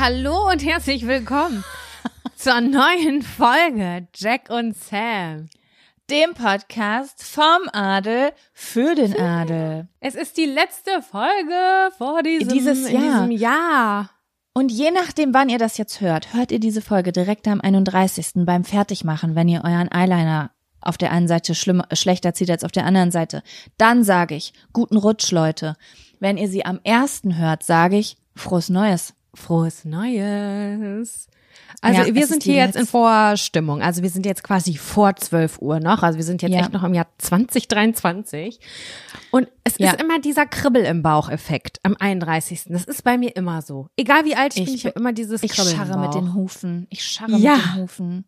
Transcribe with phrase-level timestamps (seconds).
[0.00, 1.62] Hallo und herzlich willkommen
[2.34, 5.50] zur neuen Folge Jack und Sam.
[6.08, 9.88] Dem Podcast vom Adel für den Adel.
[10.00, 13.02] Es ist die letzte Folge vor diesem, Dieses Jahr.
[13.02, 14.10] diesem Jahr.
[14.54, 18.46] Und je nachdem, wann ihr das jetzt hört, hört ihr diese Folge direkt am 31.
[18.46, 22.72] beim Fertigmachen, wenn ihr euren Eyeliner auf der einen Seite schlimmer, schlechter zieht als auf
[22.72, 23.42] der anderen Seite.
[23.76, 25.76] Dann sage ich, guten Rutsch, Leute.
[26.20, 29.12] Wenn ihr sie am ersten hört, sage ich, frohes Neues.
[29.34, 31.28] Frohes Neues.
[31.82, 33.80] Also Ja, wir sind hier jetzt in Vorstimmung.
[33.82, 36.02] Also wir sind jetzt quasi vor 12 Uhr noch.
[36.02, 36.60] Also wir sind jetzt Ja.
[36.60, 38.60] echt noch im Jahr 2023.
[39.30, 39.92] Und es Ja.
[39.92, 42.64] ist immer dieser Kribbel im Bauch-Effekt am 31.
[42.68, 43.88] Das ist bei mir immer so.
[43.96, 46.14] Egal wie alt ich, Ich bin, ich habe immer dieses Ich Kribbeln scharre im mit
[46.14, 46.86] den Hufen.
[46.90, 48.24] Ich scharre mit den Hufen.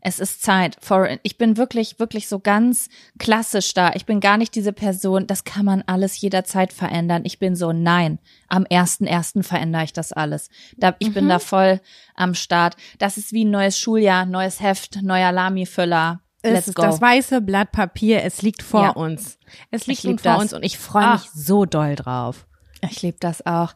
[0.00, 0.76] Es ist Zeit.
[0.80, 3.92] For, ich bin wirklich, wirklich so ganz klassisch da.
[3.94, 7.22] Ich bin gar nicht diese Person, das kann man alles jederzeit verändern.
[7.24, 8.18] Ich bin so, nein,
[8.48, 10.48] am ersten ersten verändere ich das alles.
[10.76, 11.28] Da, ich bin Mhm.
[11.30, 11.80] da voll
[12.14, 12.76] am Start.
[12.98, 16.20] Das ist wie ein neues Schuljahr, neues Heft, neuer Lami-Füller.
[16.42, 16.82] Es Let's ist go.
[16.82, 18.22] das weiße Blatt Papier.
[18.22, 18.90] Es liegt vor Ja.
[18.90, 19.38] uns.
[19.72, 20.42] Es liegt nun vor das.
[20.42, 21.12] uns und ich freue Ah.
[21.14, 22.46] mich so doll drauf.
[22.88, 23.72] Ich liebe das auch.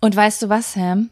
[0.00, 1.10] Und weißt du was, Sam?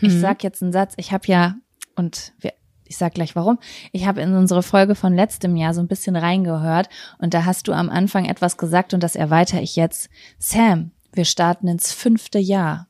[0.00, 0.20] Ich Mhm.
[0.20, 0.94] sag jetzt einen Satz.
[0.96, 1.56] Ich habe ja,
[1.96, 2.54] und wir,
[2.88, 3.58] ich sag gleich warum,
[3.92, 6.88] ich habe in unsere Folge von letztem Jahr so ein bisschen reingehört
[7.18, 10.08] und da hast du am Anfang etwas gesagt und das erweitere ich jetzt.
[10.38, 12.86] Sam, wir starten ins fünfte Jahr.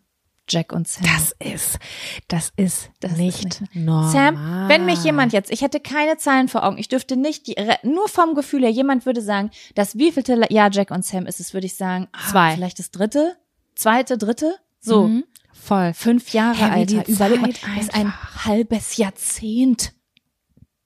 [0.51, 1.05] Jack und Sam.
[1.05, 1.79] Das ist,
[2.29, 4.11] das ist Das ist nicht, nicht- normal.
[4.11, 7.57] Sam, wenn mich jemand jetzt, ich hätte keine Zahlen vor Augen, ich dürfte nicht, die,
[7.83, 11.53] nur vom Gefühl her, jemand würde sagen, das wievielte Jahr Jack und Sam ist es,
[11.53, 12.55] würde ich sagen, ah, Zwei.
[12.55, 13.37] vielleicht das dritte,
[13.75, 15.09] zweite, dritte, so.
[15.09, 15.25] Mhm.
[15.63, 15.93] Voll.
[15.95, 17.09] Fünf Jahre, die Alter.
[17.09, 18.13] Überleg mal, das ist ein
[18.45, 19.93] halbes Jahrzehnt.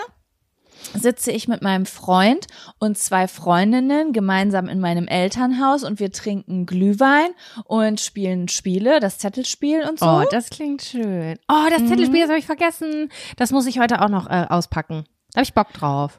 [0.95, 2.47] sitze ich mit meinem Freund
[2.79, 7.31] und zwei Freundinnen gemeinsam in meinem Elternhaus und wir trinken Glühwein
[7.65, 10.07] und spielen Spiele, das Zettelspiel und so.
[10.07, 11.39] Oh, das klingt schön.
[11.49, 13.11] Oh, das Zettelspiel, das habe ich vergessen.
[13.37, 15.05] Das muss ich heute auch noch äh, auspacken.
[15.33, 16.19] Da habe ich Bock drauf.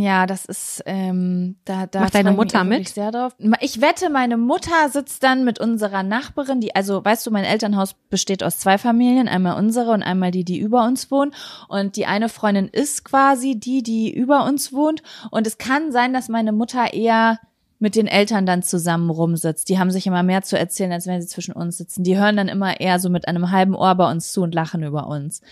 [0.00, 2.88] Ja, das ist, ähm, da, da Macht deine Mutter mit?
[2.88, 3.34] Sehr drauf.
[3.60, 7.94] Ich wette, meine Mutter sitzt dann mit unserer Nachbarin, die, also weißt du, mein Elternhaus
[8.10, 11.32] besteht aus zwei Familien, einmal unsere und einmal die, die über uns wohnen.
[11.68, 15.02] Und die eine Freundin ist quasi die, die über uns wohnt.
[15.30, 17.38] Und es kann sein, dass meine Mutter eher
[17.78, 19.68] mit den Eltern dann zusammen rumsitzt.
[19.68, 22.02] Die haben sich immer mehr zu erzählen, als wenn sie zwischen uns sitzen.
[22.02, 24.82] Die hören dann immer eher so mit einem halben Ohr bei uns zu und lachen
[24.82, 25.42] über uns.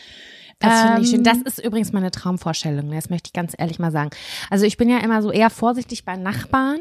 [0.63, 1.19] Das finde ich schön.
[1.19, 2.89] Ähm, Das ist übrigens meine Traumvorstellung.
[2.89, 2.97] ne?
[2.97, 4.11] Das möchte ich ganz ehrlich mal sagen.
[4.51, 6.81] Also ich bin ja immer so eher vorsichtig bei Nachbarn.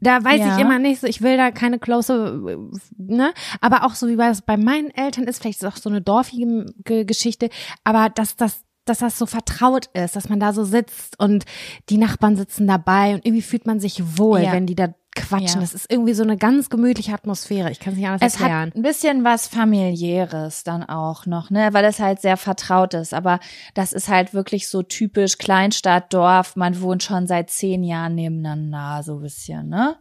[0.00, 0.56] Da weiß Ja.
[0.56, 2.58] ich immer nicht, so ich will da keine close,
[2.98, 3.32] ne?
[3.62, 6.02] Aber auch so wie bei, bei meinen Eltern ist, vielleicht ist es auch so eine
[6.02, 7.48] dorfige Ge- Geschichte,
[7.84, 11.44] aber dass das dass das so vertraut ist, dass man da so sitzt und
[11.88, 14.52] die Nachbarn sitzen dabei und irgendwie fühlt man sich wohl, Ja.
[14.52, 15.46] wenn die da quatschen.
[15.46, 15.60] Ja.
[15.60, 17.70] Das ist irgendwie so eine ganz gemütliche Atmosphäre.
[17.72, 18.68] Ich kann es nicht anders Es erklären.
[18.70, 23.14] hat ein bisschen was familiäres dann auch noch, ne, weil es halt sehr vertraut ist.
[23.14, 23.40] Aber
[23.74, 26.54] das ist halt wirklich so typisch Kleinstadt, Dorf.
[26.56, 29.96] Man wohnt schon seit zehn Jahren nebeneinander, so ein bisschen, ne?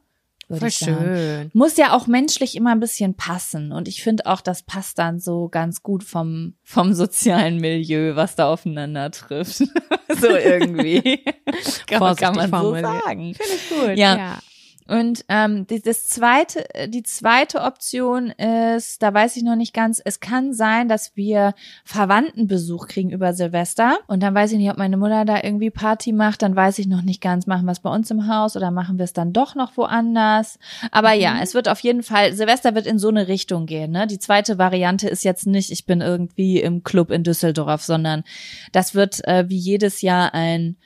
[0.48, 1.50] Voll schön.
[1.56, 3.72] Muss ja auch menschlich immer ein bisschen passen.
[3.72, 8.36] Und ich finde auch, das passt dann so ganz gut vom, vom sozialen Milieu, was
[8.36, 9.56] da aufeinander trifft.
[10.22, 11.02] so irgendwie.
[11.88, 13.34] kann, man- kann man so sagen.
[13.34, 13.98] Finde ich gut.
[13.98, 14.38] Ja.
[14.88, 19.74] Und ähm, die, das zweite, äh, die zweite Option ist, da weiß ich noch nicht
[19.74, 21.56] ganz, es kann sein, dass wir
[21.86, 23.98] Verwandtenbesuch kriegen über Silvester.
[24.08, 26.88] Und dann weiß ich nicht, ob meine Mutter da irgendwie Party macht, dann weiß ich
[26.88, 29.34] noch nicht ganz, machen wir es bei uns im Haus oder machen wir es dann
[29.34, 30.60] doch noch woanders.
[30.92, 33.92] Aber ja, es wird auf jeden Fall, Silvester wird in so eine Richtung gehen.
[33.92, 34.06] Ne?
[34.06, 38.24] Die zweite Variante ist jetzt nicht, ich bin irgendwie im Club in Düsseldorf, sondern
[38.72, 40.78] das wird äh, wie jedes Jahr ein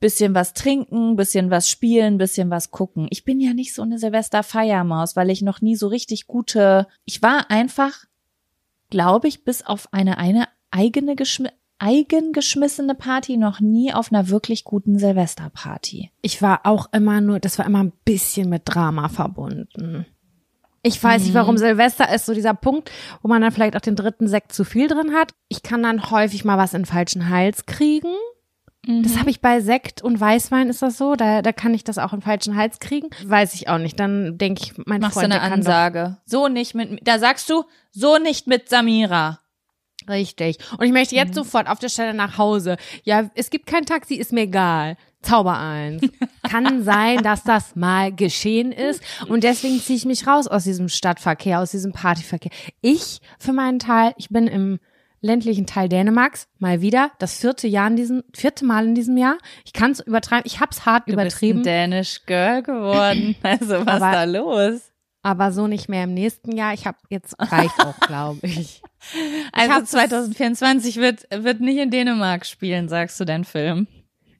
[0.00, 3.08] bisschen was trinken, bisschen was spielen, bisschen was gucken.
[3.10, 7.22] Ich bin ja nicht so eine Silvester-Feiermaus, weil ich noch nie so richtig gute, ich
[7.22, 8.04] war einfach,
[8.90, 11.48] glaube ich, bis auf eine, eine eigene geschmi
[11.80, 16.10] eigengeschmissene Party noch nie auf einer wirklich guten Silvesterparty.
[16.22, 20.04] Ich war auch immer nur, das war immer ein bisschen mit Drama verbunden.
[20.82, 22.90] Ich weiß nicht, warum Silvester ist so dieser Punkt,
[23.22, 25.32] wo man dann vielleicht auch den dritten Sekt zu viel drin hat.
[25.48, 28.14] Ich kann dann häufig mal was in den falschen Hals kriegen.
[28.88, 31.98] Das habe ich bei Sekt und Weißwein ist das so, da, da kann ich das
[31.98, 33.10] auch in den falschen Hals kriegen.
[33.22, 34.00] Weiß ich auch nicht.
[34.00, 36.16] Dann denke ich, mein Machst Freund, eine kann doch Ansage.
[36.24, 39.40] So nicht mit, da sagst du, so nicht mit Samira.
[40.08, 40.56] Richtig.
[40.78, 42.78] Und ich möchte jetzt sofort auf der Stelle nach Hause.
[43.04, 44.96] Ja, es gibt kein Taxi, ist mir egal.
[45.20, 46.02] Zauber eins.
[46.48, 49.02] Kann sein, dass das mal geschehen ist.
[49.28, 52.52] Und deswegen ziehe ich mich raus aus diesem Stadtverkehr, aus diesem Partyverkehr.
[52.80, 54.78] Ich, für meinen Teil, ich bin im
[55.20, 59.38] ländlichen Teil Dänemarks, mal wieder, das vierte Jahr in diesem, vierte Mal in diesem Jahr.
[59.64, 61.58] Ich kann es übertreiben, ich hab's hart Du bist übertrieben.
[61.60, 63.34] ein Danish Girl geworden.
[63.42, 64.92] Also was Aber- da los?
[65.22, 66.72] aber so nicht mehr im nächsten Jahr.
[66.72, 68.80] Ich habe jetzt reicht auch, glaube ich.
[69.52, 73.86] Also hab's- 2024 wird, wird nicht in Dänemark spielen, sagst du dein Film.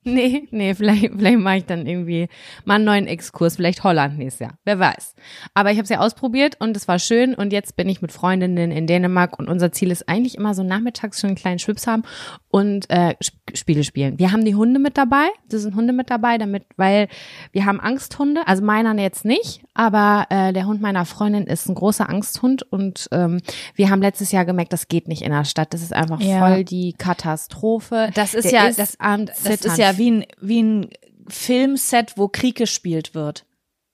[0.18, 2.28] Nee, nee, vielleicht, vielleicht mache ich dann irgendwie
[2.64, 5.14] mal einen neuen Exkurs, vielleicht Holland nächstes Jahr, wer weiß.
[5.54, 8.10] Aber ich habe es ja ausprobiert und es war schön und jetzt bin ich mit
[8.12, 11.86] Freundinnen in Dänemark und unser Ziel ist eigentlich immer so nachmittags schon einen kleinen Schwips
[11.86, 12.02] haben
[12.50, 14.18] und äh, Sp- Spiele spielen.
[14.18, 17.08] Wir haben die Hunde mit dabei, da sind Hunde mit dabei, damit, weil
[17.52, 21.74] wir haben Angsthunde, also meiner jetzt nicht, aber äh, der Hund meiner Freundin ist ein
[21.74, 23.40] großer Angsthund und ähm,
[23.74, 26.38] wir haben letztes Jahr gemerkt, das geht nicht in der Stadt, das ist einfach Ja.
[26.40, 26.94] voll die
[27.38, 28.10] Katastrophe.
[28.14, 30.90] Das ist Der ja, ist das, das ist ja wie ein, wie ein
[31.28, 33.44] Filmset, wo Krieg gespielt wird.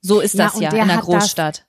[0.00, 1.63] So ist Ja, das ja, der in der Großstadt.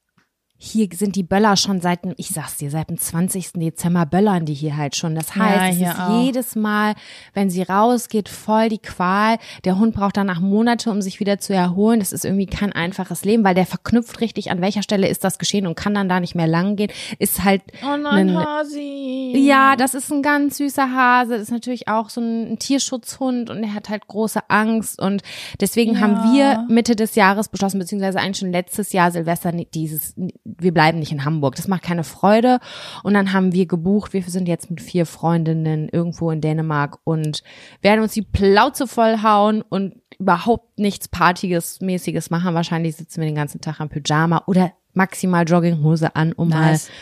[0.66, 3.54] Hier sind die Böller schon seit dem, ich sag's dir, seit dem 20.
[3.54, 5.14] Dezember böllern die hier halt schon.
[5.16, 6.24] Das Ja, heißt, es hier ist auch.
[6.24, 6.96] jedes Mal,
[7.34, 9.38] wenn sie rausgeht, voll die Qual.
[9.64, 12.00] Der Hund braucht danach Monate, um sich wieder zu erholen.
[12.00, 15.38] Das ist irgendwie kein einfaches Leben, weil der verknüpft richtig, an welcher Stelle ist das
[15.38, 16.92] geschehen und kann dann da nicht mehr lang gehen.
[17.20, 19.34] Ist halt Oh nein, Hasi.
[19.38, 21.34] ja, das ist ein ganz süßer Hase.
[21.34, 25.02] Das ist natürlich auch so ein Tierschutzhund und er hat halt große Angst.
[25.02, 25.22] Und
[25.62, 26.00] deswegen Ja.
[26.02, 30.14] haben wir Mitte des Jahres beschlossen, beziehungsweise eigentlich schon letztes Jahr Silvester dieses,
[30.58, 31.56] wir bleiben nicht in Hamburg.
[31.56, 32.60] Das macht keine Freude.
[33.04, 37.44] Und dann haben wir gebucht, wir sind jetzt mit vier Freundinnen irgendwo in Dänemark und
[37.82, 42.54] werden uns die Plauze vollhauen und überhaupt nichts Partiges, mäßiges machen.
[42.54, 46.88] Wahrscheinlich sitzen wir den ganzen Tag am Pyjama oder maximal Jogginghose an, um Nice.
[46.88, 46.94] mal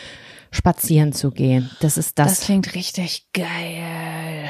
[0.50, 1.70] spazieren zu gehen.
[1.80, 2.38] Das ist das.
[2.38, 4.48] Das klingt richtig geil.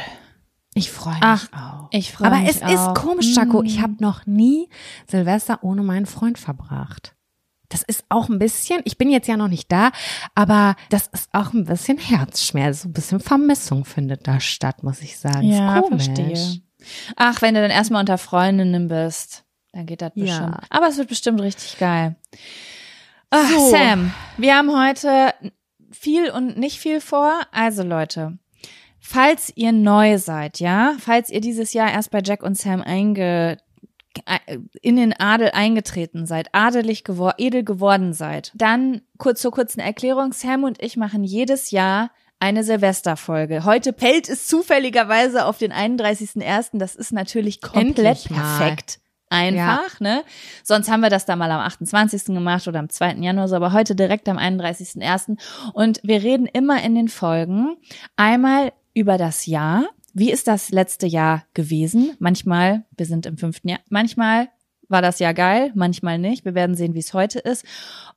[0.75, 1.89] ich freue mich Ach, auch.
[1.93, 2.95] Ich freue Aber mich es auch.
[2.95, 3.63] ist komisch, Jaco.
[3.63, 4.69] Ich habe noch nie
[5.07, 7.14] Silvester ohne meinen Freund verbracht.
[7.71, 9.91] Das ist auch ein bisschen, ich bin jetzt ja noch nicht da,
[10.35, 15.01] aber das ist auch ein bisschen Herzschmerz, so ein bisschen Vermissung findet da statt, muss
[15.01, 15.51] ich sagen.
[15.51, 16.61] Ja, verstehe.
[17.17, 20.25] Ach, wenn du dann erstmal unter Freundinnen bist, dann geht das Ja.
[20.25, 20.57] bestimmt.
[20.71, 22.17] Aber es wird bestimmt richtig geil.
[23.31, 23.71] Ach, So.
[23.71, 25.33] Sam, wir haben heute
[25.91, 27.41] viel und nicht viel vor.
[27.51, 28.39] Also Leute,
[29.01, 33.57] falls ihr neu seid, ja, falls ihr dieses Jahr erst bei Jack und Sam äh,
[34.81, 38.53] in den Adel eingetreten seid, adelig gewor edel geworden seid.
[38.55, 40.33] Dann kurz zur kurzen Erklärung.
[40.33, 43.65] Sam und ich machen jedes Jahr eine Silvesterfolge.
[43.65, 46.79] Heute fällt es zufälligerweise auf den 31.01.
[46.79, 48.99] Das ist natürlich komplett perfekt.
[49.31, 50.17] Einfach, ja.
[50.17, 50.25] ne?
[50.63, 52.27] Sonst haben wir das da mal am 28.
[52.27, 53.15] gemacht oder am 2.
[53.15, 55.39] Januar, so, aber heute direkt am 31.01.
[55.73, 57.77] Und wir reden immer in den Folgen
[58.17, 59.87] einmal über das Jahr.
[60.17, 62.15] Wie ist das letzte Jahr gewesen?
[62.21, 64.49] Manchmal, wir sind im fünften Jahr, manchmal
[64.89, 66.45] war das Jahr geil, manchmal nicht.
[66.45, 67.65] Wir werden sehen, wie es heute ist.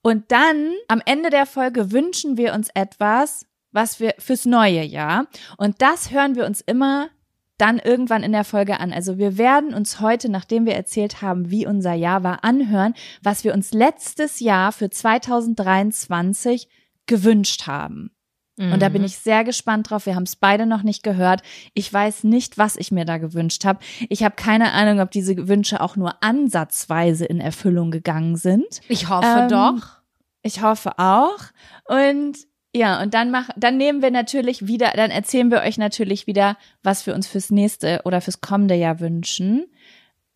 [0.04, 5.26] Und dann am Ende der Folge wünschen wir uns etwas, was wir fürs neue Jahr.
[5.58, 7.10] Und das hören wir uns immer
[7.58, 8.94] dann irgendwann in der Folge an.
[8.94, 13.44] Also wir werden uns heute, nachdem wir erzählt haben, wie unser Jahr war, anhören, was
[13.44, 16.70] wir uns letztes Jahr für 2023
[17.08, 18.12] gewünscht haben.
[18.58, 18.74] Mhm.
[18.74, 19.08] Und da bin mhm.
[19.08, 20.06] ich sehr gespannt drauf.
[20.06, 21.42] Wir haben es beide noch nicht gehört.
[21.74, 23.80] Ich weiß nicht, was ich mir da gewünscht habe.
[24.10, 28.82] Ich habe keine Ahnung, ob diese Wünsche auch nur ansatzweise in Erfüllung gegangen sind.
[28.90, 30.00] Ich hoffe ähm, doch.
[30.42, 31.40] Ich hoffe auch.
[31.86, 32.38] Und
[32.76, 36.58] ja, und dann machen, dann nehmen wir natürlich wieder, dann erzählen wir euch natürlich wieder,
[36.84, 39.66] was wir uns fürs nächste oder fürs kommende Jahr wünschen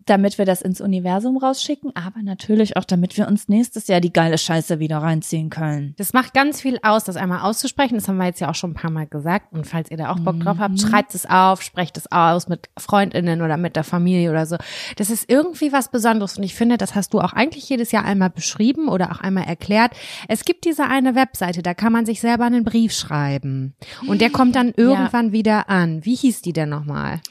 [0.06, 4.14] damit wir das ins Universum rausschicken, aber natürlich auch, damit wir uns nächstes Jahr die
[4.14, 5.94] geile Scheiße wieder reinziehen können.
[5.98, 7.96] Das macht ganz viel aus, das einmal auszusprechen.
[7.96, 9.54] Das haben wir jetzt ja auch schon ein paar Mal gesagt.
[9.54, 10.78] Und falls ihr da auch Bock drauf habt, mhm.
[10.78, 14.58] schreibt es auf, sprecht es aus mit FreundInnen oder mit der Familie oder so.
[14.96, 16.38] Das ist irgendwie was Besonderes.
[16.38, 19.46] Und ich finde, das hast du auch eigentlich jedes Jahr einmal beschrieben oder auch einmal
[19.46, 19.94] erklärt.
[20.28, 23.76] Es gibt diese eine Webseite, da kann man sich selber einen Brief schreiben.
[24.08, 25.34] Und der kommt dann irgendwann ja.
[25.34, 26.04] wieder an.
[26.06, 27.22] Wie hieß die denn nochmal?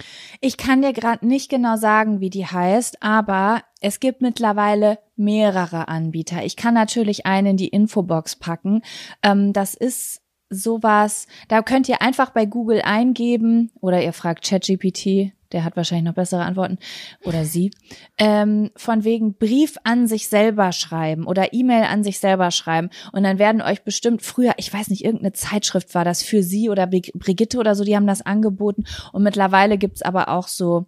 [0.40, 4.98] Ich kann dir gerade nicht genau sagen, wie die heißt heißt, aber es gibt mittlerweile
[5.16, 6.44] mehrere Anbieter.
[6.44, 8.82] Ich kann natürlich einen in die Infobox packen.
[9.22, 15.32] Ähm, das ist sowas, da könnt ihr einfach bei Google eingeben oder ihr fragt ChatGPT,
[15.52, 16.78] der hat wahrscheinlich noch bessere Antworten
[17.24, 17.70] oder sie,
[18.18, 23.22] ähm, von wegen Brief an sich selber schreiben oder E-Mail an sich selber schreiben und
[23.22, 26.88] dann werden euch bestimmt früher, ich weiß nicht, irgendeine Zeitschrift war das für sie oder
[26.88, 30.86] Brigitte oder so, die haben das angeboten und mittlerweile gibt's aber auch so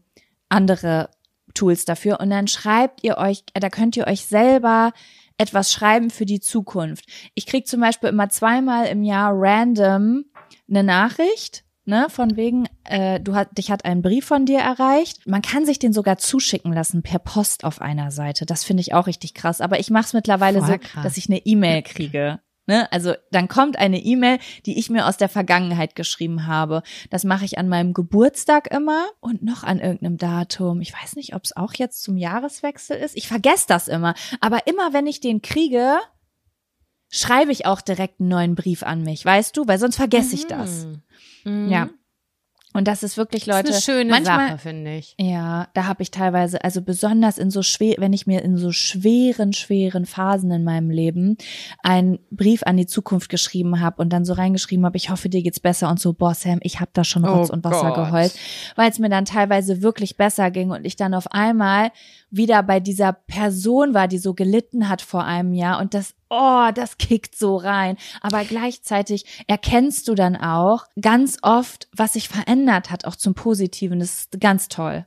[0.49, 1.09] andere
[1.55, 4.93] Tools dafür und dann schreibt ihr euch, da könnt ihr euch selber
[5.39, 7.07] etwas schreiben für die Zukunft.
[7.35, 10.25] Ich krieg zum Beispiel immer zweimal im Jahr random
[10.69, 15.27] eine Nachricht, ne, von wegen, äh, du hat, dich hat ein Brief von dir erreicht.
[15.27, 18.47] Man kann sich den sogar zuschicken lassen per Post auf einer Seite.
[18.47, 19.61] Das finde ich auch richtig krass.
[19.61, 21.03] Aber ich mache es mittlerweile Voll so, krass.
[21.03, 22.41] dass ich eine E-Mail kriege.
[22.67, 22.91] Ne?
[22.93, 26.83] Also dann kommt eine E-Mail, die ich mir aus der Vergangenheit geschrieben habe.
[27.11, 30.81] Das mache ich an meinem Geburtstag immer und noch an irgendeinem Datum.
[30.81, 33.17] Ich weiß nicht, ob es auch jetzt zum Jahreswechsel ist.
[33.17, 34.15] Ich vergesse das immer.
[34.41, 35.99] Aber immer wenn ich den kriege,
[37.09, 39.67] schreibe ich auch direkt einen neuen Brief an mich, weißt du?
[39.67, 40.35] Weil sonst vergesse mhm.
[40.35, 40.87] ich das.
[41.45, 41.69] Mhm.
[41.69, 41.89] Ja.
[42.73, 43.69] Und das ist wirklich, Leute.
[43.69, 45.15] Das ist eine schöne manchmal, Sache, finde ich.
[45.19, 48.73] Ja, da habe ich teilweise, also besonders in so schwer, wenn ich mir in so
[48.73, 51.37] schweren, schweren Phasen in meinem Leben
[51.83, 55.43] einen Brief an die Zukunft geschrieben habe und dann so reingeschrieben habe, ich hoffe, dir
[55.43, 58.07] geht's besser und so, boah, Sam, ich habe da schon Rotz oh und Wasser Gott.
[58.07, 58.35] geheult,
[58.77, 61.91] weil es mir dann teilweise wirklich besser ging und ich dann auf einmal
[62.33, 66.69] wieder bei dieser Person war, die so gelitten hat vor einem Jahr und das, oh,
[66.75, 67.97] das kickt so rein.
[68.21, 74.01] Aber gleichzeitig erkennst du dann auch ganz oft, was sich verändert hat, auch zum Positiven.
[74.01, 75.05] Das ist ganz toll.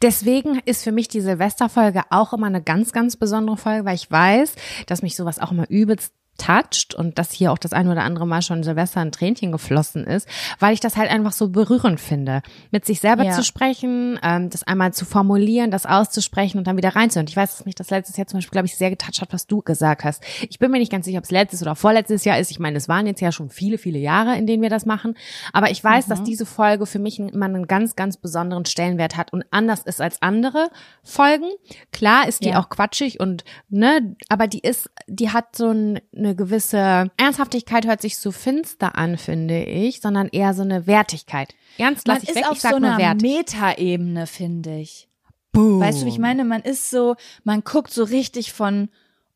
[0.00, 4.10] Deswegen ist für mich die Silvesterfolge auch immer eine ganz, ganz besondere Folge, weil ich
[4.10, 4.54] weiß,
[4.86, 8.26] dass mich sowas auch immer übelst toucht und dass hier auch das ein oder andere
[8.26, 10.28] Mal schon Silvester ein Tränchen geflossen ist,
[10.58, 13.32] weil ich das halt einfach so berührend finde, mit sich selber ja.
[13.32, 17.28] zu sprechen, ähm, das einmal zu formulieren, das auszusprechen und dann wieder reinzuhören.
[17.28, 19.46] Ich weiß, dass mich das letztes Jahr zum Beispiel, glaube ich, sehr getoucht hat, was
[19.46, 20.22] du gesagt hast.
[20.48, 22.50] Ich bin mir nicht ganz sicher, ob es letztes oder vorletztes Jahr ist.
[22.50, 25.14] Ich meine, es waren jetzt ja schon viele, viele Jahre, in denen wir das machen.
[25.52, 26.10] Aber ich weiß, mhm.
[26.10, 30.00] dass diese Folge für mich immer einen ganz, ganz besonderen Stellenwert hat und anders ist
[30.00, 30.70] als andere
[31.02, 31.50] Folgen.
[31.92, 32.60] Klar ist die ja.
[32.60, 37.86] auch quatschig und ne, aber die ist, die hat so ein, eine eine gewisse Ernsthaftigkeit
[37.86, 41.54] hört sich so finster an, finde ich, sondern eher so eine Wertigkeit.
[41.78, 43.22] Ernst lass ich weg, ich sag so nur Wert.
[43.22, 45.08] Metaebene, finde ich.
[45.52, 45.80] Boom.
[45.80, 46.44] Weißt du, wie ich meine?
[46.44, 48.90] Man ist so, man guckt so richtig von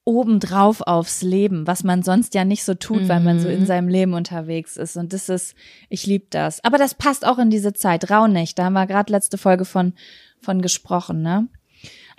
[0.05, 3.09] obendrauf aufs Leben, was man sonst ja nicht so tut, mhm.
[3.09, 3.67] weil man so in mhm.
[3.67, 4.97] seinem Leben unterwegs ist.
[4.97, 5.55] Und das ist,
[5.89, 6.63] ich liebe das.
[6.65, 8.11] Aber das passt auch in diese Zeit.
[8.11, 9.95] Rauhnächte, da haben wir gerade letzte Folge von,
[10.41, 11.49] von gesprochen, ne?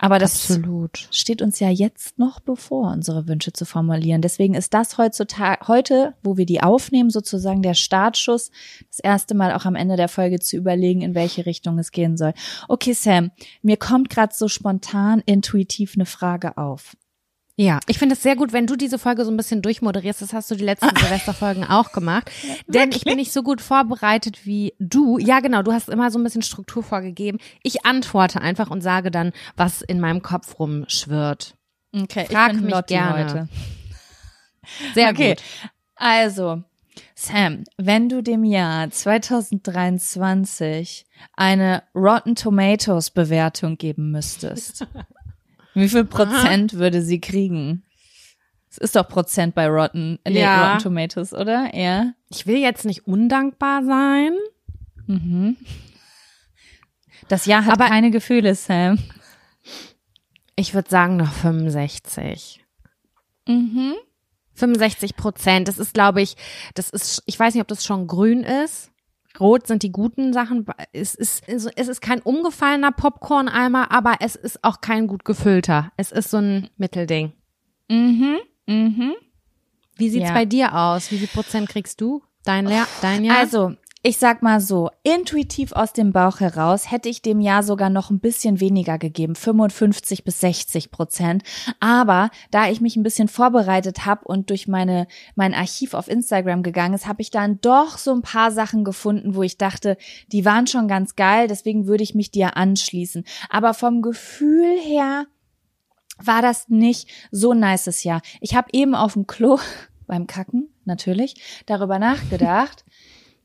[0.04, 1.08] Aber das Absolut.
[1.10, 4.20] steht uns ja jetzt noch bevor, unsere Wünsche zu formulieren.
[4.20, 8.50] Deswegen ist das heutzutage, heute, wo wir die aufnehmen, sozusagen der Startschuss,
[8.90, 12.18] das erste Mal auch am Ende der Folge zu überlegen, in welche Richtung es gehen
[12.18, 12.34] soll.
[12.68, 13.30] Okay, Sam,
[13.62, 16.98] mir kommt gerade so spontan intuitiv eine Frage auf.
[17.56, 20.22] Ja, ich finde es sehr gut, wenn du diese Folge so ein bisschen durchmoderierst.
[20.22, 22.30] Das hast du die letzten Silvesterfolgen auch gemacht.
[22.66, 25.18] Denn ich bin nicht so gut vorbereitet wie du.
[25.18, 27.38] Ja, genau, du hast immer so ein bisschen Struktur vorgegeben.
[27.62, 31.54] Ich antworte einfach und sage dann, was in meinem Kopf rumschwirrt.
[31.94, 33.24] Okay, Frag ich bin mich Lotti gerne.
[33.24, 33.48] heute.
[34.94, 35.34] Sehr okay.
[35.34, 35.42] gut.
[35.94, 36.64] Also,
[37.14, 44.88] Sam, wenn du dem Jahr 2023 eine Rotten Tomatoes Bewertung geben müsstest,
[45.74, 47.82] wie viel Prozent würde sie kriegen?
[48.70, 50.72] Es ist doch Prozent bei Rotten, nee, Ja.
[50.72, 51.70] Rotten Tomatoes, oder?
[51.76, 52.12] Ja.
[52.28, 54.32] Ich will jetzt nicht undankbar sein.
[55.06, 55.56] Mhm.
[57.28, 58.98] Das Jahr hat Aber- keine Gefühle, Sam.
[60.56, 62.64] Ich würde sagen noch 65.
[63.46, 63.94] Mhm.
[64.54, 65.68] 65 Prozent.
[65.68, 66.36] Das ist, glaube ich,
[66.74, 68.90] das ist, ich weiß nicht, ob das schon grün ist.
[69.40, 70.64] Rot sind die guten Sachen.
[70.92, 75.90] Es ist, es ist kein umgefallener Popcorn-Eimer, aber es ist auch kein gut gefüllter.
[75.96, 77.32] Es ist so ein Mittelding.
[77.90, 78.38] Mhm.
[78.66, 79.12] Mhm.
[79.96, 80.34] Wie sieht's Ja.
[80.34, 81.10] bei dir aus?
[81.10, 82.22] Wie viel Prozent kriegst du?
[82.44, 83.38] Dein, Lehr dein Jahr?
[83.38, 83.74] Also,
[84.06, 88.10] ich sag mal so, intuitiv aus dem Bauch heraus hätte ich dem Jahr sogar noch
[88.10, 91.42] ein bisschen weniger gegeben, 55 bis 60 Prozent.
[91.80, 95.06] Aber da ich mich ein bisschen vorbereitet habe und durch meine
[95.36, 99.34] mein Archiv auf Instagram gegangen ist, habe ich dann doch so ein paar Sachen gefunden,
[99.36, 99.96] wo ich dachte,
[100.30, 103.24] die waren schon ganz geil, deswegen würde ich mich dir anschließen.
[103.48, 105.24] Aber vom Gefühl her
[106.22, 108.20] war das nicht so ein nices Jahr.
[108.42, 109.58] Ich habe eben auf dem Klo
[110.06, 112.84] beim Kacken natürlich darüber nachgedacht,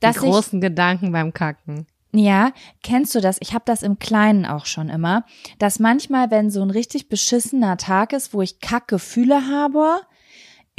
[0.01, 1.87] die dass ich großen Gedanken beim Kacken.
[2.11, 2.51] ja,
[2.83, 3.37] kennst du das?
[3.41, 5.25] Ich habe das im Kleinen auch schon immer,
[5.57, 10.01] dass manchmal, wenn so ein richtig beschissener Tag ist, wo ich Kackgefühle habe,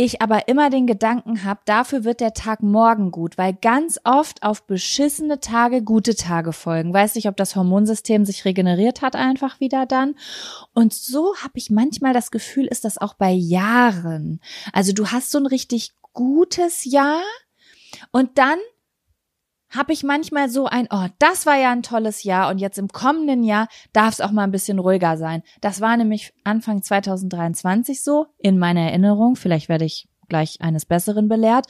[0.02, 4.42] ich aber immer den Gedanken habe, dafür wird der Tag morgen gut, weil ganz oft
[4.42, 6.94] auf beschissene Tage gute Tage folgen.
[6.94, 10.14] Weiß nicht, ob das Hormonsystem sich regeneriert hat einfach wieder dann.
[10.72, 14.40] Und so habe ich manchmal das Gefühl, ist das auch bei Jahren.
[14.72, 17.20] Also du hast so ein richtig gutes Jahr
[18.10, 18.58] und dann
[19.70, 22.88] habe ich manchmal so ein, oh, das war ja ein tolles Jahr und jetzt im
[22.88, 25.42] kommenden Jahr darf es auch mal ein bisschen ruhiger sein.
[25.60, 29.36] Das war nämlich Anfang 2023 so, in meiner Erinnerung.
[29.36, 31.66] Vielleicht werde ich gleich eines Besseren belehrt.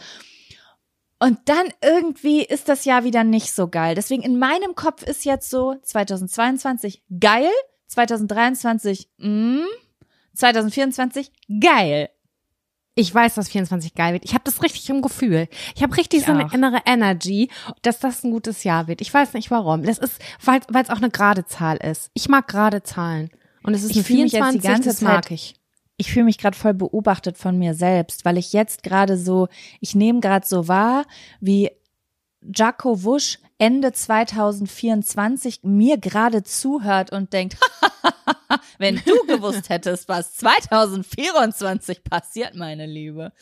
[1.18, 3.94] Und dann irgendwie ist das Jahr wieder nicht so geil.
[3.94, 7.50] Deswegen in meinem Kopf ist jetzt so 2022 geil,
[7.88, 9.64] 2023 mm,
[10.34, 12.08] 2024 geil.
[13.00, 14.24] Ich weiß, dass 24 geil wird.
[14.26, 15.48] Ich habe das richtig im Gefühl.
[15.74, 16.52] Ich habe richtig Ich so eine auch.
[16.52, 17.48] innere Energy,
[17.82, 19.00] dass das ein gutes Jahr wird.
[19.00, 19.82] Ich weiß nicht warum.
[19.84, 22.10] Das ist, weil es auch eine gerade Zahl ist.
[22.14, 23.30] Ich mag gerade Zahlen.
[23.62, 25.54] Und es ist Ich eine fühl mich jetzt die 24, ganze das mag Zeit- ich.
[25.96, 29.48] ich fühle mich gerade voll beobachtet von mir selbst, weil ich jetzt gerade so,
[29.80, 31.04] ich nehme gerade so wahr,
[31.40, 31.70] wie
[32.42, 37.58] Jaco Wusch Ende 2024 mir gerade zuhört und denkt,
[38.78, 43.32] wenn du gewusst hättest, was 2024 passiert, meine Liebe.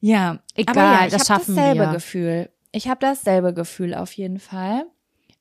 [0.00, 1.92] Ja, Egal, aber ja, ich das habe schaffen dasselbe wir.
[1.94, 2.50] Gefühl.
[2.70, 4.84] Ich habe dasselbe Gefühl auf jeden Fall.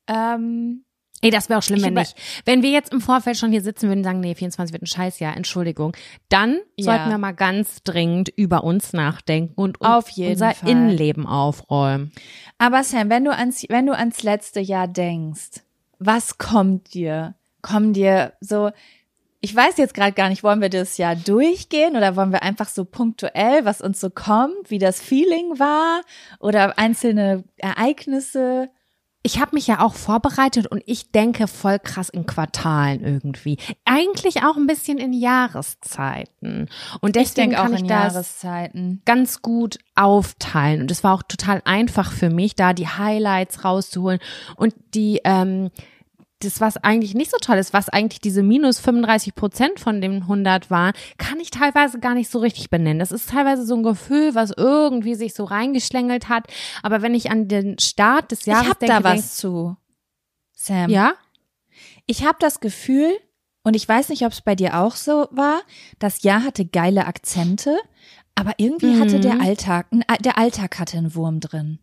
[0.07, 0.84] Ähm,
[1.25, 2.15] Ey, das wäre auch schlimm, Ich wenn nicht.
[2.45, 4.87] Wenn wir jetzt im Vorfeld schon hier sitzen würden und sagen, nee, 24 wird ein
[4.87, 5.95] Scheißjahr, Entschuldigung,
[6.29, 6.85] dann Ja.
[6.93, 10.69] sollten wir mal ganz dringend über uns nachdenken und un- Auf jeden unser Fall.
[10.69, 12.11] Innenleben aufräumen.
[12.57, 15.61] Aber Sam, wenn du ans, wenn du ans letzte Jahr denkst,
[15.99, 17.35] was kommt dir?
[17.61, 18.69] Kommen dir so,
[19.41, 22.67] ich weiß jetzt gerade gar nicht, wollen wir das Jahr durchgehen oder wollen wir einfach
[22.67, 26.01] so punktuell, was uns so kommt, wie das Feeling war
[26.39, 28.69] oder einzelne Ereignisse?
[29.25, 33.57] Ich habe mich ja auch vorbereitet und ich denke voll krass in Quartalen irgendwie.
[33.83, 36.69] Eigentlich auch ein bisschen in Jahreszeiten.
[37.01, 39.01] Und deswegen ich denke auch kann ich in das Jahreszeiten.
[39.03, 40.81] ganz gut aufteilen.
[40.81, 44.19] Und es war auch total einfach für mich, da die Highlights rauszuholen
[44.57, 45.71] und die, ähm,
[46.39, 50.23] das, was eigentlich nicht so toll ist, was eigentlich diese minus 35 Prozent von den
[50.23, 52.99] 100 waren, kann ich teilweise gar nicht so richtig benennen.
[52.99, 56.47] Das ist teilweise so ein Gefühl, was irgendwie sich so reingeschlängelt hat.
[56.83, 59.77] Aber wenn ich an den Start des Ich Jahres habe denke, da denk- was zu.
[60.53, 60.89] Sam.
[60.89, 61.13] ja,
[62.07, 63.11] Ich habe das Gefühl,
[63.63, 65.61] und ich weiß nicht, ob es bei dir auch so war,
[65.99, 67.77] das Jahr hatte geile Akzente,
[68.35, 69.21] aber irgendwie hatte Mhm.
[69.21, 71.79] der Alltag, ein- der Alltag hatte einen Wurm drin.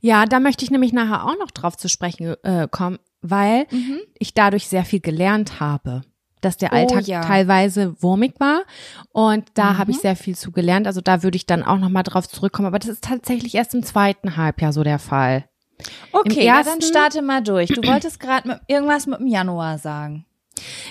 [0.00, 2.98] Ja, da möchte ich nämlich nachher auch noch drauf zu sprechen äh, kommen,
[3.30, 3.66] weil
[4.18, 6.02] ich dadurch sehr viel gelernt habe.
[6.42, 7.22] Dass der Oh, Alltag ja.
[7.22, 8.60] teilweise wurmig war
[9.12, 9.78] und da Mhm.
[9.78, 10.86] habe ich sehr viel zu gelernt.
[10.86, 12.66] Also da würde ich dann auch nochmal drauf zurückkommen.
[12.66, 15.44] Aber das ist tatsächlich erst im zweiten Halbjahr so der Fall.
[16.12, 17.70] Okay, Im ja, dann ersten- starte mal durch.
[17.70, 20.24] Du wolltest gerade irgendwas mit dem Januar sagen.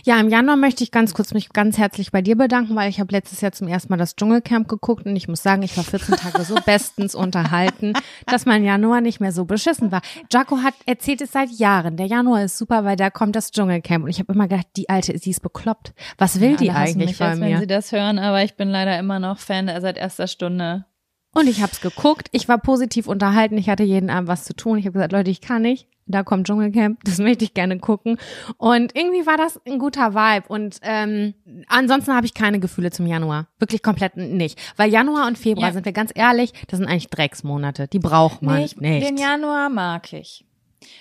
[0.06, 3.00] Ja, im Januar möchte ich ganz kurz mich ganz herzlich bei dir bedanken, weil ich
[3.00, 5.84] habe letztes Jahr zum ersten Mal das Dschungelcamp geguckt und ich muss sagen, ich war
[5.84, 7.94] 14 Tage so bestens unterhalten,
[8.28, 10.02] dass mein Januar nicht mehr so beschissen war.
[10.32, 11.98] Jaco hat erzählt es seit Jahren.
[11.98, 14.90] Der Januar ist super, weil da kommt das Dschungelcamp und ich habe immer gedacht, die
[14.90, 15.94] alte, sie ist bekloppt.
[16.18, 17.50] Was will Ja, die eigentlich mich bei jetzt, mir?
[17.52, 20.86] Wenn sie das hören, aber ich bin leider immer noch Fan seit erster Stunde.
[21.34, 22.30] Und ich habe es geguckt.
[22.32, 23.58] Ich war positiv unterhalten.
[23.58, 24.78] Ich hatte jeden Abend was zu tun.
[24.78, 25.90] Ich habe gesagt, Leute, ich kann nicht.
[26.08, 27.00] Da kommt Dschungelcamp.
[27.04, 28.18] Das möchte ich gerne gucken.
[28.58, 30.48] Und irgendwie war das ein guter Vibe.
[30.50, 31.34] Und ähm,
[31.68, 33.48] ansonsten habe ich keine Gefühle zum Januar.
[33.60, 34.60] Wirklich komplett nicht.
[34.78, 35.74] Weil Januar und Februar, Ja.
[35.74, 37.88] sind wir ganz ehrlich, das sind eigentlich Drecksmonate.
[37.88, 39.08] Die braucht man Nee, ich, nicht.
[39.10, 40.46] Den Januar mag ich.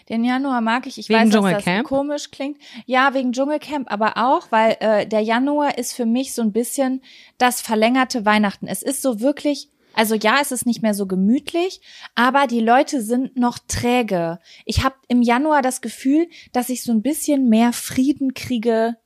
[0.08, 0.96] Den Januar mag ich.
[0.98, 1.82] Ich Wegen weiß, dass Dschungelcamp?
[1.82, 2.56] das komisch klingt.
[2.86, 7.02] Ja, wegen Dschungelcamp, aber auch, weil äh, der Januar ist für mich so ein bisschen
[7.36, 8.66] das verlängerte Weihnachten.
[8.66, 11.80] Es ist so wirklich, also ja, es ist nicht mehr so gemütlich,
[12.14, 14.38] aber die Leute sind noch träge.
[14.64, 18.96] Ich habe im Januar das Gefühl, dass ich so ein bisschen mehr Frieden kriege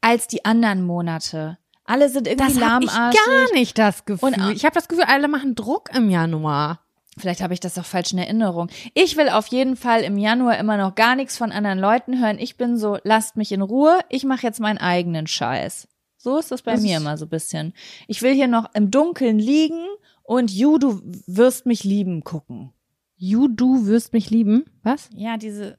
[0.00, 1.58] als die anderen Monate.
[1.84, 3.20] Alle sind irgendwie das habe ich lahmarschig.
[3.24, 4.34] gar nicht das Gefühl.
[4.34, 6.80] Und- ich habe das Gefühl, alle machen Druck im Januar.
[7.18, 8.68] Vielleicht habe ich das auch falsch in Erinnerung.
[8.92, 12.38] Ich will auf jeden Fall im Januar immer noch gar nichts von anderen Leuten hören.
[12.38, 14.00] Ich bin so, lasst mich in Ruhe.
[14.10, 15.88] Ich mache jetzt meinen eigenen Scheiß.
[16.26, 17.72] So ist das bei Das mir immer so ein bisschen.
[18.08, 19.78] Ich will hier noch im Dunkeln liegen
[20.24, 22.72] und you, du wirst mich lieben gucken.
[23.16, 24.64] You, du wirst mich lieben.
[24.82, 25.08] Was?
[25.14, 25.78] Ja, diese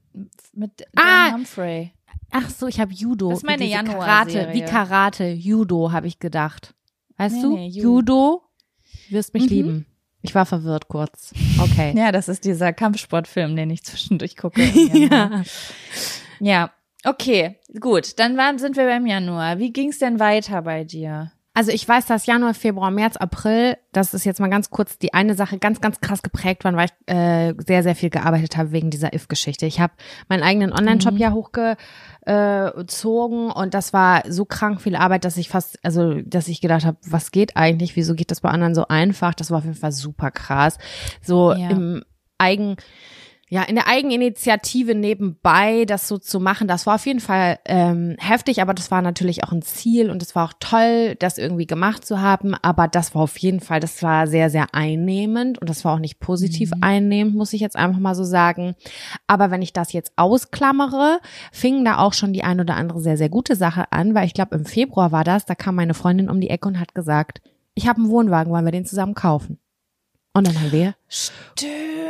[0.53, 1.25] mit Ah!
[1.31, 1.91] Dan Humphrey.
[2.31, 3.27] Ach so, ich habe Judo.
[3.29, 4.45] Das ist meine Wie diese Januar-Serie.
[4.45, 6.73] Karate, wie Karate, Judo habe ich gedacht.
[7.17, 7.53] Weißt Nee, du?
[7.57, 8.43] nee, Ju- Judo
[9.09, 9.49] wirst mich Mhm.
[9.49, 9.85] lieben.
[10.21, 11.33] Ich war verwirrt kurz.
[11.59, 11.93] Okay.
[11.97, 14.63] Ja, das ist dieser Kampfsportfilm, den ich zwischendurch gucke.
[14.63, 15.43] Januar.
[16.39, 16.71] ja.
[16.71, 16.71] ja.
[17.07, 18.19] Okay, gut.
[18.19, 19.59] Dann waren, sind wir beim Januar.
[19.59, 21.31] Wie ging's denn weiter bei dir?
[21.53, 25.15] Also ich weiß, dass Januar, Februar, März, April, das ist jetzt mal ganz kurz die
[25.15, 28.71] eine Sache, ganz, ganz krass geprägt waren, weil ich äh, sehr, sehr viel gearbeitet habe
[28.73, 29.65] wegen dieser If-Geschichte.
[29.65, 29.93] Ich habe
[30.29, 31.19] meinen eigenen Online-Shop Mhm.
[31.19, 31.31] ja
[32.25, 36.85] hochgezogen und das war so krank viel Arbeit, dass ich fast, also dass ich gedacht
[36.85, 37.95] habe, was geht eigentlich?
[37.95, 39.33] Wieso geht das bei anderen so einfach?
[39.33, 40.77] Das war auf jeden Fall super krass.
[41.23, 41.69] So Ja.
[41.71, 42.03] im
[42.37, 42.75] Eigen
[43.49, 48.17] ja, in der Eigeninitiative nebenbei das so zu machen, das war auf jeden Fall ähm,
[48.19, 51.65] heftig, aber das war natürlich auch ein Ziel und es war auch toll, das irgendwie
[51.65, 52.55] gemacht zu haben.
[52.55, 55.99] Aber das war auf jeden Fall, das war sehr, sehr einnehmend und das war auch
[55.99, 58.75] nicht positiv einnehmend, muss ich jetzt einfach mal so sagen.
[59.27, 61.19] Aber wenn ich das jetzt ausklammere,
[61.53, 64.33] fing da auch schon die ein oder andere sehr, sehr gute Sache an, weil ich
[64.33, 67.41] glaube, im Februar war das, da kam meine Freundin um die Ecke und hat gesagt,
[67.75, 69.57] ich habe einen Wohnwagen, wollen wir den zusammen kaufen?
[70.37, 70.93] Und dann haben wir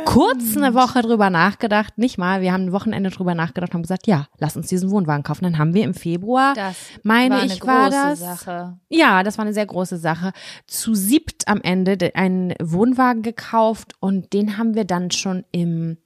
[0.04, 4.06] kurz eine Woche drüber nachgedacht, nicht mal, wir haben ein Wochenende drüber nachgedacht, haben gesagt,
[4.06, 5.44] ja, lass uns diesen Wohnwagen kaufen.
[5.44, 8.18] Dann haben wir im Februar, Das meine war eine ich, war große das.
[8.20, 8.78] Sache.
[8.88, 10.32] Ja, das war eine sehr große Sache.
[10.66, 15.98] Zu siebt am Ende de- einen Wohnwagen gekauft und den haben wir dann schon im,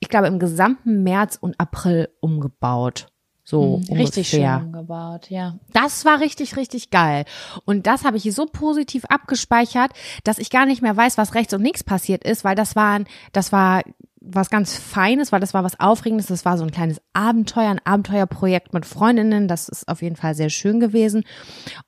[0.00, 3.06] ich glaube, im gesamten März und April umgebaut.
[3.44, 5.58] So Mhm, Richtig schön umgebaut, ja.
[5.72, 7.26] Das war richtig, richtig geil.
[7.66, 9.92] Und das habe ich so positiv abgespeichert,
[10.24, 13.06] dass ich gar nicht mehr weiß, was rechts und links passiert ist, weil das waren,
[13.32, 13.82] das war
[14.26, 17.80] was ganz Feines, weil das war was Aufregendes, das war so ein kleines Abenteuer, ein
[17.84, 21.24] Abenteuerprojekt mit Freundinnen, das ist auf jeden Fall sehr schön gewesen.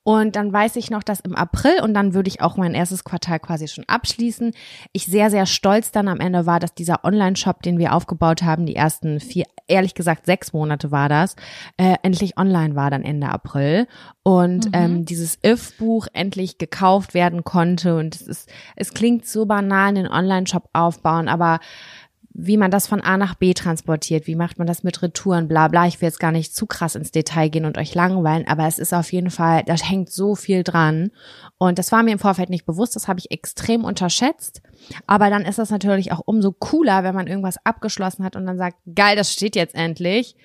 [0.03, 3.03] Und dann weiß ich noch, dass im April, und dann würde ich auch mein erstes
[3.03, 4.51] Quartal quasi schon abschließen,
[4.93, 8.65] ich sehr, sehr stolz dann am Ende war, dass dieser Online-Shop, den wir aufgebaut haben,
[8.65, 11.35] die ersten vier, ehrlich gesagt sechs Monate war das,
[11.77, 13.87] äh, endlich online war dann Ende April.
[14.23, 17.95] Und ähm, dieses If-Buch endlich gekauft werden konnte.
[17.95, 21.59] Und es ist, es klingt so banal, einen Online-Shop aufbauen, aber
[22.39, 25.67] wie man das von A nach B transportiert, wie macht man das mit Retouren, bla
[25.69, 25.87] bla.
[25.87, 28.77] Ich will jetzt gar nicht zu krass ins Detail gehen und euch langweilen, aber es
[28.77, 31.09] ist auf jeden Fall, da hängt so viel dran.
[31.57, 34.61] Und das war mir im Vorfeld nicht bewusst, das habe ich extrem unterschätzt.
[35.07, 38.59] Aber dann ist das natürlich auch umso cooler, wenn man irgendwas abgeschlossen hat und dann
[38.59, 40.35] sagt, geil, das steht jetzt endlich.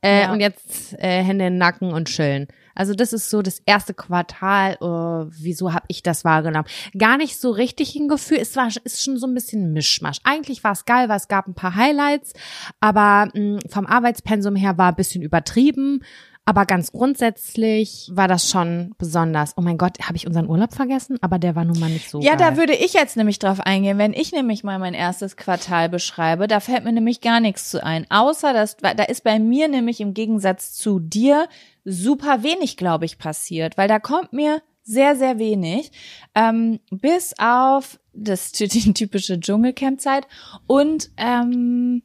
[0.00, 0.32] Äh, Ja.
[0.32, 2.48] Und jetzt äh, Hände in den Nacken und chillen.
[2.74, 4.74] Also das ist so das erste Quartal.
[4.74, 6.66] Äh, wieso habe ich das wahrgenommen?
[6.96, 8.38] Gar nicht so richtig ein Gefühl.
[8.40, 10.18] Es war ist schon so ein bisschen Mischmasch.
[10.24, 12.32] Eigentlich war es geil, weil es gab ein paar Highlights,
[12.80, 16.02] aber mh, vom Arbeitspensum her war ein bisschen übertrieben.
[16.44, 19.54] Aber ganz grundsätzlich war das schon besonders.
[19.56, 21.16] Oh mein Gott, habe ich unseren Urlaub vergessen?
[21.20, 22.20] Aber der war nun mal nicht so.
[22.20, 22.50] Ja, geil.
[22.50, 23.96] da würde ich jetzt nämlich drauf eingehen.
[23.96, 27.84] Wenn ich nämlich mal mein erstes Quartal beschreibe, da fällt mir nämlich gar nichts zu
[27.84, 28.10] ein.
[28.10, 31.46] Außer, dass, da ist bei mir nämlich im Gegensatz zu dir
[31.84, 33.76] super wenig, glaube ich, passiert.
[33.76, 35.92] Weil da kommt mir sehr, sehr wenig.
[36.34, 40.26] Ähm, bis auf das die typische Dschungelcamp-Zeit
[40.66, 42.02] und ähm,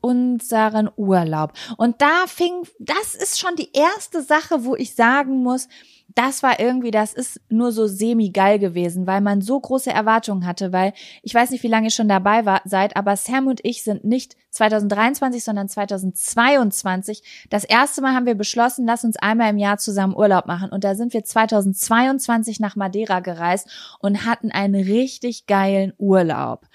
[0.00, 1.52] unseren Urlaub.
[1.76, 5.68] Und da fing, das ist schon die erste Sache, wo ich sagen muss,
[6.14, 10.72] das war irgendwie, das ist nur so semi-geil gewesen, weil man so große Erwartungen hatte,
[10.72, 13.82] weil ich weiß nicht, wie lange ihr schon dabei war, seid, aber Sam und ich
[13.84, 17.46] sind nicht 2023, sondern 2022.
[17.50, 20.70] Das erste Mal haben wir beschlossen, lass uns einmal im Jahr zusammen Urlaub machen.
[20.70, 26.66] Und da sind wir 2022 nach Madeira gereist und hatten einen richtig geilen Urlaub.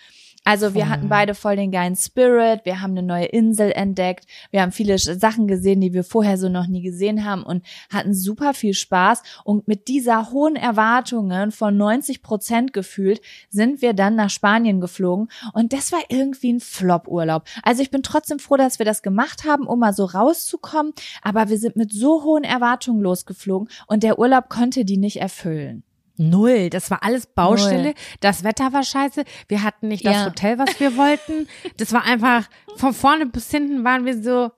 [0.48, 4.62] Also wir hatten beide voll den geilen Spirit, wir haben eine neue Insel entdeckt, wir
[4.62, 8.54] haben viele Sachen gesehen, die wir vorher so noch nie gesehen haben und hatten super
[8.54, 9.24] viel Spaß.
[9.44, 15.28] Und mit dieser hohen Erwartungen von 90 Prozent gefühlt sind wir dann nach Spanien geflogen
[15.52, 17.44] und das war irgendwie ein Flop-Urlaub.
[17.64, 21.50] Also ich bin trotzdem froh, dass wir das gemacht haben, um mal so rauszukommen, aber
[21.50, 25.84] wir sind mit so hohen Erwartungen losgeflogen und der Urlaub konnte die nicht erfüllen.
[26.18, 26.70] Null.
[26.70, 27.84] Das war alles Baustelle.
[27.84, 27.94] Null.
[28.20, 29.24] Das Wetter war scheiße.
[29.48, 30.26] Wir hatten nicht das ja.
[30.26, 31.48] Hotel, was wir wollten.
[31.78, 34.52] Das war einfach, von vorne bis hinten waren wir so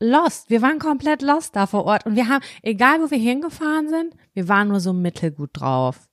[0.00, 0.50] lost.
[0.50, 2.06] Wir waren komplett lost da vor Ort.
[2.06, 6.08] Und wir haben, egal wo wir hingefahren sind, wir waren nur so mittelgut drauf.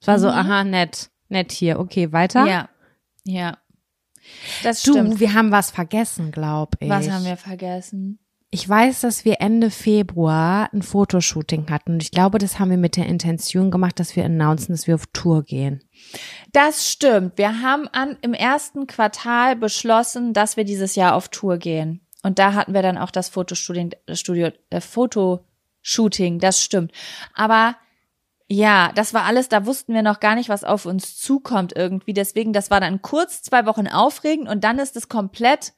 [0.00, 0.22] Es war mhm.
[0.22, 1.78] so, aha, nett, nett hier.
[1.78, 2.46] Okay, weiter?
[2.46, 2.68] Ja.
[3.24, 3.58] Ja.
[4.62, 5.20] Das du, stimmt.
[5.20, 6.88] wir haben was vergessen, glaub ich.
[6.88, 8.18] Was haben wir vergessen?
[8.50, 12.78] Ich weiß, dass wir Ende Februar ein Fotoshooting hatten und ich glaube, das haben wir
[12.78, 15.84] mit der Intention gemacht, dass wir announcen, dass wir auf Tour gehen.
[16.52, 17.36] Das stimmt.
[17.36, 22.00] Wir haben an, im ersten Quartal beschlossen, dass wir dieses Jahr auf Tour gehen.
[22.22, 26.92] Und da hatten wir dann auch das Fotostudio, Studio, äh, Fotoshooting, das stimmt.
[27.34, 27.76] Aber
[28.48, 32.14] ja, das war alles, da wussten wir noch gar nicht, was auf uns zukommt irgendwie.
[32.14, 35.74] Deswegen, das war dann kurz zwei Wochen aufregend und dann ist es komplett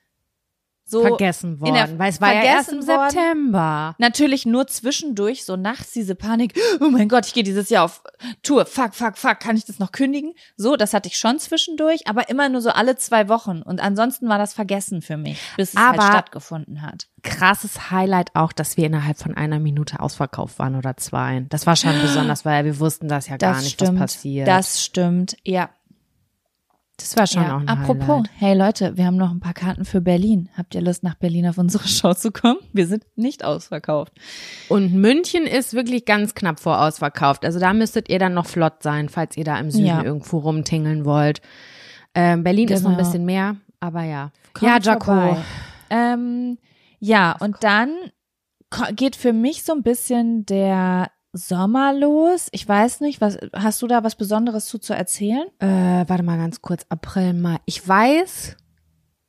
[0.91, 3.11] so vergessen worden, weil es war ja erst im worden.
[3.11, 3.95] September.
[3.99, 8.03] Natürlich nur zwischendurch so nachts diese Panik, oh mein Gott, ich gehe dieses Jahr auf
[8.43, 10.35] Tour, fuck, fuck, fuck, kann ich das noch kündigen?
[10.57, 14.29] So, das hatte ich schon zwischendurch, aber immer nur so alle zwei Wochen und ansonsten
[14.29, 17.09] war das vergessen für mich, bis es halt aber halt stattgefunden hat.
[17.23, 21.47] Krasses Highlight auch, dass wir innerhalb von einer Minute ausverkauft waren oder zwei.
[21.49, 24.49] Das war schon besonders, weil wir wussten, dass ja gar das nicht stimmt, was passiert.
[24.49, 25.71] Das stimmt, ja.
[27.01, 28.31] Das war schon ja, auch ein Apropos, Highlight.
[28.37, 30.51] hey Leute, wir haben noch ein paar Karten für Berlin.
[30.57, 32.59] Habt ihr Lust, nach Berlin auf unsere Show zu kommen?
[32.73, 34.13] Wir sind nicht ausverkauft.
[34.69, 37.45] Und München ist wirklich ganz knapp vor ausverkauft.
[37.45, 40.03] Also da müsstet ihr dann noch flott sein, falls ihr da im Süden ja.
[40.03, 41.41] irgendwo rumtingeln wollt.
[42.15, 42.77] Ähm, Berlin genau.
[42.77, 43.09] ist noch ein genau.
[43.09, 44.31] bisschen mehr, aber ja.
[44.53, 45.37] Kommt ja, Jaco.
[45.89, 46.59] Ähm,
[46.99, 47.95] ja, und dann
[48.95, 52.49] geht für mich so ein bisschen der Sommer los.
[52.53, 55.47] Ich weiß nicht, was hast du da was Besonderes zu zu erzählen?
[55.59, 57.59] Äh, warte mal ganz kurz, April, Mai.
[57.67, 58.57] Ich weiß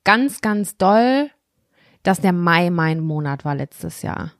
[0.03, 1.29] ganz, ganz doll,
[2.03, 4.31] dass der Mai mein Monat war letztes Jahr.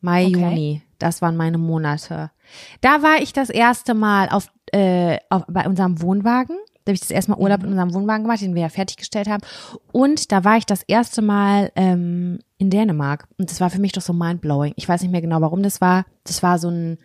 [0.00, 0.38] Mai, okay.
[0.38, 2.30] Juni, das waren meine Monate.
[2.80, 7.00] Da war ich das erste Mal auf, äh, auf bei unserem Wohnwagen da habe ich
[7.00, 7.72] das erste Mal Urlaub in mhm.
[7.72, 9.42] unserem Wohnwagen gemacht, den wir ja fertiggestellt haben.
[9.90, 13.28] Und da war ich das erste Mal ähm, in Dänemark.
[13.38, 14.72] Und das war für mich doch so mindblowing.
[14.76, 16.04] Ich weiß nicht mehr genau, warum das war.
[16.24, 16.98] Das war so ein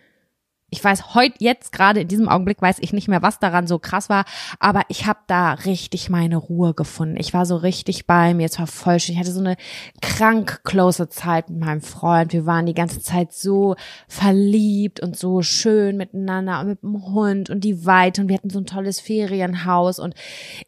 [0.70, 3.78] ich weiß heute jetzt gerade in diesem Augenblick weiß ich nicht mehr, was daran so
[3.78, 4.24] krass war,
[4.58, 7.16] aber ich habe da richtig meine Ruhe gefunden.
[7.18, 9.14] Ich war so richtig bei mir, es war voll schön.
[9.14, 9.56] Ich hatte so eine
[10.00, 12.32] krank close Zeit mit meinem Freund.
[12.32, 13.74] Wir waren die ganze Zeit so
[14.08, 18.50] verliebt und so schön miteinander und mit dem Hund und die Weite und wir hatten
[18.50, 20.14] so ein tolles Ferienhaus und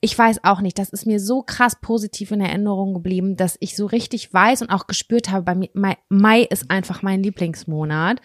[0.01, 3.77] ich weiß auch nicht, das ist mir so krass positiv in Erinnerung geblieben, dass ich
[3.77, 5.71] so richtig weiß und auch gespürt habe, bei mir
[6.09, 8.21] Mai ist einfach mein Lieblingsmonat.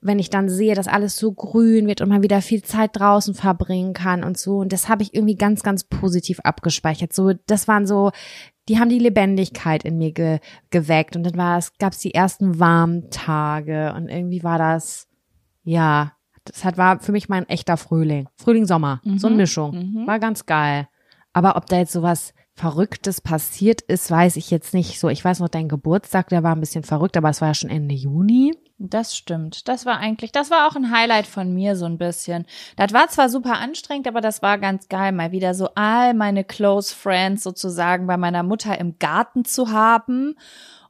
[0.00, 3.34] Wenn ich dann sehe, dass alles so grün wird und man wieder viel Zeit draußen
[3.34, 4.58] verbringen kann und so.
[4.58, 7.12] Und das habe ich irgendwie ganz, ganz positiv abgespeichert.
[7.12, 8.12] So, das waren so,
[8.68, 10.38] die haben die Lebendigkeit in mir ge
[10.70, 11.16] geweckt.
[11.16, 15.08] Und dann war es, gab es die ersten warmen Tage und irgendwie war das,
[15.64, 16.12] ja,
[16.44, 18.28] das hat, war für mich mein echter Frühling.
[18.36, 19.00] Frühling, Sommer.
[19.04, 19.18] Mhm.
[19.18, 19.74] So eine Mischung.
[19.74, 20.06] Mhm.
[20.06, 20.88] War ganz geil.
[21.32, 25.08] Aber ob da jetzt sowas Verrücktes passiert ist, weiß ich jetzt nicht so.
[25.08, 27.70] Ich weiß noch, dein Geburtstag, der war ein bisschen verrückt, aber es war ja schon
[27.70, 28.52] Ende Juni.
[28.80, 29.66] Das stimmt.
[29.66, 32.46] Das war eigentlich, das war auch ein Highlight von mir so ein bisschen.
[32.76, 36.44] Das war zwar super anstrengend, aber das war ganz geil, mal wieder so all meine
[36.44, 40.36] close friends sozusagen bei meiner Mutter im Garten zu haben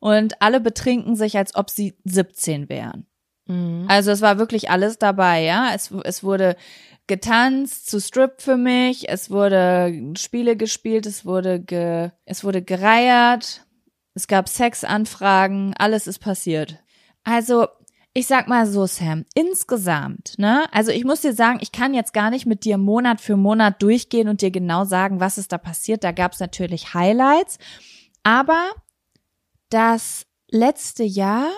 [0.01, 3.07] und alle betrinken sich, als ob sie 17 wären.
[3.47, 3.87] Mhm.
[3.89, 5.73] Also es war wirklich alles dabei, ja.
[5.75, 6.57] Es, es wurde
[7.07, 13.65] getanzt zu Strip für mich, es wurde Spiele gespielt, es wurde ge, es wurde gereiert,
[14.13, 16.77] es gab Sexanfragen, alles ist passiert.
[17.25, 17.67] Also
[18.15, 20.65] ich sag mal so, Sam, insgesamt, ne?
[20.73, 23.81] Also ich muss dir sagen, ich kann jetzt gar nicht mit dir Monat für Monat
[23.81, 26.03] durchgehen und dir genau sagen, was ist da passiert.
[26.03, 27.59] Da gab es natürlich Highlights.
[28.25, 28.71] Aber
[29.69, 31.49] das letzte Jahr,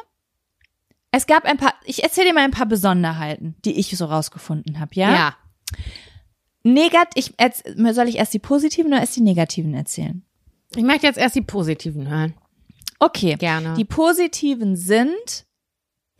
[1.12, 4.80] es gab ein paar, ich erzähle dir mal ein paar Besonderheiten, die ich so rausgefunden
[4.80, 5.12] habe, ja?
[5.12, 5.36] Ja.
[6.62, 7.32] Negat, ich,
[7.92, 10.22] soll ich erst die positiven oder erst die negativen erzählen?
[10.76, 12.34] Ich möchte jetzt erst die positiven hören.
[12.98, 13.36] Okay.
[13.36, 13.74] Gerne.
[13.74, 15.46] Die positiven sind,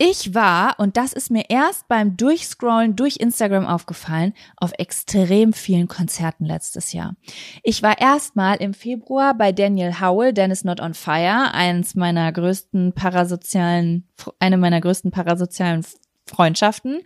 [0.03, 5.87] ich war, und das ist mir erst beim Durchscrollen durch Instagram aufgefallen, auf extrem vielen
[5.87, 7.15] Konzerten letztes Jahr.
[7.61, 12.93] Ich war erstmal im Februar bei Daniel Howell, Dennis Not on Fire, eins meiner größten
[12.93, 14.07] parasozialen,
[14.39, 15.85] eine meiner größten parasozialen
[16.31, 17.01] Freundschaften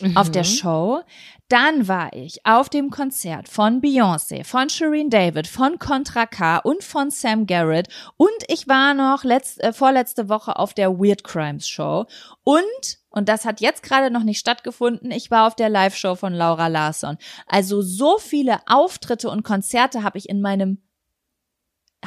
[0.00, 0.16] mhm.
[0.16, 1.00] auf der Show.
[1.48, 6.84] Dann war ich auf dem Konzert von Beyoncé, von Shireen David, von Contra K und
[6.84, 11.68] von Sam Garrett und ich war noch letzt, äh, vorletzte Woche auf der Weird Crimes
[11.68, 12.06] Show
[12.44, 15.10] und und das hat jetzt gerade noch nicht stattgefunden.
[15.10, 17.18] Ich war auf der Live-Show von Laura Larsson.
[17.48, 20.80] Also so viele Auftritte und Konzerte habe ich in meinem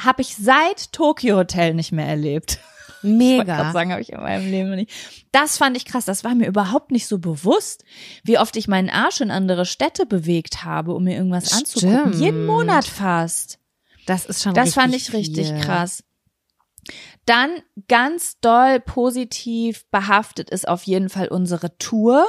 [0.00, 2.58] habe ich seit Tokyo Hotel nicht mehr erlebt.
[3.04, 3.66] Mega.
[3.68, 4.90] Ich sagen, habe ich in meinem Leben nicht.
[5.32, 6.04] Das fand ich krass.
[6.04, 7.84] Das war mir überhaupt nicht so bewusst,
[8.24, 11.60] wie oft ich meinen Arsch in andere Städte bewegt habe, um mir irgendwas Stimmt.
[11.60, 12.20] anzugucken.
[12.20, 13.58] Jeden Monat fast.
[14.06, 15.60] Das ist schon Das fand ich richtig viel.
[15.60, 16.02] krass.
[17.26, 17.50] Dann
[17.88, 22.26] ganz doll positiv behaftet ist auf jeden Fall unsere Tour.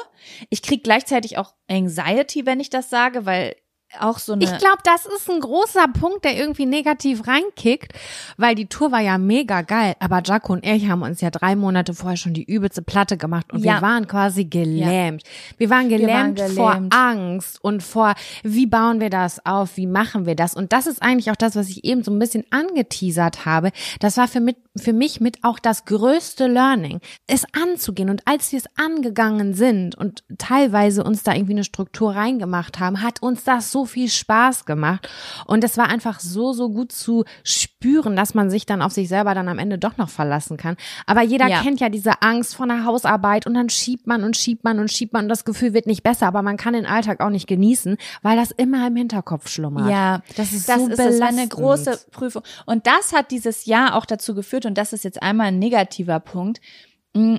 [0.50, 3.56] Ich krieg gleichzeitig auch Anxiety, wenn ich das sage, weil
[4.00, 4.44] auch so eine.
[4.44, 7.94] Ich glaube, das ist ein großer Punkt, der irgendwie negativ reinkickt,
[8.38, 9.96] weil die Tour war ja mega geil.
[10.00, 13.52] Aber Jaco und ich haben uns ja drei Monate vorher schon die übelste Platte gemacht
[13.54, 13.76] und ja.
[13.76, 15.24] wir waren quasi gelähmt.
[15.24, 15.30] Ja.
[15.58, 19.78] Wir, waren gelähmt wir waren gelähmt vor Angst und vor, wie bauen wir das auf,
[19.78, 20.56] wie machen wir das?
[20.56, 23.72] Und das ist eigentlich auch das, was ich eben so ein bisschen angeteasert habe.
[24.00, 28.10] Das war für mich, für mich mit auch das größte Learning, es anzugehen.
[28.10, 33.02] Und als wir es angegangen sind und teilweise uns da irgendwie eine Struktur reingemacht haben,
[33.02, 35.10] hat uns das so viel Spaß gemacht.
[35.46, 39.08] Und es war einfach so, so gut zu spüren, dass man sich dann auf sich
[39.08, 40.78] selber dann am Ende doch noch verlassen kann.
[41.06, 41.62] Aber jeder ja.
[41.62, 44.92] kennt ja diese Angst vor einer Hausarbeit und dann schiebt man und schiebt man und
[44.92, 47.48] schiebt man und das Gefühl wird nicht besser, aber man kann den Alltag auch nicht
[47.48, 49.90] genießen, weil das immer im Hinterkopf schlummert.
[49.90, 51.40] Ja, das ist das so ist belastend.
[51.40, 52.44] eine große Prüfung.
[52.66, 56.20] Und das hat dieses Jahr auch dazu geführt, und das ist jetzt einmal ein negativer
[56.20, 56.62] Punkt,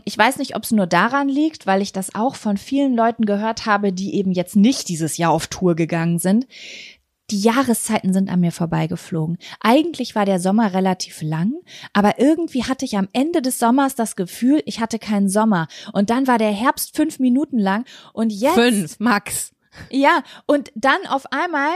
[0.04, 3.26] ich weiß nicht, ob es nur daran liegt, weil ich das auch von vielen Leuten
[3.26, 6.46] gehört habe, die eben jetzt nicht dieses Jahr auf Tour gegangen sind.
[7.30, 9.36] Die Jahreszeiten sind an mir vorbeigeflogen.
[9.60, 11.52] Eigentlich war der Sommer relativ lang,
[11.92, 15.66] aber irgendwie hatte ich am Ende des Sommers das Gefühl, ich hatte keinen Sommer.
[15.92, 18.54] Und dann war der Herbst fünf Minuten lang und jetzt.
[18.54, 19.52] Fünf, Max.
[19.90, 21.72] Ja, und dann auf einmal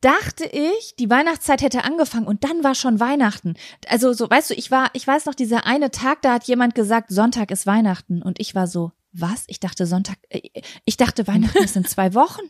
[0.00, 3.54] dachte ich, die Weihnachtszeit hätte angefangen und dann war schon Weihnachten.
[3.88, 6.74] Also so, weißt du, ich war, ich weiß noch, dieser eine Tag, da hat jemand
[6.74, 9.44] gesagt, Sonntag ist Weihnachten und ich war so, was?
[9.48, 10.48] Ich dachte Sonntag, äh,
[10.84, 12.42] ich dachte Weihnachten ist in zwei Wochen.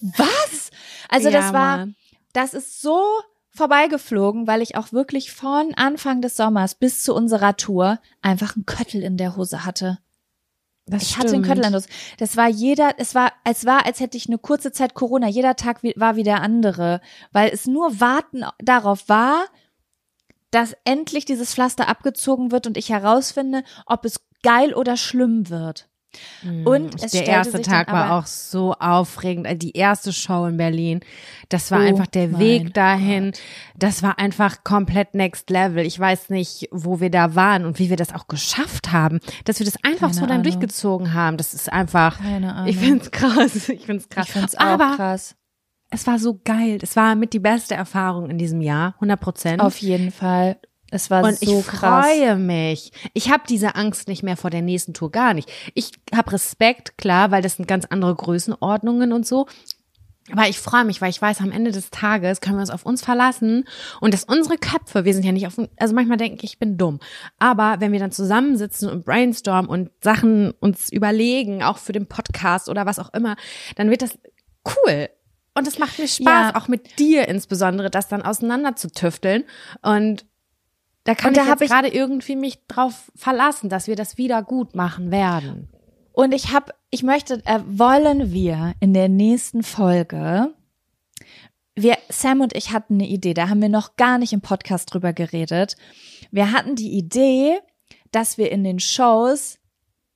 [0.00, 0.70] Was?
[1.08, 1.96] Also ja, das war, Mann.
[2.32, 3.00] das ist so
[3.50, 8.66] vorbeigeflogen, weil ich auch wirklich von Anfang des Sommers bis zu unserer Tour einfach einen
[8.66, 9.98] Köttel in der Hose hatte.
[10.86, 11.30] Das ich stimmt.
[11.30, 11.86] hatte Köttelandus.
[12.18, 15.28] Das war jeder, es war, es war, als hätte ich eine kurze Zeit Corona.
[15.28, 17.00] Jeder Tag war wie der andere,
[17.32, 19.46] weil es nur Warten darauf war,
[20.50, 25.88] dass endlich dieses Pflaster abgezogen wird und ich herausfinde, ob es geil oder schlimm wird.
[26.42, 26.66] Mhm.
[26.66, 29.62] Und der erste Tag war auch so aufregend.
[29.62, 31.00] Die erste Show in Berlin,
[31.48, 33.32] das war oh einfach der Weg dahin.
[33.32, 33.40] Gott.
[33.76, 35.84] Das war einfach komplett next level.
[35.84, 39.58] Ich weiß nicht, wo wir da waren und wie wir das auch geschafft haben, dass
[39.58, 40.42] wir das einfach Keine so dann Ahnung.
[40.44, 41.36] durchgezogen haben.
[41.36, 42.68] Das ist einfach, Keine Ahnung.
[42.68, 43.68] ich find's krass.
[43.68, 44.26] Ich find's krass.
[44.26, 45.36] Ich find's auch Aber krass.
[45.90, 46.78] Es war so geil.
[46.82, 49.60] Es war mit die beste Erfahrung in diesem Jahr, 100 Prozent.
[49.60, 50.58] Auf jeden Fall.
[50.94, 52.06] Es war und so ich krass.
[52.06, 52.92] freue mich.
[53.14, 55.50] Ich habe diese Angst nicht mehr vor der nächsten Tour, gar nicht.
[55.74, 59.46] Ich habe Respekt, klar, weil das sind ganz andere Größenordnungen und so.
[60.30, 62.86] Aber ich freue mich, weil ich weiß, am Ende des Tages können wir uns auf
[62.86, 63.64] uns verlassen
[64.00, 66.78] und dass unsere Köpfe, wir sind ja nicht auf, also manchmal denke ich, ich bin
[66.78, 67.00] dumm.
[67.40, 72.68] Aber wenn wir dann zusammensitzen und brainstormen und Sachen uns überlegen, auch für den Podcast
[72.68, 73.34] oder was auch immer,
[73.74, 74.16] dann wird das
[74.64, 75.08] cool.
[75.54, 76.56] Und es macht mir Spaß, ja.
[76.56, 79.42] auch mit dir insbesondere, das dann auseinander zu tüfteln.
[79.82, 80.24] Und
[81.04, 84.74] da kann und ich jetzt gerade irgendwie mich drauf verlassen, dass wir das wieder gut
[84.74, 85.68] machen werden.
[86.12, 90.54] Und ich habe, ich möchte, äh, wollen wir in der nächsten Folge,
[91.74, 94.94] wir, Sam und ich hatten eine Idee, da haben wir noch gar nicht im Podcast
[94.94, 95.76] drüber geredet.
[96.30, 97.58] Wir hatten die Idee,
[98.12, 99.58] dass wir in den Shows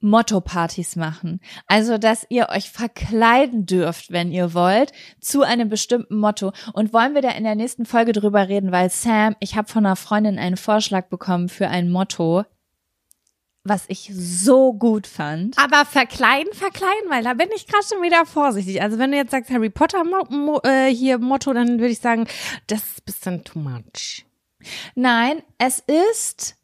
[0.01, 1.41] Motto-Partys machen.
[1.67, 6.53] Also, dass ihr euch verkleiden dürft, wenn ihr wollt, zu einem bestimmten Motto.
[6.73, 9.85] Und wollen wir da in der nächsten Folge drüber reden, weil Sam, ich habe von
[9.85, 12.45] einer Freundin einen Vorschlag bekommen für ein Motto,
[13.65, 15.59] was ich so gut fand.
[15.59, 18.81] Aber verkleiden, verkleiden, weil da bin ich gerade schon wieder vorsichtig.
[18.81, 22.01] Also wenn du jetzt sagst Harry Potter Mo Mo äh, hier Motto, dann würde ich
[22.01, 22.27] sagen,
[22.67, 24.25] das ist ein bisschen too much.
[24.95, 26.57] Nein, es ist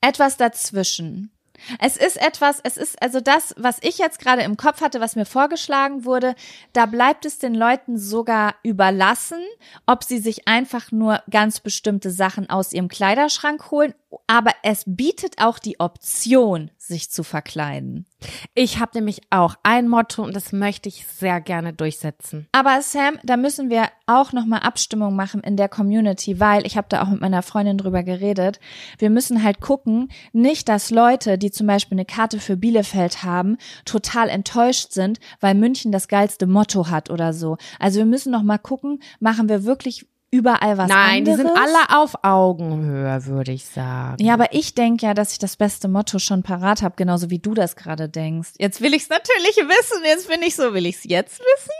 [0.00, 1.31] etwas dazwischen.
[1.78, 5.16] Es ist etwas, es ist also das, was ich jetzt gerade im Kopf hatte, was
[5.16, 6.34] mir vorgeschlagen wurde,
[6.72, 9.42] da bleibt es den Leuten sogar überlassen,
[9.86, 13.94] ob sie sich einfach nur ganz bestimmte Sachen aus ihrem Kleiderschrank holen,
[14.26, 18.06] aber es bietet auch die Option, sich zu verkleiden.
[18.54, 22.46] Ich habe nämlich auch ein Motto und das möchte ich sehr gerne durchsetzen.
[22.52, 26.76] Aber Sam, da müssen wir auch noch mal Abstimmung machen in der Community, weil ich
[26.76, 28.60] habe da auch mit meiner Freundin drüber geredet.
[28.98, 33.56] Wir müssen halt gucken, nicht, dass Leute, die zum Beispiel eine Karte für Bielefeld haben,
[33.84, 37.56] total enttäuscht sind, weil München das geilste Motto hat oder so.
[37.78, 41.38] Also wir müssen noch mal gucken, machen wir wirklich überall was Nein, anderes.
[41.38, 44.22] die sind alle auf Augenhöhe, würde ich sagen.
[44.24, 47.38] Ja, aber ich denke ja, dass ich das beste Motto schon parat habe, genauso wie
[47.38, 48.54] du das gerade denkst.
[48.58, 50.02] Jetzt will ich es natürlich wissen.
[50.04, 51.72] Jetzt bin ich so, will ich es jetzt wissen?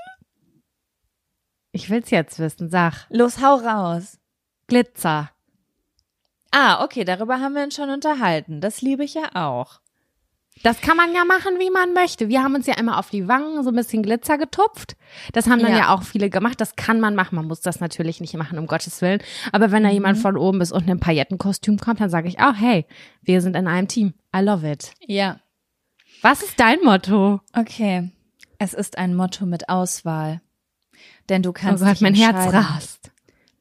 [1.72, 3.06] Ich will's jetzt wissen, sag.
[3.08, 4.18] Los, hau raus.
[4.66, 5.30] Glitzer.
[6.50, 8.60] Ah, okay, darüber haben wir uns schon unterhalten.
[8.60, 9.80] Das liebe ich ja auch.
[10.62, 12.28] Das kann man ja machen, wie man möchte.
[12.28, 14.96] Wir haben uns ja immer auf die Wangen so ein bisschen Glitzer getupft.
[15.32, 15.78] Das haben dann Ja.
[15.78, 16.60] ja, auch viele gemacht.
[16.60, 17.34] Das kann man machen.
[17.36, 19.20] Man muss das natürlich nicht machen, um Gottes Willen.
[19.50, 22.54] Aber wenn da jemand von oben bis unten im Paillettenkostüm kommt, dann sage ich auch,
[22.54, 22.86] hey,
[23.22, 24.14] wir sind in einem Team.
[24.36, 24.92] I love it.
[25.00, 25.40] Ja.
[26.20, 27.40] Was ist dein Motto?
[27.54, 28.12] Okay.
[28.58, 30.40] Es ist ein Motto mit Auswahl.
[31.28, 33.10] Denn du Oh kannst Gott, dich mein Herz rast.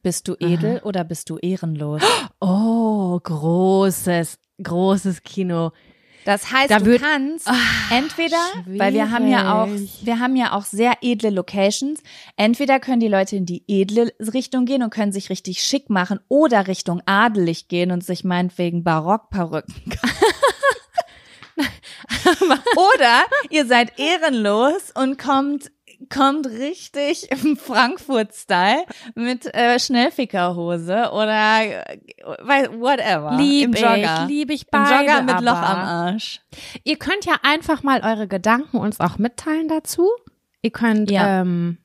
[0.04, 2.02] Bist du edel oder bist du ehrenlos?
[2.40, 5.72] Oh, großes, großes Kino.
[6.24, 7.50] Das heißt, Da du würd- kannst
[7.90, 9.98] entweder, weil wir haben ja auch, schwierig.
[10.02, 12.00] wir haben ja auch sehr edle Locations.
[12.36, 16.20] Entweder können die Leute in die edle Richtung gehen und können sich richtig schick machen
[16.28, 19.74] oder Richtung adelig gehen und sich meinetwegen Barockperücken.
[22.76, 25.70] oder ihr seid ehrenlos und kommt
[26.08, 28.84] kommt richtig im Frankfurt-Style
[29.14, 31.98] mit äh, Schnellfickerhose oder äh,
[32.78, 33.36] whatever.
[33.36, 34.22] Lieb Im Jogger.
[34.24, 36.40] ich, lieb ich Im beide, Jogger mit aber Loch am Arsch.
[36.84, 40.08] Ihr könnt ja einfach mal eure Gedanken uns auch mitteilen dazu.
[40.62, 41.40] Ihr könnt Ja.
[41.40, 41.78] ähm,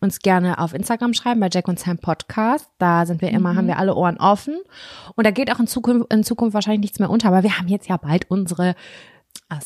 [0.00, 2.68] uns gerne auf Instagram schreiben bei Jack und Sam Podcast.
[2.78, 3.68] Da sind wir immer, haben Mhm.
[3.70, 4.56] wir alle Ohren offen.
[5.16, 7.66] Und da geht auch in Zukunft, in Zukunft wahrscheinlich nichts mehr unter, aber wir haben
[7.68, 8.76] jetzt ja bald unsere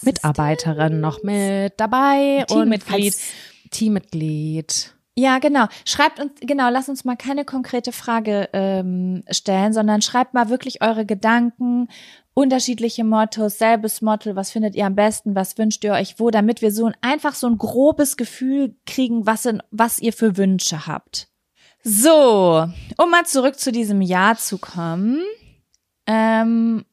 [0.03, 2.45] Mitarbeiterin noch mit dabei.
[2.49, 2.83] Teammitglied.
[3.15, 3.33] Und falls-
[3.73, 4.95] Teammitglied.
[5.15, 5.67] Ja, genau.
[5.85, 10.81] Schreibt uns, genau, lasst uns mal keine konkrete Frage ähm, stellen, sondern schreibt mal wirklich
[10.81, 11.89] eure Gedanken,
[12.35, 16.63] unterschiedliche Mottos, selbes Motto, was findet ihr am besten, was wünscht ihr euch wo, damit
[16.63, 20.87] wir so ein, einfach so ein grobes Gefühl kriegen, was, in, was ihr für Wünsche
[20.87, 21.29] habt.
[21.85, 22.67] So,
[22.97, 25.21] um mal zurück zu diesem Jahr zu kommen.
[26.07, 26.85] Ähm,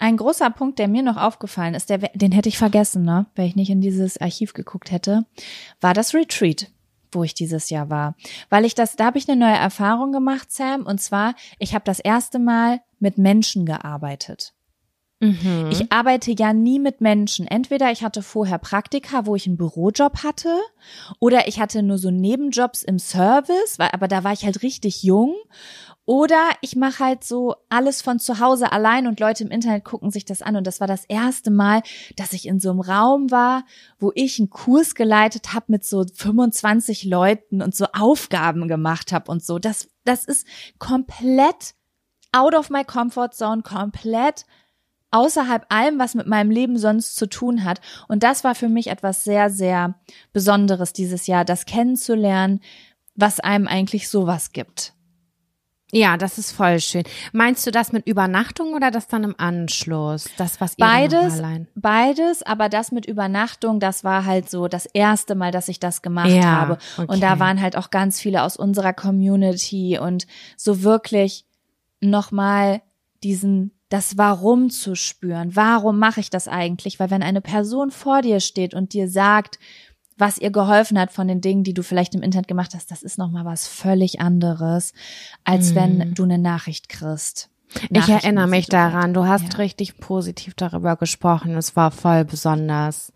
[0.00, 3.46] ein großer Punkt, der mir noch aufgefallen ist, der, den hätte ich vergessen, ne, wenn
[3.46, 5.26] ich nicht in dieses Archiv geguckt hätte,
[5.80, 6.68] war das Retreat,
[7.12, 8.16] wo ich dieses Jahr war.
[8.48, 11.84] Weil ich das, da habe ich eine neue Erfahrung gemacht, Sam, und zwar, ich habe
[11.84, 14.54] das erste Mal mit Menschen gearbeitet.
[15.20, 15.68] Mhm.
[15.70, 17.46] Ich arbeite ja nie mit Menschen.
[17.46, 20.56] Entweder ich hatte vorher Praktika, wo ich einen Bürojob hatte,
[21.18, 25.02] oder ich hatte nur so Nebenjobs im Service, weil, aber da war ich halt richtig
[25.02, 25.34] jung.
[26.10, 30.10] Oder ich mache halt so alles von zu Hause allein und Leute im Internet gucken
[30.10, 30.56] sich das an.
[30.56, 31.82] Und das war das erste Mal,
[32.16, 33.62] dass ich in so einem Raum war,
[34.00, 39.30] wo ich einen Kurs geleitet habe mit so 25 Leuten und so Aufgaben gemacht habe
[39.30, 39.60] und so.
[39.60, 40.48] Das, das ist
[40.80, 41.76] komplett
[42.32, 44.46] out of my comfort zone, komplett
[45.12, 47.80] außerhalb allem, was mit meinem Leben sonst zu tun hat.
[48.08, 49.94] Und das war für mich etwas sehr, sehr
[50.32, 52.58] Besonderes dieses Jahr, das kennenzulernen,
[53.14, 54.92] was einem eigentlich sowas gibt.
[55.92, 57.02] Ja, das ist voll schön.
[57.32, 60.28] Meinst du das mit Übernachtung oder das dann im Anschluss?
[60.36, 61.42] Das, was ihr Beides,
[61.74, 66.02] beides, aber das mit Übernachtung, das war halt so das erste Mal, dass ich das
[66.02, 66.78] gemacht Ja, habe.
[66.96, 67.40] Und da okay.
[67.40, 70.26] waren halt auch ganz viele aus unserer Community und
[70.56, 71.44] so wirklich
[72.00, 72.82] nochmal
[73.22, 75.56] diesen, das Warum zu spüren.
[75.56, 77.00] Warum mache ich das eigentlich?
[77.00, 79.58] Weil wenn eine Person vor dir steht und dir sagt,
[80.20, 83.02] was ihr geholfen hat von den Dingen, die du vielleicht im Internet gemacht hast, das
[83.02, 84.92] ist nochmal was völlig anderes,
[85.44, 87.48] als wenn du eine Nachricht kriegst.
[87.90, 87.96] Mhm.
[87.96, 89.58] Ich erinnere mich daran, du hast Ja.
[89.58, 91.56] richtig positiv darüber gesprochen.
[91.56, 93.12] Es war voll besonders.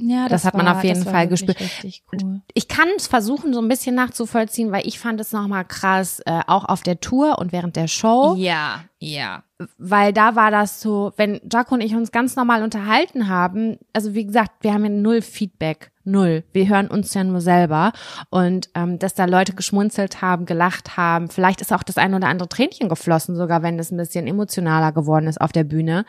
[0.00, 1.58] Ja, Das hat man auf jeden das Fall gespürt.
[1.60, 2.40] Richtig cool.
[2.54, 6.40] Ich kann es versuchen, so ein bisschen nachzuvollziehen, weil ich fand es nochmal krass, äh,
[6.46, 8.36] auch auf der Tour und während der Show.
[8.38, 9.42] Ja, ja.
[9.76, 14.14] weil da war das so, wenn Jaco und ich uns ganz normal unterhalten haben, also
[14.14, 16.44] wie gesagt, wir haben ja null Feedback, null.
[16.52, 17.92] Wir hören uns ja nur selber.
[18.30, 22.28] Und ähm, dass da Leute geschmunzelt haben, gelacht haben, vielleicht ist auch das ein oder
[22.28, 26.04] andere Tränchen geflossen, sogar wenn es ein bisschen emotionaler geworden ist auf der Bühne,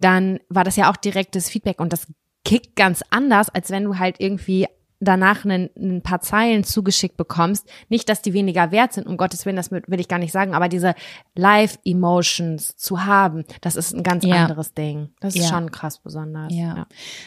[0.00, 1.80] dann war das ja auch direktes Feedback.
[1.80, 2.06] Und das
[2.44, 4.66] kickt ganz anders, als wenn du halt irgendwie
[5.00, 9.46] danach ein, ein paar Zeilen zugeschickt bekommst, nicht, dass die weniger wert sind, um Gottes
[9.46, 10.94] Willen, das will ich gar nicht sagen, aber diese
[11.34, 14.36] Live-Emotions zu haben, das ist ein ganz Ja.
[14.44, 15.10] anderes Ding.
[15.20, 15.48] Das ist Ja.
[15.50, 16.52] schon krass besonders.
[16.54, 16.86] Ja.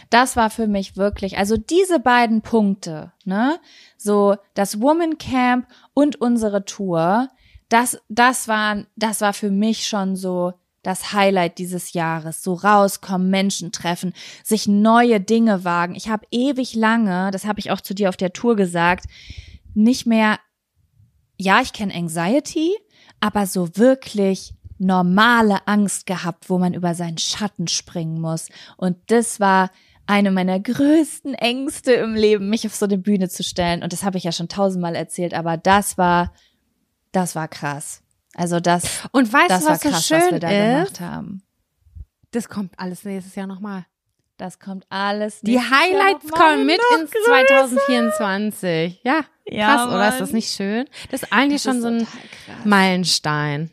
[0.09, 3.57] Das war für mich wirklich, also diese beiden Punkte, ne,
[3.97, 7.29] so das Woman Camp und unsere Tour,
[7.69, 10.53] das, das war, das war für mich schon so
[10.83, 12.43] das Highlight dieses Jahres.
[12.43, 14.13] So rauskommen, Menschen treffen,
[14.43, 15.95] sich neue Dinge wagen.
[15.95, 19.05] Ich habe ewig lange, das habe ich auch zu dir auf der Tour gesagt,
[19.73, 20.39] nicht mehr,
[21.37, 22.75] ja, ich kenne Anxiety,
[23.19, 28.49] aber so wirklich normale Angst gehabt, wo man über seinen Schatten springen muss.
[28.77, 29.69] Und das war
[30.07, 33.83] eine meiner größten Ängste im Leben, mich auf so eine Bühne zu stellen.
[33.83, 36.33] Und das habe ich ja schon tausendmal erzählt, aber das war,
[37.11, 38.01] das war krass.
[38.35, 40.55] Also das, Und weißt das du, war was so krass, was wir schön da ist?
[40.95, 41.43] gemacht haben.
[42.31, 43.85] Das kommt alles nächstes Jahr nochmal.
[44.37, 45.41] Das kommt alles.
[45.41, 47.25] Die nächstes Jahr Highlights kommen mit ins größer.
[47.25, 49.01] 2024.
[49.03, 50.09] Ja, Ja, krass, oder?
[50.09, 50.35] Ist das Mann.
[50.35, 50.85] nicht schön?
[51.11, 52.07] Das ist eigentlich Das schon ist so ein
[52.45, 52.65] krass.
[52.65, 53.71] Meilenstein.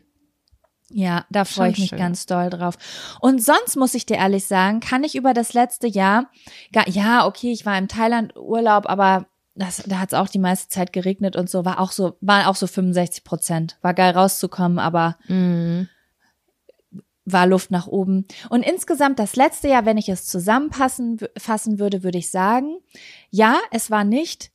[0.91, 1.99] Ja, da freue ich mich schön.
[1.99, 2.75] ganz doll drauf.
[3.21, 6.29] Und sonst muss ich dir ehrlich sagen, kann ich über das letzte Jahr,
[6.73, 10.39] gar, ja, okay, ich war im Thailand Urlaub, aber das, da hat es auch die
[10.39, 13.77] meiste Zeit geregnet und so, war auch so, waren auch so 65 Prozent.
[13.81, 15.89] War geil rauszukommen, aber Mhm.
[17.25, 18.25] war Luft nach oben.
[18.49, 22.77] Und insgesamt das letzte Jahr, wenn ich es zusammenpassen w- fassen würde, würde ich sagen,
[23.29, 24.51] ja, es war nicht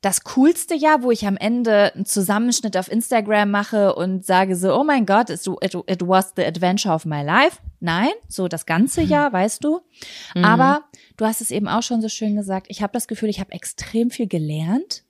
[0.00, 4.74] das coolste Jahr, wo ich am Ende einen Zusammenschnitt auf Instagram mache und sage so,
[4.74, 7.58] oh mein Gott, it, it, it was the adventure of my life.
[7.80, 9.80] Nein, so das ganze Jahr, weißt du.
[10.42, 10.84] Aber
[11.16, 13.52] du hast es eben auch schon so schön gesagt, ich habe das Gefühl, ich habe
[13.52, 15.04] extrem viel gelernt.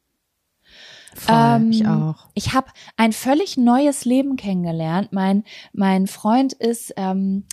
[1.15, 2.27] Voll, Ähm, ich auch.
[2.35, 5.13] Ich habe ein völlig neues Leben kennengelernt.
[5.13, 7.45] Mein, mein Freund ist ähm,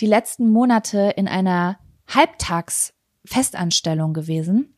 [0.00, 1.78] die letzten Monate in einer
[2.08, 4.73] Halbtags-Festanstellung gewesen.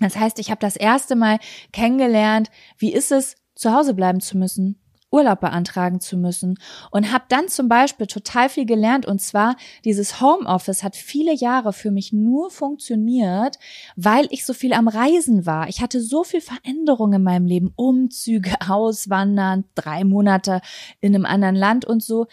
[0.00, 1.38] Das heißt, ich habe das erste Mal
[1.72, 4.78] kennengelernt, wie ist es, zu Hause bleiben zu müssen,
[5.10, 6.58] Urlaub beantragen zu müssen
[6.90, 11.72] und habe dann zum Beispiel total viel gelernt und zwar dieses Homeoffice hat viele Jahre
[11.72, 13.58] für mich nur funktioniert,
[13.94, 15.68] weil ich so viel am Reisen war.
[15.68, 20.60] Ich hatte so viel Veränderung in meinem Leben, Umzüge, Auswandern, drei Monate
[21.00, 22.26] in einem anderen Land und so,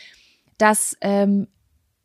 [0.58, 1.48] dass ähm,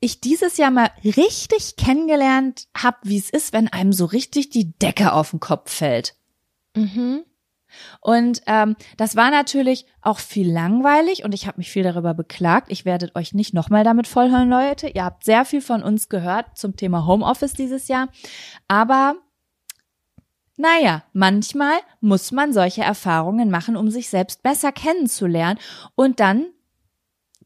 [0.00, 4.72] ich dieses Jahr mal richtig kennengelernt habe, wie es ist, wenn einem so richtig die
[4.78, 6.14] Decke auf den Kopf fällt.
[6.76, 7.24] Mhm.
[8.00, 12.70] Und ähm, das war natürlich auch viel langweilig und ich habe mich viel darüber beklagt.
[12.70, 14.88] Ich werde euch nicht nochmal damit vollhören, Leute.
[14.88, 18.08] Ihr habt sehr viel von uns gehört zum Thema Homeoffice dieses Jahr.
[18.68, 19.16] Aber
[20.56, 25.58] naja, manchmal muss man solche Erfahrungen machen, um sich selbst besser kennenzulernen
[25.94, 26.46] und dann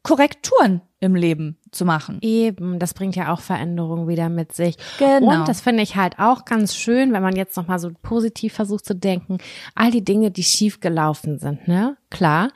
[0.03, 2.19] Korrekturen im Leben zu machen.
[2.21, 4.77] Eben, das bringt ja auch Veränderungen wieder mit sich.
[4.99, 5.39] Genau.
[5.41, 8.85] Und das finde ich halt auch ganz schön, wenn man jetzt nochmal so positiv versucht
[8.85, 9.39] zu denken,
[9.75, 11.97] all die Dinge, die schief gelaufen sind, ne?
[12.09, 12.49] Klar,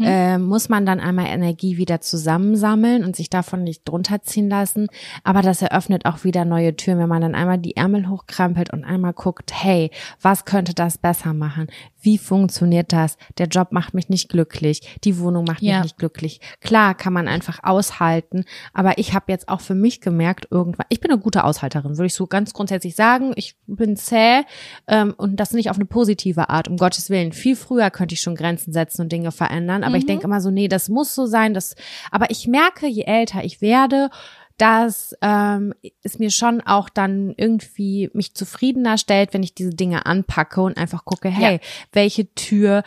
[0.00, 4.86] äh, muss man dann einmal Energie wieder zusammensammeln und sich davon nicht drunter ziehen lassen.
[5.22, 8.84] Aber das eröffnet auch wieder neue Türen, wenn man dann einmal die Ärmel hochkrempelt und
[8.84, 9.90] einmal guckt, hey,
[10.22, 11.66] was könnte das besser machen?
[12.00, 13.18] Wie funktioniert das?
[13.36, 15.74] Der Job macht mich nicht glücklich, die Wohnung macht Ja.
[15.76, 16.40] mich nicht glücklich.
[16.62, 17.62] Klar kann man einfach
[17.92, 21.96] aushalten, aber ich habe jetzt auch für mich gemerkt, irgendwann, ich bin eine gute Aushalterin,
[21.96, 23.32] würde ich so ganz grundsätzlich sagen.
[23.36, 24.42] Ich bin zäh
[24.86, 27.32] ähm, und das nicht auf eine positive Art, um Gottes Willen.
[27.32, 30.50] Viel früher könnte ich schon Grenzen setzen und Dinge verändern, aber ich denke immer so,
[30.50, 31.54] nee, das muss so sein.
[31.54, 31.74] Das,
[32.10, 34.10] aber ich merke, je älter ich werde,
[34.58, 40.06] dass ähm, es mir schon auch dann irgendwie mich zufriedener stellt, wenn ich diese Dinge
[40.06, 41.60] anpacke und einfach gucke, hey,
[41.92, 42.82] welche Tür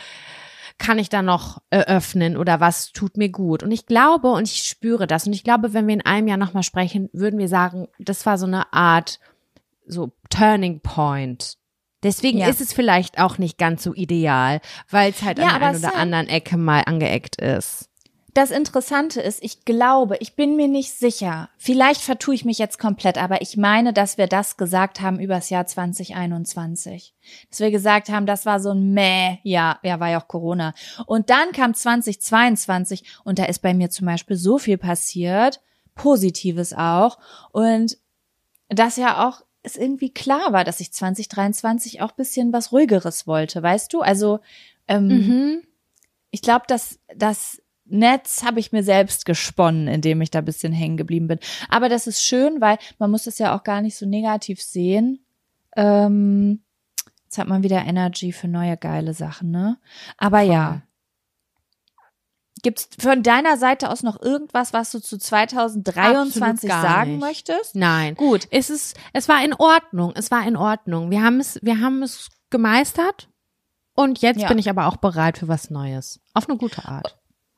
[0.77, 3.63] kann ich da noch eröffnen oder was tut mir gut?
[3.63, 6.37] Und ich glaube und ich spüre das und ich glaube, wenn wir in einem Jahr
[6.37, 9.19] nochmal sprechen, würden wir sagen, das war so eine Art
[9.87, 11.57] so Turning Point.
[12.03, 12.47] Deswegen Ja.
[12.49, 14.59] ist es vielleicht auch nicht ganz so ideal,
[14.91, 17.89] weil es halt Ja, an der einen oder Sam- anderen Ecke mal angeeckt ist.
[18.35, 21.47] Das Interessante ist, ich glaube, ich bin mir nicht sicher.
[21.57, 25.35] Vielleicht vertue ich mich jetzt komplett, aber ich meine, dass wir das gesagt haben über
[25.35, 27.15] das Jahr 2021.
[27.49, 30.73] Dass wir gesagt haben, das war so ein Mäh, ja, ja, war ja auch Corona.
[31.05, 35.61] Und dann kam 2022 und da ist bei mir zum Beispiel so viel passiert,
[35.95, 37.17] Positives auch.
[37.53, 37.97] Und
[38.67, 43.63] das ja auch es irgendwie klar war, dass ich 2023 auch bisschen was ruhigeres wollte,
[43.63, 44.01] weißt du?
[44.01, 44.41] Also
[44.89, 45.63] ähm, Mhm.
[46.31, 50.73] ich glaube, dass das Netz habe ich mir selbst gesponnen, indem ich da ein bisschen
[50.73, 51.39] hängen geblieben bin.
[51.69, 55.23] Aber das ist schön, weil man muss es ja auch gar nicht so negativ sehen.
[55.75, 56.63] Ähm,
[57.25, 59.77] jetzt hat man wieder Energy für neue geile Sachen, ne?
[60.17, 60.81] Aber ja.
[62.63, 67.19] Gibt's von deiner Seite aus noch irgendwas, was du zu 2023 Absolut gar sagen nicht.
[67.21, 67.75] möchtest?
[67.75, 68.15] Nein.
[68.15, 68.47] Gut.
[68.49, 70.13] Es ist, es war in Ordnung.
[70.15, 71.11] Es war in Ordnung.
[71.11, 73.29] Wir haben es, wir haben es gemeistert.
[73.93, 74.47] Und jetzt Ja.
[74.47, 76.19] bin ich aber auch bereit für was Neues.
[76.33, 77.17] Auf eine gute Art.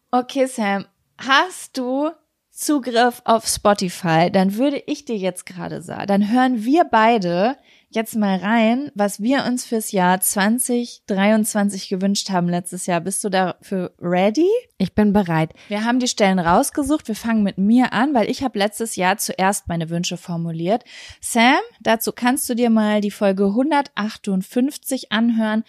[0.10, 0.86] Okay, Sam,
[1.18, 2.12] hast du
[2.49, 4.32] Zugriff auf Spotify?
[4.32, 7.58] Dann würde ich dir jetzt gerade sagen, dann hören wir beide
[7.89, 13.01] jetzt mal rein, was wir uns fürs Jahr 2023 gewünscht haben letztes Jahr.
[13.01, 14.47] Bist du dafür ready?
[14.78, 15.53] Ich bin bereit.
[15.68, 17.10] Wir haben die Stellen rausgesucht.
[17.10, 20.86] Wir fangen mit mir an, weil ich habe letztes Jahr zuerst meine Wünsche formuliert.
[21.20, 25.66] Sam, dazu kannst du dir mal die Folge 158 anhören.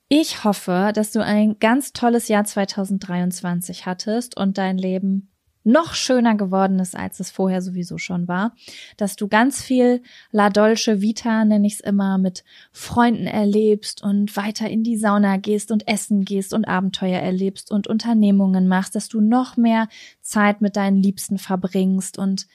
[0.10, 5.32] Ich hoffe, dass du ein ganz tolles Jahr 2023 hattest und dein Leben
[5.70, 8.54] noch schöner geworden ist, als es vorher sowieso schon war.
[8.98, 10.02] Dass du ganz viel
[10.32, 15.38] La Dolce Vita, nenne ich es immer, mit Freunden erlebst und weiter in die Sauna
[15.38, 19.88] gehst und essen gehst und Abenteuer erlebst und Unternehmungen machst, dass du noch mehr
[20.22, 22.48] Zeit mit deinen Liebsten verbringst und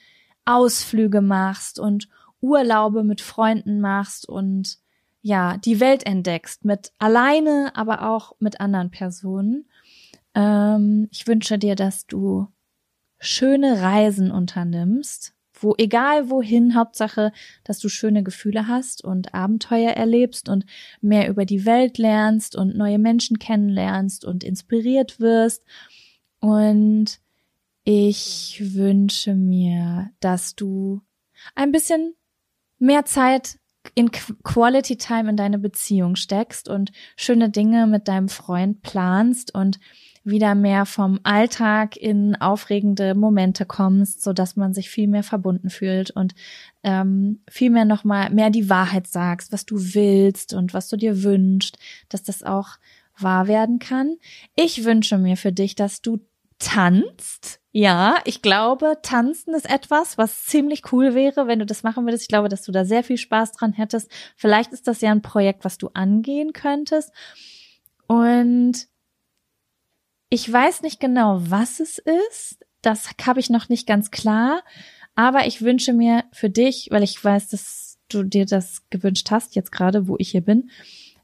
[0.45, 2.07] Ausflüge machst und
[2.41, 4.77] Urlaube mit Freunden machst und
[5.21, 9.65] ja, die Welt entdeckst mit alleine, aber auch mit anderen Personen.
[10.35, 12.47] Ähm, ich wünsche dir, dass du
[13.25, 17.31] schöne Reisen unternimmst, wo egal wohin, Hauptsache,
[17.63, 20.65] dass du schöne Gefühle hast und Abenteuer erlebst und
[21.01, 25.63] mehr über die Welt lernst und neue Menschen kennenlernst und inspiriert wirst.
[26.39, 27.19] Und
[27.83, 31.01] ich wünsche mir, dass du
[31.55, 32.15] ein bisschen
[32.79, 33.57] mehr Zeit
[33.93, 39.53] in Qu- Quality Time in deine Beziehung steckst und schöne Dinge mit deinem Freund planst
[39.53, 39.79] und
[40.25, 45.69] wieder mehr vom Alltag in aufregende Momente kommst, so dass man sich viel mehr verbunden
[45.69, 46.33] fühlt und
[46.83, 50.97] ähm, viel mehr noch mal mehr die Wahrheit sagst, was du willst und was du
[50.97, 51.77] dir wünschst,
[52.09, 52.69] dass das auch
[53.17, 54.17] wahr werden kann.
[54.55, 56.19] Ich wünsche mir für dich, dass du
[56.57, 57.59] tanzt.
[57.71, 62.23] Ja, ich glaube, tanzen ist etwas, was ziemlich cool wäre, wenn du das machen würdest.
[62.23, 64.09] Ich glaube, dass du da sehr viel Spaß dran hättest.
[64.35, 67.11] Vielleicht ist das ja ein Projekt, was du angehen könntest.
[68.07, 68.87] Und
[70.29, 72.65] ich weiß nicht genau, was es ist.
[72.81, 74.63] Das habe ich noch nicht ganz klar.
[75.15, 79.55] Aber ich wünsche mir für dich, weil ich weiß, dass du dir das gewünscht hast,
[79.55, 80.69] jetzt gerade, wo ich hier bin,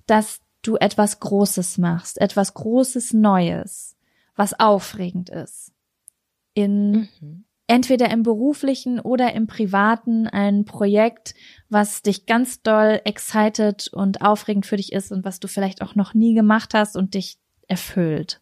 [0.08, 3.96] dass du etwas Großes machst, etwas Großes Neues,
[4.36, 5.72] was aufregend ist.
[6.54, 7.46] In Mhm.
[7.68, 11.36] entweder im beruflichen oder im privaten ein Projekt,
[11.70, 15.96] was dich ganz doll excited und aufregend für dich ist und was du vielleicht auch
[15.96, 17.38] noch nie gemacht hast und dich
[17.68, 18.42] erfüllt.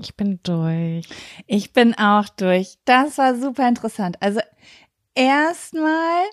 [0.00, 1.06] Ich bin durch.
[1.46, 2.78] Ich bin auch durch.
[2.84, 4.16] Das war super interessant.
[4.20, 4.40] Also
[5.14, 6.24] erstmal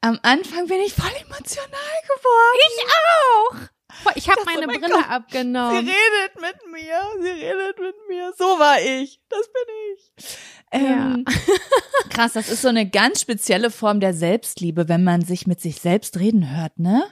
[0.00, 2.58] am Anfang bin ich voll emotional geworden.
[2.66, 4.14] Ich auch.
[4.16, 5.78] Ich habe meine mein Brille Gott, abgenommen.
[5.78, 7.00] redet mit mir.
[7.22, 8.32] Sie redet mit mir.
[8.36, 9.20] So war ich.
[9.28, 10.36] Das bin ich.
[10.72, 11.24] Ähm,
[12.10, 15.76] krass, das ist so eine ganz spezielle Form der Selbstliebe, wenn man sich mit sich
[15.76, 17.04] selbst reden hört, ne?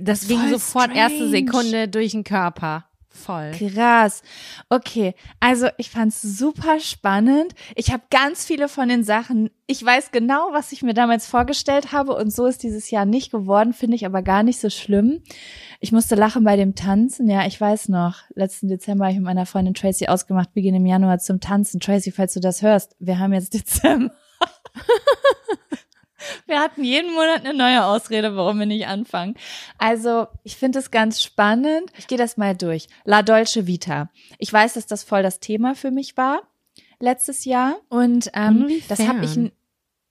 [0.00, 1.30] Das ging sofort erste strange.
[1.30, 2.89] Sekunde durch den Körper.
[3.12, 3.50] Voll.
[3.50, 4.22] Krass.
[4.68, 7.54] Okay, also ich fand's super spannend.
[7.74, 11.90] Ich habe ganz viele von den Sachen, ich weiß genau, was ich mir damals vorgestellt
[11.90, 15.22] habe und so ist dieses Jahr nicht geworden, finde ich aber gar nicht so schlimm.
[15.80, 17.28] Ich musste lachen bei dem Tanzen.
[17.28, 20.76] Ja, ich weiß noch, letzten Dezember habe ich mit meiner Freundin Tracy ausgemacht, wir gehen
[20.76, 21.80] im Januar zum Tanzen.
[21.80, 24.14] Tracy, falls du das hörst, wir haben jetzt Dezember.
[26.46, 29.34] Wir hatten jeden Monat eine neue Ausrede, warum wir nicht anfangen.
[29.78, 31.90] Also, ich finde es ganz spannend.
[31.98, 32.88] Ich gehe das mal durch.
[33.04, 34.10] La Dolce Vita.
[34.38, 36.42] Ich weiß, dass das voll das Thema für mich war
[37.00, 37.76] letztes Jahr.
[37.88, 39.36] Und ähm, das habe ich,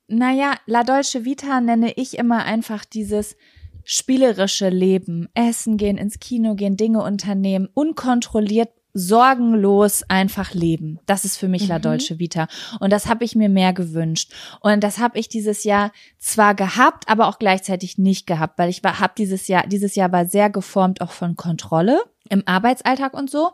[0.07, 3.37] naja, La Dolce Vita nenne ich immer einfach dieses
[3.85, 5.29] spielerische Leben.
[5.33, 10.99] Essen gehen, ins Kino gehen, Dinge unternehmen, unkontrolliert sorgenlos einfach leben.
[11.05, 11.83] Das ist für mich La Mhm.
[11.83, 12.47] Dolce Vita.
[12.79, 14.33] Und das habe ich mir mehr gewünscht.
[14.61, 18.81] Und das habe ich dieses Jahr zwar gehabt, aber auch gleichzeitig nicht gehabt, weil ich
[18.83, 23.51] habe dieses Jahr, dieses Jahr war sehr geformt auch von Kontrolle im Arbeitsalltag und so.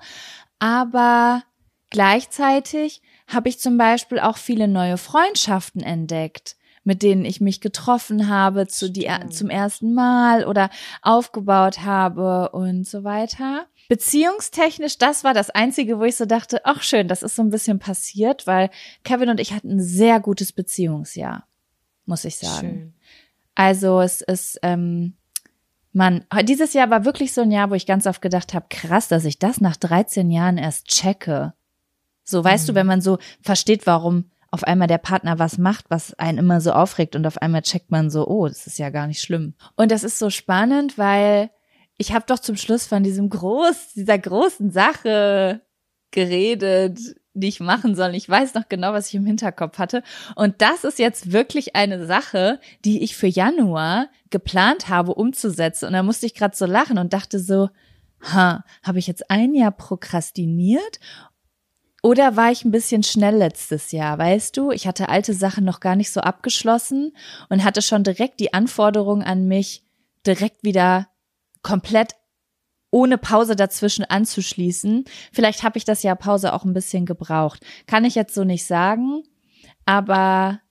[0.60, 1.44] Aber
[1.90, 6.56] gleichzeitig habe ich zum Beispiel auch viele neue Freundschaften entdeckt
[6.86, 10.70] mit denen ich mich getroffen habe zu die, zum ersten Mal oder
[11.02, 13.66] aufgebaut habe und so weiter.
[13.90, 17.50] Beziehungstechnisch, das war das Einzige, wo ich so dachte, ach schön, das ist so ein
[17.50, 18.70] bisschen passiert, weil
[19.04, 21.48] Kevin und ich hatten ein sehr gutes Beziehungsjahr,
[22.06, 22.60] muss ich sagen.
[22.60, 22.94] Schön.
[23.56, 25.14] Also es ist, ähm,
[25.94, 29.08] man, dieses Jahr war wirklich so ein Jahr, wo ich ganz oft gedacht habe, krass,
[29.08, 31.54] dass ich das nach 13 Jahren erst checke.
[32.24, 32.76] So, weißt du, Mhm.
[32.76, 36.72] wenn man so versteht, warum auf einmal der Partner was macht, was einen immer so
[36.72, 39.54] aufregt und auf einmal checkt man so, oh, das ist ja gar nicht schlimm.
[39.76, 41.50] Und das ist so spannend, weil
[41.98, 45.62] ich habe doch zum Schluss von diesem groß, dieser großen Sache
[46.12, 47.00] geredet,
[47.34, 48.16] die ich machen soll.
[48.16, 50.04] Ich weiß noch genau, was ich im Hinterkopf hatte.
[50.36, 55.88] Und das ist jetzt wirklich eine Sache, die ich für Januar geplant habe umzusetzen.
[55.88, 57.70] Und da musste ich gerade so lachen und dachte so,
[58.22, 61.00] ha, habe ich jetzt ein Jahr prokrastiniert
[62.02, 64.72] oder war ich ein bisschen schnell letztes Jahr, weißt du?
[64.72, 67.14] Ich hatte alte Sachen noch gar nicht so abgeschlossen
[67.50, 69.84] und hatte schon direkt die Anforderung an mich,
[70.26, 71.08] direkt wieder
[71.66, 72.14] komplett
[72.92, 75.04] ohne Pause dazwischen anzuschließen.
[75.34, 77.66] Vielleicht habe ich das Jahr Pause auch ein bisschen gebraucht.
[77.88, 79.24] Kann ich jetzt so nicht sagen,
[79.86, 80.62] aber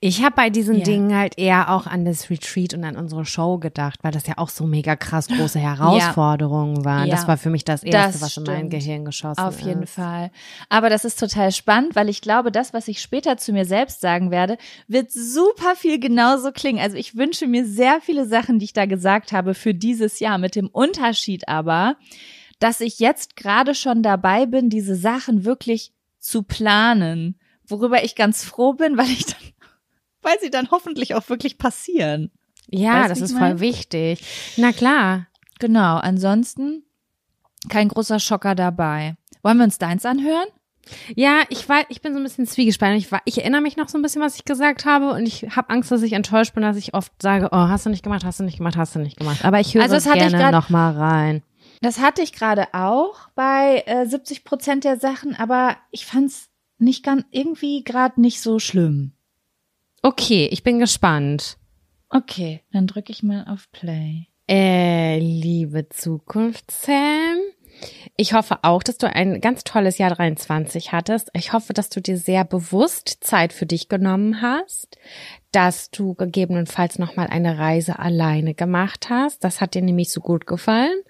[0.00, 0.84] ich habe bei diesen ja.
[0.84, 4.34] Dingen halt eher auch an das Retreat und an unsere Show gedacht, weil das ja
[4.36, 6.84] auch so mega krass große Herausforderungen ja.
[6.84, 7.08] waren.
[7.08, 7.14] Ja.
[7.14, 9.60] Das war für mich das Erste, das was in mein Gehirn geschossen Auf ist.
[9.60, 10.30] Auf jeden Fall.
[10.68, 14.00] Aber das ist total spannend, weil ich glaube, das, was ich später zu mir selbst
[14.00, 14.58] sagen werde,
[14.88, 16.80] wird super viel genauso klingen.
[16.80, 20.38] Also ich wünsche mir sehr viele Sachen, die ich da gesagt habe für dieses Jahr,
[20.38, 21.96] mit dem Unterschied aber,
[22.58, 28.44] dass ich jetzt gerade schon dabei bin, diese Sachen wirklich zu planen worüber ich ganz
[28.44, 29.42] froh bin, weil ich dann,
[30.22, 32.30] weil sie dann hoffentlich auch wirklich passieren.
[32.68, 34.24] Ja, weißt, das ist voll wichtig.
[34.56, 35.26] Na klar.
[35.58, 35.96] Genau.
[35.96, 36.84] Ansonsten
[37.68, 39.16] kein großer Schocker dabei.
[39.42, 40.46] Wollen wir uns deins anhören?
[41.14, 42.98] Ja, ich war, ich bin so ein bisschen zwiegespalten.
[42.98, 45.56] Ich, war, ich erinnere mich noch so ein bisschen, was ich gesagt habe, und ich
[45.56, 48.24] habe Angst, dass ich enttäuscht bin, dass ich oft sage, oh, hast du nicht gemacht,
[48.24, 49.44] hast du nicht gemacht, hast du nicht gemacht.
[49.44, 51.42] Aber ich höre also gerne grad, noch mal rein.
[51.80, 56.48] Das hatte ich gerade auch bei äh, 70 Prozent der Sachen, aber ich fand's
[56.82, 59.12] nicht ganz, irgendwie gerade nicht so schlimm.
[60.02, 61.58] Okay, ich bin gespannt.
[62.08, 64.26] Okay, dann drücke ich mal auf Play.
[64.48, 67.38] Äh, liebe Zukunft, Sam.
[68.16, 71.30] Ich hoffe auch, dass du ein ganz tolles Jahr 23 hattest.
[71.34, 74.98] Ich hoffe, dass du dir sehr bewusst Zeit für dich genommen hast,
[75.50, 79.44] dass du gegebenenfalls nochmal eine Reise alleine gemacht hast.
[79.44, 81.00] Das hat dir nämlich so gut gefallen.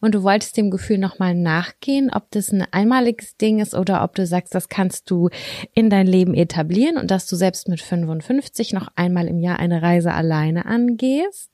[0.00, 4.14] Und du wolltest dem Gefühl nochmal nachgehen, ob das ein einmaliges Ding ist oder ob
[4.14, 5.30] du sagst, das kannst du
[5.74, 9.82] in dein Leben etablieren und dass du selbst mit 55 noch einmal im Jahr eine
[9.82, 11.50] Reise alleine angehst.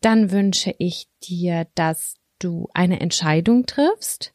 [0.00, 4.34] Dann wünsche ich dir, dass du eine Entscheidung triffst.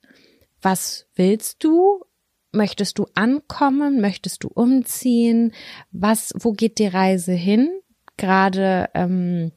[0.62, 2.03] Was willst du?
[2.51, 4.01] Möchtest du ankommen?
[4.01, 5.53] Möchtest du umziehen?
[5.91, 7.70] Was, wo geht die Reise hin?
[8.18, 9.51] Gerade ähm,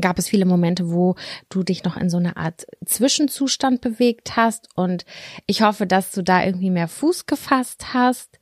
[0.00, 1.14] gab es viele Momente, wo
[1.48, 4.68] du dich noch in so eine Art Zwischenzustand bewegt hast.
[4.74, 5.04] Und
[5.46, 8.38] ich hoffe, dass du da irgendwie mehr Fuß gefasst hast.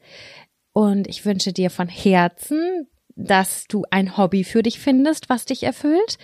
[0.72, 5.62] Und ich wünsche dir von Herzen, dass du ein Hobby für dich findest, was dich
[5.62, 6.18] erfüllt.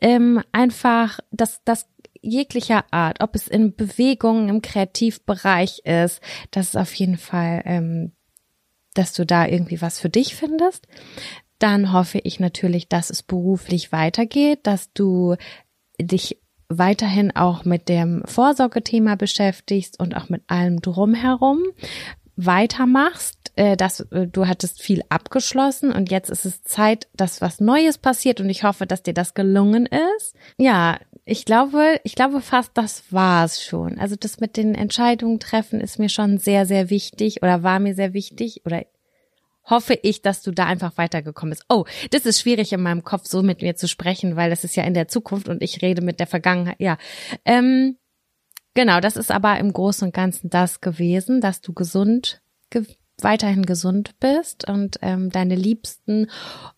[0.00, 1.86] Ähm, einfach, dass das
[2.22, 6.20] jeglicher Art, ob es in Bewegungen im Kreativbereich ist,
[6.50, 8.12] das ist auf jeden Fall, ähm,
[8.94, 10.86] dass du da irgendwie was für dich findest.
[11.58, 15.36] Dann hoffe ich natürlich, dass es beruflich weitergeht, dass du
[16.00, 21.62] dich weiterhin auch mit dem Vorsorgethema beschäftigst und auch mit allem drumherum
[22.36, 27.60] weitermachst, äh, dass äh, du hattest viel abgeschlossen und jetzt ist es Zeit, dass was
[27.60, 30.34] Neues passiert und ich hoffe, dass dir das gelungen ist.
[30.56, 33.98] Ja, ich glaube, ich glaube fast, das war's schon.
[33.98, 37.94] Also das mit den Entscheidungen treffen ist mir schon sehr, sehr wichtig oder war mir
[37.94, 38.84] sehr wichtig oder
[39.64, 41.64] hoffe ich, dass du da einfach weitergekommen bist.
[41.68, 44.76] Oh, das ist schwierig in meinem Kopf, so mit mir zu sprechen, weil das ist
[44.76, 46.76] ja in der Zukunft und ich rede mit der Vergangenheit.
[46.78, 46.98] Ja,
[47.44, 47.96] ähm,
[48.74, 52.84] genau, das ist aber im Großen und Ganzen das gewesen, dass du gesund ge
[53.24, 56.28] weiterhin gesund bist und ähm, deine Liebsten,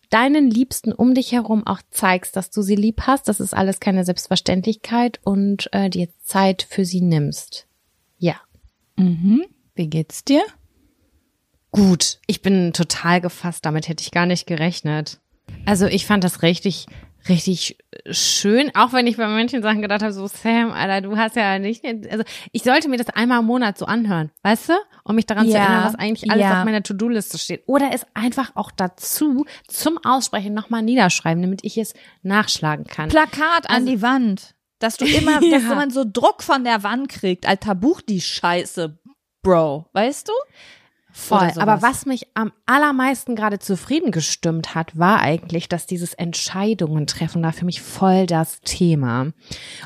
[0.09, 3.27] deinen Liebsten um dich herum auch zeigst, dass du sie lieb hast.
[3.27, 7.67] Das ist alles keine Selbstverständlichkeit und äh, dir Zeit für sie nimmst.
[8.17, 8.35] Ja.
[8.95, 9.45] Mhm.
[9.75, 10.43] Wie geht's dir?
[11.71, 12.19] Gut.
[12.27, 13.65] Ich bin total gefasst.
[13.65, 15.19] Damit hätte ich gar nicht gerechnet.
[15.65, 16.87] Also ich fand das richtig
[17.27, 17.77] richtig
[18.09, 21.59] schön, auch wenn ich bei manchen Sachen gedacht habe, so Sam, Alter, du hast ja
[21.59, 24.73] nicht, also ich sollte mir das einmal im Monat so anhören, weißt du,
[25.03, 26.59] um mich daran ja, zu erinnern, was eigentlich alles ja.
[26.59, 27.63] auf meiner To-Do-Liste steht.
[27.67, 33.09] Oder es einfach auch dazu zum Aussprechen nochmal niederschreiben, damit ich es nachschlagen kann.
[33.09, 35.57] Plakat an also, die Wand, dass du immer, ja.
[35.59, 38.97] dass man so Druck von der Wand kriegt, alter Buch die Scheiße,
[39.41, 40.33] Bro, weißt du?
[41.17, 41.49] Voll.
[41.55, 47.41] Aber was mich am allermeisten gerade zufrieden gestimmt hat, war eigentlich, dass dieses Entscheidungen treffen
[47.41, 49.27] da für mich voll das Thema.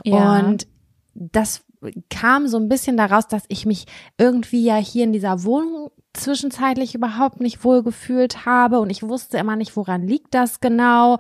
[0.04, 0.40] Ja.
[0.40, 0.68] Und
[1.14, 1.64] das
[2.10, 3.86] kam so ein bisschen daraus, dass ich mich
[4.18, 9.38] irgendwie ja hier in dieser Wohnung zwischenzeitlich überhaupt nicht wohl gefühlt habe und ich wusste
[9.38, 11.20] immer nicht, woran liegt das genau.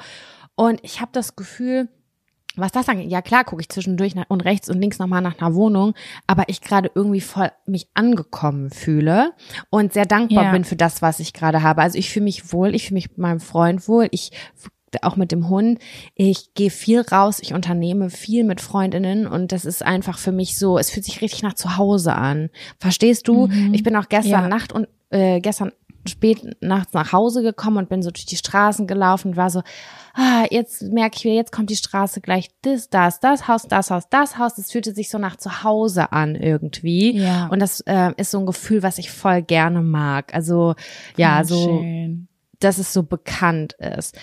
[0.55, 1.87] Und ich habe das Gefühl,
[2.59, 5.39] was das angeht, ja klar gucke ich zwischendurch nach, und rechts und links nochmal nach
[5.39, 5.93] einer Wohnung,
[6.27, 9.33] aber ich gerade irgendwie voll mich angekommen fühle
[9.69, 10.51] und sehr dankbar ja.
[10.51, 11.81] bin für das, was ich gerade habe.
[11.81, 14.31] Also ich fühle mich wohl, ich fühle mich mit meinem Freund wohl, ich
[15.01, 15.79] auch mit dem Hund.
[16.15, 20.57] Ich gehe viel raus, ich unternehme viel mit Freundinnen und das ist einfach für mich
[20.57, 22.49] so, es fühlt sich richtig nach zu Hause an.
[22.79, 23.47] Verstehst du?
[23.47, 23.73] Mhm.
[23.73, 24.47] Ich bin auch gestern Ja.
[24.47, 25.71] Nacht und äh, gestern
[26.07, 29.61] spät nachts nach Hause gekommen und bin so durch die Straßen gelaufen und war so,
[30.13, 33.91] ah, jetzt merke ich wieder, jetzt kommt die Straße gleich das, das, das Haus, das
[33.91, 34.55] Haus, das Haus.
[34.55, 37.17] Das fühlte sich so nach zu Hause an irgendwie.
[37.17, 37.47] Ja.
[37.47, 40.33] Und das äh, ist so ein Gefühl, was ich voll gerne mag.
[40.33, 40.75] Also
[41.15, 41.83] ja, so
[42.59, 44.17] dass es so bekannt ist.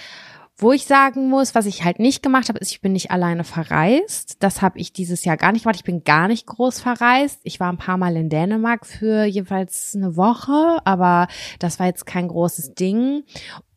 [0.59, 3.45] Wo ich sagen muss, was ich halt nicht gemacht habe, ist, ich bin nicht alleine
[3.45, 4.43] verreist.
[4.43, 5.77] Das habe ich dieses Jahr gar nicht gemacht.
[5.77, 7.41] Ich bin gar nicht groß verreist.
[7.43, 11.29] Ich war ein paar Mal in Dänemark für jeweils eine Woche, aber
[11.59, 13.25] das war jetzt kein großes Ding.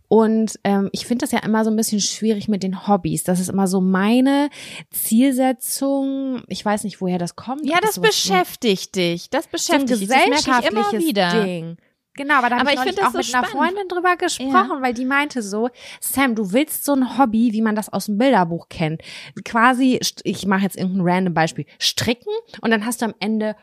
[0.09, 3.23] Und ähm, ich finde das ja immer so ein bisschen schwierig mit den Hobbys.
[3.23, 4.49] Das ist immer so meine
[4.89, 6.41] Zielsetzung.
[6.47, 7.63] Ich weiß nicht, woher das kommt.
[7.63, 9.29] Ja, das beschäftigt dich.
[9.29, 10.09] Das so beschäftigt dich.
[10.09, 11.43] Das merke ich immer wieder.
[11.45, 11.77] Ding.
[12.15, 13.47] Genau, aber da habe ich, ich auch so mit einer spannend.
[13.47, 15.69] Freundin drüber gesprochen, weil die meinte so,
[16.01, 19.01] Sam, du willst so ein Hobby, wie man das aus dem Bilderbuch kennt.
[19.45, 23.55] Quasi, ich mache jetzt irgendein random Beispiel, stricken und dann hast du am Ende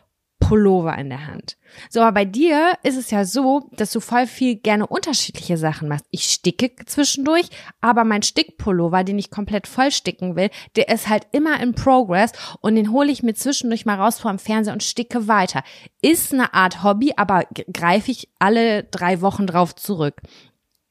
[0.47, 1.57] Pullover in der Hand.
[1.91, 5.89] So, aber bei dir ist es ja so, dass du voll viel gerne unterschiedliche Sachen
[5.89, 6.07] machst.
[6.11, 7.49] Ich sticke zwischendurch,
[7.81, 12.31] aber mein Stickpullover, den ich komplett voll sticken will, der ist halt immer in Progress
[12.61, 15.65] und den hole ich mir zwischendurch mal raus vor dem Fernseher und sticke weiter.
[16.01, 20.23] Ist eine Art Hobby, aber greife ich alle drei Wochen drauf zurück.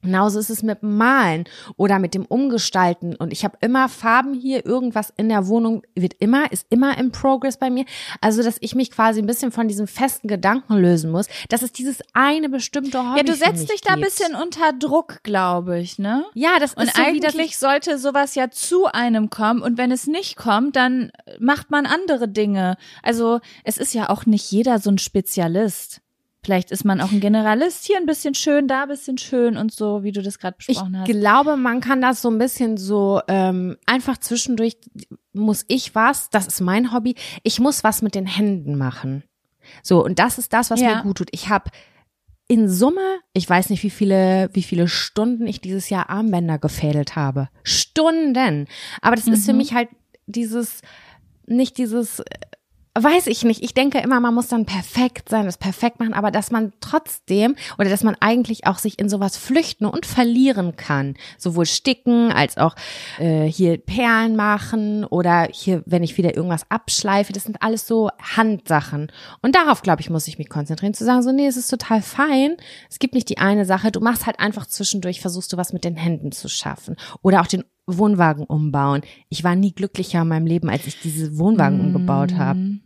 [0.06, 1.46] Genauso ist es mit dem Malen
[1.78, 3.16] oder mit dem Umgestalten.
[3.16, 7.12] Und ich habe immer Farben hier, irgendwas in der Wohnung wird immer, ist immer im
[7.12, 7.86] Progress bei mir.
[8.22, 11.72] Also, dass ich mich quasi ein bisschen von diesem festen Gedanken lösen muss, dass es
[11.72, 15.98] dieses eine bestimmte Hobby Ja, du setzt dich da ein bisschen unter Druck, glaube ich,
[15.98, 16.26] ne?
[16.34, 19.92] Ja, das Und ist so das eigentlich sollte sowas ja zu einem kommen und wenn
[19.92, 22.78] es nicht kommt, dann macht man andere Dinge.
[23.02, 26.02] Also es ist ja auch nicht jeder so ein Spezialist.
[26.46, 29.72] Vielleicht ist man auch ein Generalist, hier ein bisschen schön, da ein bisschen schön und
[29.74, 31.08] so, wie du das gerade Ich besprochen hast.
[31.10, 34.78] glaube, man kann das so ein bisschen so ähm, einfach zwischendurch
[35.34, 39.24] muss ich was, das ist mein Hobby, ich muss was mit den Händen machen.
[39.82, 40.98] So, und das ist das, was Ja.
[40.98, 41.30] mir gut tut.
[41.32, 41.72] Ich habe
[42.48, 43.02] in Summe,
[43.34, 47.50] ich weiß nicht, wie viele, wie viele Stunden ich dieses Jahr Armbänder gefädelt habe.
[47.64, 48.68] Stunden.
[49.02, 49.58] Aber das ist für Mhm.
[49.58, 49.90] mich halt
[50.28, 50.82] dieses,
[51.48, 52.26] nicht dieses, äh,
[52.98, 53.62] weiß ich nicht.
[53.62, 57.56] Ich denke immer, man muss dann perfekt sein, das perfekt machen, aber dass man trotzdem
[57.78, 61.16] oder dass man eigentlich auch sich in sowas flüchten und verlieren kann.
[61.38, 62.76] Sowohl sticken als auch
[63.20, 68.10] äh, hier Perlen machen oder hier, wenn ich wieder irgendwas abschleife, das sind alles so
[68.38, 69.12] Handsachen.
[69.42, 72.02] Und darauf, glaube ich, muss ich mich konzentrieren, zu sagen, so, nee, es ist total
[72.02, 72.56] fein.
[72.90, 73.92] Es gibt nicht die eine Sache.
[73.92, 76.96] Du machst halt einfach zwischendurch, versuchst du was mit den Händen zu schaffen.
[77.22, 79.02] Oder auch den Wohnwagen umbauen.
[79.30, 82.80] Ich war nie glücklicher in meinem Leben, als ich diese Wohnwagen umgebaut habe.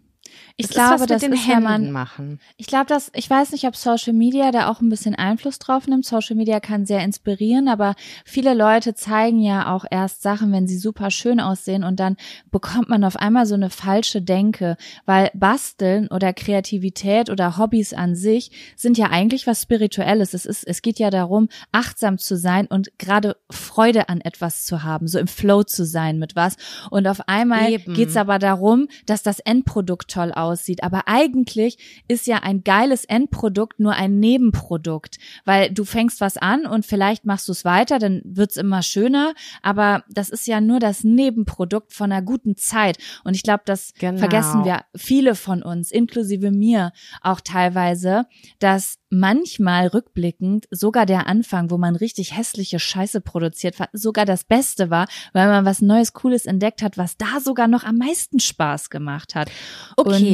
[0.59, 2.39] Ich Das glaube, das den ist, Händen man machen.
[2.57, 5.87] Ich glaube, dass ich weiß nicht, ob Social Media da auch ein bisschen Einfluss drauf
[5.87, 6.03] nimmt.
[6.03, 7.95] Social Media kann sehr inspirieren, aber
[8.25, 12.17] viele Leute zeigen ja auch erst Sachen, wenn sie super schön aussehen und dann
[12.51, 18.15] bekommt man auf einmal so eine falsche Denke, weil Basteln oder Kreativität oder Hobbys an
[18.15, 20.33] sich sind ja eigentlich was spirituelles.
[20.33, 24.83] Es ist es geht ja darum, achtsam zu sein und gerade Freude an etwas zu
[24.83, 26.57] haben, so im Flow zu sein mit was
[26.91, 27.93] und auf einmal Eben.
[27.93, 30.48] geht's aber darum, dass das Endprodukt toll aussieht.
[30.83, 31.77] Aber eigentlich
[32.07, 37.25] ist ja ein geiles Endprodukt nur ein Nebenprodukt, weil du fängst was an und vielleicht
[37.25, 39.33] machst du es weiter, dann wird's immer schöner.
[39.61, 42.97] Aber das ist ja nur das Nebenprodukt von einer guten Zeit.
[43.23, 44.19] Und ich glaube, das Genau.
[44.19, 46.91] vergessen wir viele von uns, inklusive mir
[47.21, 48.25] auch teilweise,
[48.59, 54.89] dass manchmal rückblickend sogar der Anfang, wo man richtig hässliche Scheiße produziert, sogar das Beste
[54.89, 58.89] war, weil man was Neues, Cooles entdeckt hat, was da sogar noch am meisten Spaß
[58.89, 59.49] gemacht hat.
[59.97, 60.15] Okay.
[60.15, 60.28] Und,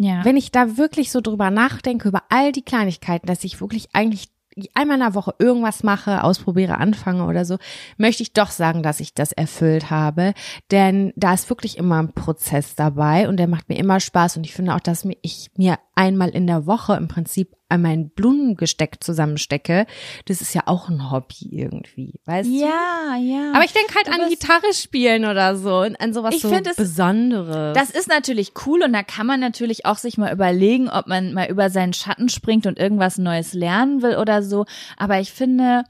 [0.00, 0.24] ja.
[0.24, 4.28] Wenn ich da wirklich so drüber nachdenke, über all die Kleinigkeiten, dass ich wirklich eigentlich
[4.74, 7.58] einmal in der Woche irgendwas mache, ausprobiere, anfange oder so,
[7.96, 10.34] möchte ich doch sagen, dass ich das erfüllt habe.
[10.70, 14.36] Denn da ist wirklich immer ein Prozess dabei und der macht mir immer Spaß.
[14.36, 18.08] Und ich finde auch, dass ich mir einmal in der Woche im Prinzip an mein
[18.10, 19.86] Blumengesteck zusammenstecke.
[20.26, 22.52] Das ist ja auch ein Hobby irgendwie, weißt du?
[22.52, 23.52] ja, ja.
[23.54, 26.66] Aber ich denke halt an Gitarre spielen oder so und an sowas Ich so find
[26.66, 27.74] es- Besonderes.
[27.74, 31.34] Das ist natürlich cool und da kann man natürlich auch sich mal überlegen, ob man
[31.34, 34.64] mal über seinen Schatten springt und irgendwas Neues lernen will oder so.
[34.96, 35.84] Aber ich finde,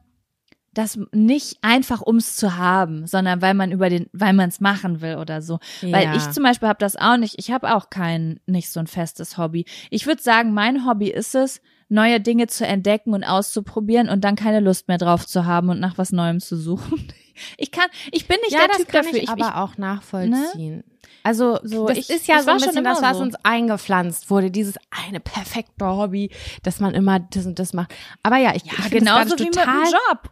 [0.74, 5.00] das nicht einfach ums zu haben, sondern weil man über den, weil man es machen
[5.00, 5.58] will oder so.
[5.82, 6.14] Weil Ja.
[6.16, 7.34] ich zum Beispiel habe das auch nicht.
[7.38, 9.64] Ich habe auch kein nicht so ein festes Hobby.
[9.90, 14.36] Ich würde sagen, mein Hobby ist es, neue Dinge zu entdecken und auszuprobieren und dann
[14.36, 17.08] keine Lust mehr drauf zu haben und nach was Neuem zu suchen.
[17.56, 19.22] Ich kann, ich bin nicht ja, der das Typ kann dafür.
[19.22, 20.78] ich aber auch nachvollziehen.
[20.78, 20.84] Ne?
[21.22, 23.22] Also So, das ich- ist ja so ein bisschen das, was so.
[23.22, 24.74] uns eingepflanzt wurde, dieses
[25.06, 26.32] eine perfekte Hobby,
[26.64, 27.94] dass man immer das und das macht.
[28.24, 30.30] Aber ja, ich, ich ja, finde das wie mit total dem Job.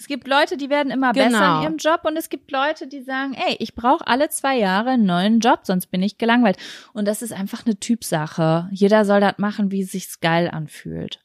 [0.00, 1.26] Es gibt Leute, die werden immer Genau.
[1.28, 4.56] besser in ihrem Job und es gibt Leute, die sagen, ey, ich brauche alle zwei
[4.56, 6.56] Jahre einen neuen Job, sonst bin ich gelangweilt.
[6.92, 8.68] Und das ist einfach eine Typsache.
[8.70, 11.20] Jeder soll das machen, wie es sich geil anfühlt.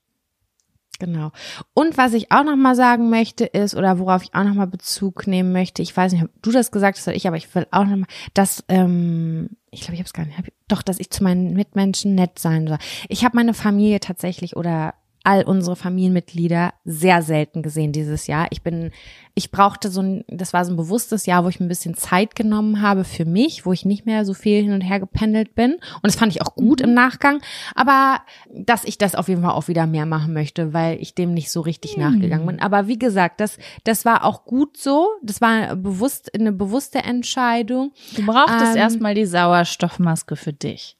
[0.99, 1.31] Genau.
[1.73, 4.67] Und was ich auch noch mal sagen möchte ist oder worauf ich auch noch mal
[4.67, 7.53] Bezug nehmen möchte, ich weiß nicht, ob du das gesagt hast oder ich, aber ich
[7.53, 10.81] will auch noch mal, dass ähm, ich glaube, ich habe es gar nicht, hab, doch,
[10.81, 12.77] dass ich zu meinen Mitmenschen nett sein soll.
[13.09, 14.93] Ich habe meine Familie tatsächlich oder
[15.23, 18.47] all unsere Familienmitglieder sehr selten gesehen dieses Jahr.
[18.51, 18.91] Ich bin,
[19.35, 22.35] ich brauchte so ein, das war so ein bewusstes Jahr, wo ich ein bisschen Zeit
[22.35, 25.73] genommen habe für mich, wo ich nicht mehr so viel hin und her gependelt bin.
[25.75, 27.41] Und das fand ich auch gut im Nachgang.
[27.73, 28.19] Aber
[28.53, 31.51] dass ich das auf jeden Fall auch wieder mehr machen möchte, weil ich dem nicht
[31.51, 32.59] so richtig nachgegangen bin.
[32.59, 35.07] Aber wie gesagt, das, das war auch gut so.
[35.21, 37.93] Das war bewusst, eine bewusste Entscheidung.
[38.15, 40.97] Du brauchtest Ähm, erstmal die Sauerstoffmaske für dich.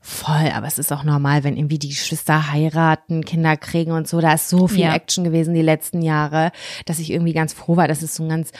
[0.00, 4.20] Voll, aber es ist auch normal, wenn irgendwie die Geschwister heiraten, Kinder kriegen und so.
[4.20, 4.94] Da ist so viel Ja.
[4.94, 6.52] Action gewesen die letzten Jahre,
[6.86, 8.50] dass ich irgendwie ganz froh war, dass es so ein ganz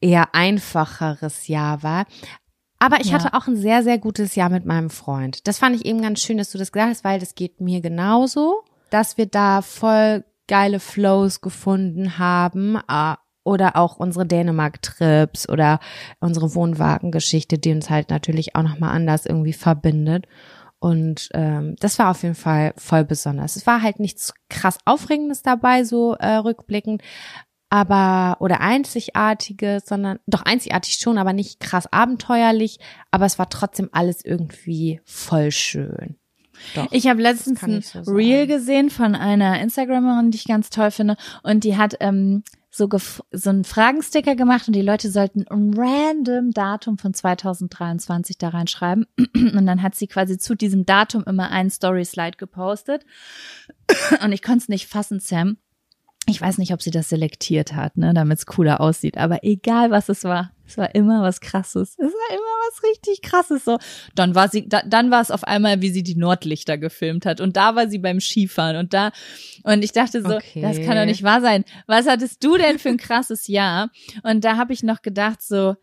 [0.00, 2.04] eher einfacheres Jahr war.
[2.78, 3.14] Aber ich Ja.
[3.14, 5.46] hatte auch ein sehr, sehr gutes Jahr mit meinem Freund.
[5.48, 7.80] Das fand ich eben ganz schön, dass du das gesagt hast, weil das geht mir
[7.80, 12.76] genauso, dass wir da voll geile Flows gefunden haben.
[13.44, 15.78] Oder auch unsere Dänemark-Trips oder
[16.18, 20.26] unsere Wohnwagengeschichte, die uns halt natürlich auch nochmal anders irgendwie verbindet.
[20.78, 23.56] Und ähm, das war auf jeden Fall voll besonders.
[23.56, 27.02] Es war halt nichts krass Aufregendes dabei, so äh, rückblickend,
[27.70, 32.78] aber oder einzigartiges, sondern doch einzigartig schon, aber nicht krass abenteuerlich.
[33.10, 36.16] Aber es war trotzdem alles irgendwie voll schön.
[36.74, 36.86] Doch.
[36.92, 38.12] Ich habe letztens ein so.
[38.12, 41.16] Reel gesehen von einer Instagramerin, die ich ganz toll finde.
[41.42, 42.44] Und die hat ähm,
[42.76, 42.88] so,
[43.30, 49.06] so einen Fragensticker gemacht und die Leute sollten ein random Datum von 2023 da reinschreiben.
[49.34, 53.04] Und dann hat sie quasi zu diesem Datum immer einen Story-Slide gepostet.
[54.22, 55.58] Und ich konnte es nicht fassen, Sam.
[56.26, 59.18] Ich weiß nicht, ob sie das selektiert hat, ne, damit es cooler aussieht.
[59.18, 61.90] Aber egal, was es war, es war immer was Krasses.
[61.98, 63.64] Es war immer was richtig Krasses.
[63.64, 63.78] So,
[64.14, 67.42] dann war sie, da, dann war es auf einmal, wie sie die Nordlichter gefilmt hat.
[67.42, 69.12] Und da war sie beim Skifahren und da.
[69.64, 70.62] Und ich dachte so, Okay.
[70.62, 71.64] das kann doch nicht wahr sein.
[71.86, 73.90] Was hattest du denn für ein krasses Jahr?
[74.22, 75.76] Und da habe ich noch gedacht so,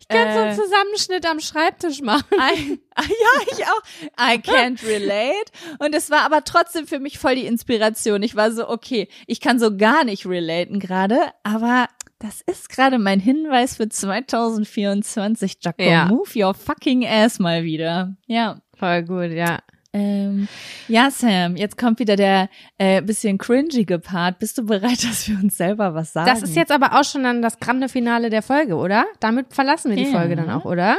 [0.00, 2.24] Ich kann Äh, so einen Zusammenschnitt am Schreibtisch machen.
[2.34, 3.82] I, ja, ich auch.
[4.18, 5.50] I can't relate.
[5.78, 8.22] Und es war aber trotzdem für mich voll die Inspiration.
[8.22, 11.86] Ich war so, okay, ich kann so gar nicht relaten gerade, aber
[12.18, 15.56] das ist gerade mein Hinweis für 2024.
[15.60, 16.06] Jaco, Ja.
[16.06, 18.14] move your fucking ass mal wieder.
[18.26, 18.60] Ja.
[18.78, 19.58] Voll gut, ja.
[19.94, 20.48] Ähm,
[20.88, 24.38] ja, Sam, jetzt kommt wieder der äh, bisschen cringige Part.
[24.38, 26.30] Bist du bereit, dass wir uns selber was sagen?
[26.30, 29.04] Das ist jetzt aber auch schon dann das grande Finale der Folge, oder?
[29.20, 30.18] Damit verlassen wir die Ja.
[30.18, 30.96] Folge dann auch, oder?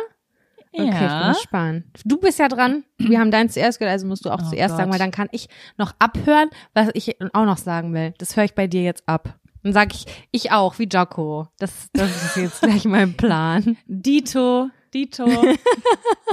[0.76, 1.32] Okay, ich bin ja.
[1.34, 1.86] gespannt.
[2.04, 2.84] Du bist ja dran.
[2.98, 4.94] Wir haben deins zuerst gehört, also musst du auch Oh zuerst sagen, Gott.
[4.94, 8.14] weil dann kann ich noch abhören, was ich auch noch sagen will.
[8.18, 9.38] Das höre ich bei dir jetzt ab.
[9.62, 11.48] Dann sage ich, ich auch, wie Jocko.
[11.58, 13.78] Das, das ist jetzt gleich mein Plan.
[13.88, 15.26] Dito, Dito,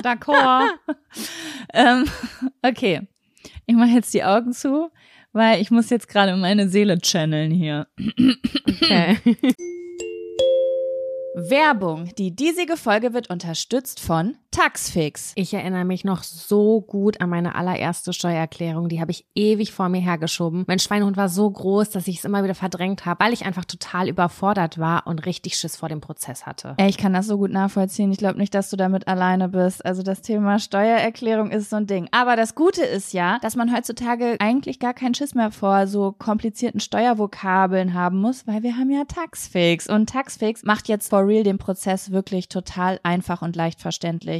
[0.03, 0.71] d'accord.
[1.73, 2.05] ähm,
[2.63, 3.01] okay,
[3.67, 4.91] ich mache jetzt die Augen zu,
[5.33, 7.87] weil ich muss jetzt gerade meine Seele channeln hier.
[8.69, 9.19] Okay.
[11.35, 12.13] Werbung.
[12.19, 15.33] Die diesige Folge wird unterstützt von Taxfix.
[15.37, 18.89] Ich erinnere mich noch so gut an meine allererste Steuererklärung.
[18.89, 20.65] Die habe ich ewig vor mir hergeschoben.
[20.67, 23.65] Mein Schweinehund war so groß, dass ich es immer wieder verdrängt habe, weil ich einfach
[23.65, 26.75] total überfordert war und richtig Schiss vor dem Prozess hatte.
[26.79, 28.11] Ey, ich kann das so gut nachvollziehen.
[28.11, 29.87] Ich glaube nicht, dass du damit alleine bist.
[29.87, 32.09] Also das Thema Steuererklärung ist so ein Ding.
[32.11, 36.13] Aber das Gute ist ja, dass man heutzutage eigentlich gar keinen Schiss mehr vor so
[36.13, 39.89] komplizierten Steuervokabeln haben muss, weil wir haben ja Taxfix.
[39.89, 44.40] Und Taxfix macht jetzt for real den Prozess wirklich total einfach und leicht verständlich.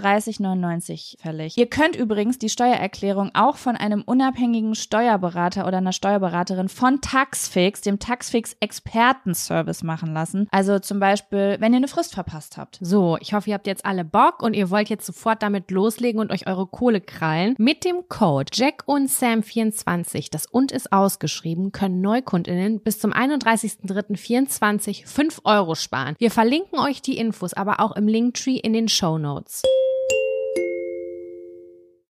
[0.00, 1.56] 39,99 fällig.
[1.56, 7.80] Ihr könnt übrigens die Steuererklärung auch von einem unabhängigen Steuerberater oder einer Steuerberaterin von Taxfix,
[7.80, 10.48] dem Taxfix Expertenservice machen lassen.
[10.50, 12.78] Also zum Beispiel, wenn ihr eine Frist verpasst habt.
[12.80, 16.20] So, ich hoffe, ihr habt jetzt alle Bock und ihr wollt jetzt sofort damit loslegen
[16.20, 17.54] und euch eure Kohle krallen.
[17.58, 23.12] Mit dem Code Jack und Sam 24, das und ist ausgeschrieben, können Neukundinnen bis zum
[23.12, 26.16] 31.03.24 5 Euro sparen.
[26.18, 29.62] Wir verlinken euch die Infos aber auch im Linktree in den Show Notes.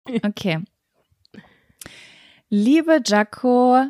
[0.23, 0.59] Okay.
[2.49, 3.85] Liebe Jaco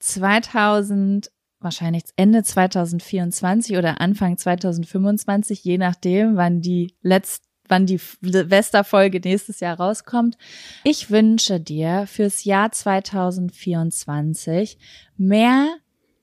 [0.00, 1.32] 2023.
[1.60, 9.58] wahrscheinlich Ende 2024 oder Anfang 2025, je nachdem, wann die letzte wann die Silvesterfolge nächstes
[9.58, 10.38] Jahr rauskommt.
[10.84, 14.78] Ich wünsche dir fürs Jahr 2024
[15.16, 15.74] mehr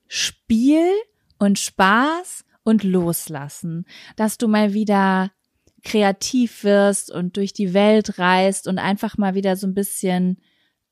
[0.08, 0.90] Spiel
[1.40, 5.34] und Spaß und Loslassen, dass du mal wieder
[5.84, 10.38] kreativ wirst und durch die Welt reist und einfach mal wieder so ein bisschen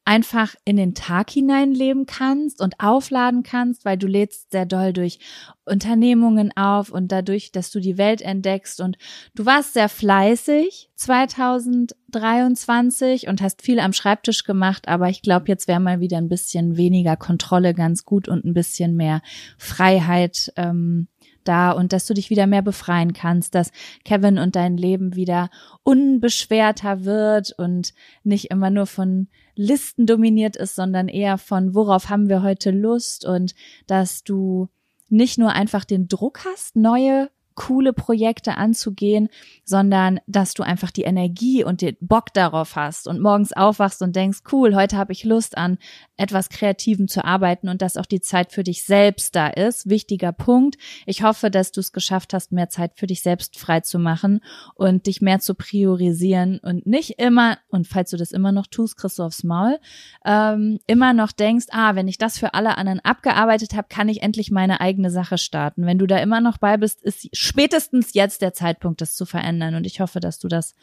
[0.03, 5.19] einfach in den Tag hineinleben kannst und aufladen kannst, weil du lädst sehr doll durch
[5.63, 8.81] Unternehmungen auf und dadurch, dass du die Welt entdeckst.
[8.81, 8.97] Und
[9.35, 15.67] du warst sehr fleißig 2023 und hast viel am Schreibtisch gemacht, aber ich glaube, jetzt
[15.67, 19.21] wäre mal wieder ein bisschen weniger Kontrolle ganz gut und ein bisschen mehr
[19.57, 21.09] Freiheit ähm,
[21.43, 23.71] da und dass du dich wieder mehr befreien kannst, dass
[24.05, 25.49] Kevin und dein Leben wieder
[25.83, 32.29] unbeschwerter wird und nicht immer nur von Listen dominiert ist, sondern eher von worauf haben
[32.29, 33.25] wir heute Lust?
[33.25, 33.53] Und
[33.87, 34.69] dass du
[35.09, 39.29] nicht nur einfach den Druck hast, neue coole Projekte anzugehen,
[39.65, 44.15] sondern dass du einfach die Energie und den Bock darauf hast und morgens aufwachst und
[44.15, 45.77] denkst, cool, heute habe ich Lust an
[46.21, 49.89] etwas Kreativem zu arbeiten und dass auch die Zeit für dich selbst da ist.
[49.89, 50.77] Wichtiger Punkt.
[51.07, 54.41] Ich hoffe, dass du es geschafft hast, mehr Zeit für dich selbst frei zu machen
[54.75, 58.97] und dich mehr zu priorisieren und nicht immer, und falls du das immer noch tust,
[58.97, 59.79] kriegst du aufs Maul,
[60.23, 64.21] ähm, immer noch denkst, ah, wenn ich das für alle anderen abgearbeitet habe, kann ich
[64.21, 65.87] endlich meine eigene Sache starten.
[65.87, 69.73] Wenn du da immer noch bei bist, ist spätestens jetzt der Zeitpunkt, das zu verändern.
[69.73, 70.75] Und ich hoffe, dass du das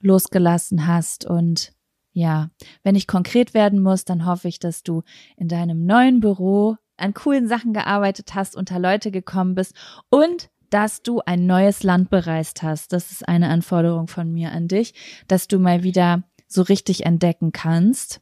[0.00, 1.24] losgelassen hast.
[1.24, 1.72] Und
[2.12, 2.50] ja,
[2.82, 5.02] wenn ich konkret werden muss, dann hoffe ich, dass du
[5.36, 9.74] in deinem neuen Büro an coolen Sachen gearbeitet hast, unter Leute gekommen bist
[10.10, 12.92] und dass du ein neues Land bereist hast.
[12.92, 14.94] Das ist eine Anforderung von mir an dich,
[15.28, 18.20] dass du mal wieder so richtig entdecken kannst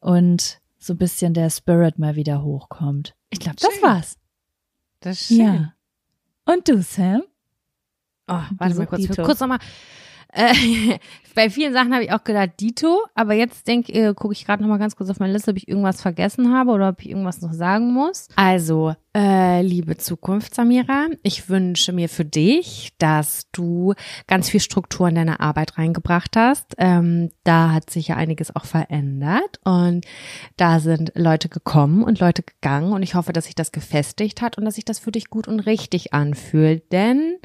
[0.00, 3.14] und so ein bisschen der Spirit mal wieder hochkommt.
[3.30, 4.18] Ich glaube, das war's.
[5.00, 5.38] Das ist schön.
[5.38, 5.74] Ja.
[6.44, 7.22] Und du, Sam?
[8.28, 9.06] Oh, warte mal kurz.
[9.16, 9.58] Kurz nochmal.
[10.36, 10.98] Äh,
[11.34, 14.62] bei vielen Sachen habe ich auch gedacht, Dito, aber jetzt denke äh, gucke ich gerade
[14.62, 17.40] nochmal ganz kurz auf meine Liste, ob ich irgendwas vergessen habe oder ob ich irgendwas
[17.40, 18.28] noch sagen muss.
[18.36, 23.94] Also, äh, liebe Zukunft, Samira, ich wünsche mir für dich, dass du
[24.26, 26.74] ganz viel Struktur in deine Arbeit reingebracht hast.
[26.76, 30.04] Ähm, da hat sich ja einiges auch verändert und
[30.56, 34.58] da sind Leute gekommen und Leute gegangen und ich hoffe, dass sich das gefestigt hat
[34.58, 37.38] und dass sich das für dich gut und richtig anfühlt, denn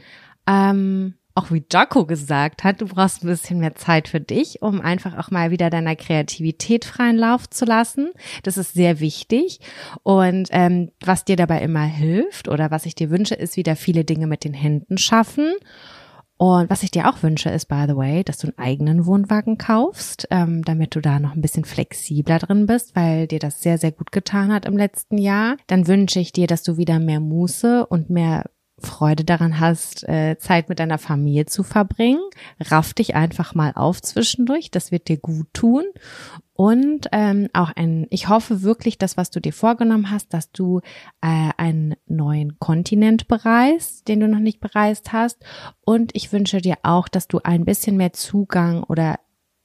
[0.48, 4.82] ähm, auch wie Jaco gesagt hat, du brauchst ein bisschen mehr Zeit für dich, um
[4.82, 8.12] einfach auch mal wieder deiner Kreativität freien Lauf zu lassen.
[8.44, 9.60] Das ist sehr wichtig.
[10.04, 14.04] Und ähm, was dir dabei immer hilft oder was ich dir wünsche, ist wieder viele
[14.04, 15.54] Dinge mit den Händen schaffen.
[16.42, 19.60] Und was ich dir auch wünsche, ist, by the way, dass du einen eigenen Wohnwagen
[19.60, 23.78] kaufst, ähm, damit du da noch ein bisschen flexibler drin bist, weil dir das sehr,
[23.78, 25.56] sehr gut getan hat im letzten Jahr.
[25.68, 28.46] Dann wünsche ich dir, dass du wieder mehr Muße und mehr
[28.82, 32.22] Freude daran hast, äh, Zeit mit deiner Familie zu verbringen.
[32.60, 35.84] Raff dich einfach mal auf zwischendurch, das wird dir gut tun.
[36.54, 40.82] Und ähm, auch ein, ich hoffe wirklich, dass was du dir vorgenommen hast, dass du
[41.22, 45.44] äh, einen neuen Kontinent bereist, den du noch nicht bereist hast.
[45.84, 49.20] Und ich wünsche dir auch, dass du ein bisschen mehr Zugang oder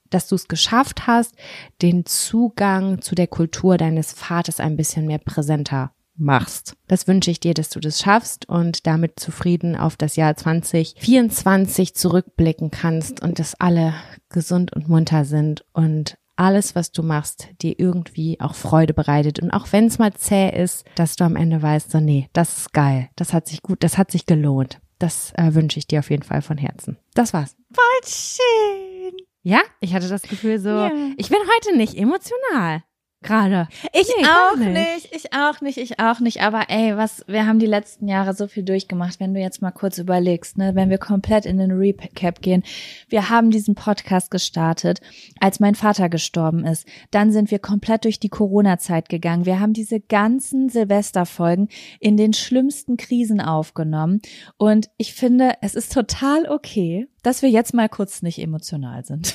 [0.09, 1.35] dass du es geschafft hast,
[1.83, 6.77] den Zugang zu der Kultur deines Vaters ein bisschen mehr präsenter machst.
[6.89, 11.95] Das wünsche ich dir, dass du das schaffst und damit zufrieden auf das Jahr 2024
[11.95, 13.95] zurückblicken kannst und dass alle
[14.29, 19.41] gesund und munter sind und alles, was du machst, dir irgendwie auch Freude bereitet.
[19.41, 22.59] Und auch wenn es mal zäh ist, dass du am Ende weißt, so, nee, das
[22.59, 23.09] ist geil.
[23.17, 24.81] Das hat sich gut, das hat sich gelohnt.
[24.99, 26.99] Das äh, wünsche ich dir auf jeden Fall von Herzen.
[27.15, 27.57] Das war's.
[27.73, 29.17] Voll schön.
[29.43, 30.91] Ja, ich hatte das Gefühl so, ja.
[31.17, 32.83] ich bin heute nicht emotional
[33.23, 33.69] gerade.
[33.93, 34.73] Ich nee, auch nicht.
[34.73, 35.15] nicht.
[35.15, 36.43] ich auch nicht, ich auch nicht.
[36.43, 39.71] Aber ey, was, wir haben die letzten Jahre so viel durchgemacht, wenn du jetzt mal
[39.71, 42.63] kurz überlegst, ne, wenn wir komplett in den Recap gehen.
[43.09, 45.01] Wir haben diesen Podcast gestartet,
[45.41, 46.87] als mein Vater gestorben ist.
[47.11, 49.47] Dann sind wir komplett durch die Corona-Zeit gegangen.
[49.47, 51.69] Wir haben diese ganzen Silvesterfolgen
[52.01, 54.21] in den schlimmsten Krisen aufgenommen.
[54.57, 59.35] Und ich finde, es ist total okay, dass wir jetzt mal kurz nicht emotional sind.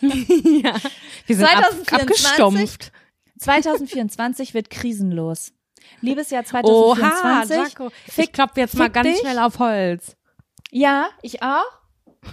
[0.00, 0.76] ja,
[1.26, 2.92] wir sind 2024, ab, abgestumpft.
[3.40, 5.52] 2024 wird krisenlos.
[6.02, 7.56] Liebesjahr 2024.
[7.56, 7.90] Oha, Jaco.
[8.16, 9.18] Ich klopfe jetzt mal ganz dich.
[9.18, 10.16] schnell auf Holz.
[10.70, 11.64] Ja, ich auch.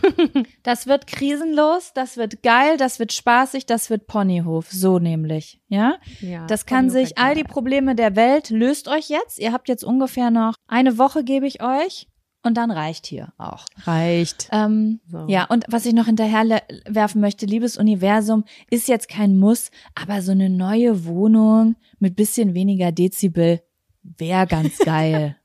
[0.63, 5.97] das wird krisenlos, das wird geil, das wird spaßig, das wird Ponyhof, so nämlich, ja?
[6.19, 9.39] ja das kann Ponyhof sich all die Probleme der Welt löst euch jetzt.
[9.39, 12.07] Ihr habt jetzt ungefähr noch eine Woche gebe ich euch
[12.43, 13.65] und dann reicht hier auch.
[13.85, 14.49] Reicht.
[14.51, 15.25] Ähm, so.
[15.27, 20.21] Ja, und was ich noch hinterher werfen möchte, liebes Universum, ist jetzt kein Muss, aber
[20.21, 23.61] so eine neue Wohnung mit bisschen weniger Dezibel
[24.03, 25.37] Wäre ganz geil.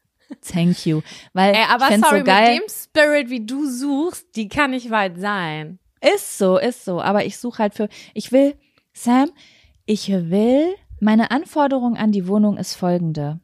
[0.43, 1.01] Thank you.
[1.33, 2.55] Weil Ey, aber sorry, so geil.
[2.55, 5.79] mit dem Spirit, wie du suchst, die kann nicht weit sein.
[6.01, 7.01] Ist so, ist so.
[7.01, 8.55] Aber ich suche halt für, ich will,
[8.93, 9.31] Sam,
[9.87, 13.41] ich will, meine Anforderung an die Wohnung ist folgende.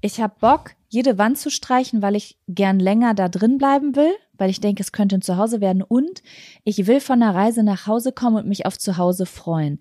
[0.00, 4.12] Ich habe Bock, jede Wand zu streichen, weil ich gern länger da drin bleiben will,
[4.38, 5.82] weil ich denke, es könnte ein Zuhause werden.
[5.82, 6.22] Und
[6.64, 9.78] ich will von der Reise nach Hause kommen und mich auf Zuhause freuen.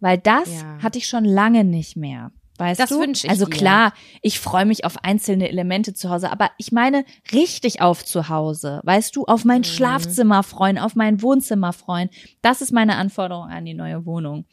[0.00, 0.78] Weil das Ja.
[0.82, 2.32] hatte ich schon lange nicht mehr.
[2.60, 2.98] Weißt Das du?
[2.98, 3.50] wünsch ich also dir.
[3.52, 8.28] klar, ich freue mich auf einzelne Elemente zu Hause, aber ich meine richtig auf zu
[8.28, 8.80] Hause.
[8.82, 9.64] Weißt du, auf mein Mhm.
[9.64, 12.08] Schlafzimmer freuen, auf mein Wohnzimmer freuen.
[12.42, 14.44] Das ist meine Anforderung an die neue Wohnung.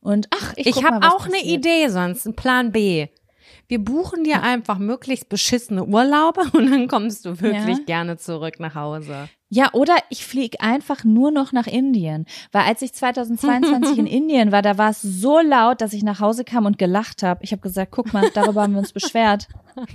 [0.00, 1.58] Und ach, ich, Ich, habe auch eine passiert.
[1.64, 3.06] Idee sonst, einen Plan B.
[3.68, 7.84] Wir buchen dir einfach möglichst beschissene Urlaube und dann kommst du wirklich Ja.
[7.84, 9.28] gerne zurück nach Hause.
[9.48, 12.26] Ja, oder ich fliege einfach nur noch nach Indien.
[12.52, 16.20] Weil als ich 2022 in Indien war, da war es so laut, dass ich nach
[16.20, 17.44] Hause kam und gelacht habe.
[17.44, 19.48] Ich habe gesagt, guck mal, darüber haben wir uns beschwert.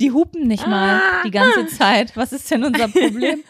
[0.00, 2.16] Die hupen nicht mal die ganze Zeit.
[2.16, 3.44] Was ist denn unser Problem?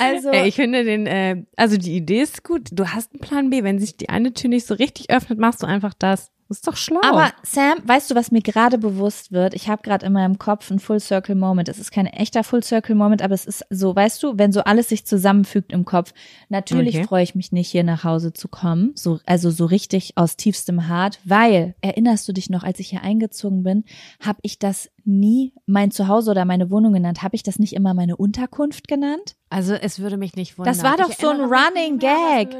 [0.00, 2.68] Also, Ey, ich finde den, äh, also die Idee ist gut.
[2.72, 3.62] Du hast einen Plan B.
[3.62, 6.31] Wenn sich die eine Tür nicht so richtig öffnet, machst du einfach das.
[6.52, 7.00] Das ist doch schlau.
[7.02, 9.54] Aber Sam, weißt du, was mir gerade bewusst wird?
[9.54, 11.70] Ich habe gerade in meinem Kopf einen Full Circle Moment.
[11.70, 14.60] Es ist kein echter Full Circle Moment, aber es ist so, weißt du, wenn so
[14.60, 16.12] alles sich zusammenfügt im Kopf.
[16.50, 17.06] Natürlich Okay.
[17.06, 20.88] freue ich mich nicht, hier nach Hause zu kommen, so also so richtig aus tiefstem
[20.88, 23.84] Hart, weil erinnerst du dich noch, als ich hier eingezogen bin,
[24.20, 27.22] habe ich das nie mein Zuhause oder meine Wohnung genannt.
[27.22, 29.36] Habe ich das nicht immer meine Unterkunft genannt?
[29.52, 30.74] Also es würde mich nicht wundern.
[30.74, 32.56] Das war doch Ich so ein Running mehr, Gag.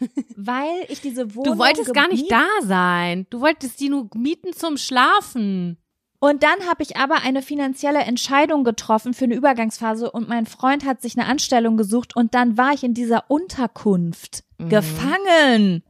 [0.36, 3.26] Weil ich diese Wohnung Du wolltest gar nicht da sein.
[3.30, 5.76] Du wolltest die nur mieten zum Schlafen.
[6.22, 10.84] Und dann habe ich aber eine finanzielle Entscheidung getroffen für eine Übergangsphase und mein Freund
[10.84, 14.68] hat sich eine Anstellung gesucht und dann war ich in dieser Unterkunft Mhm.
[14.68, 15.82] gefangen.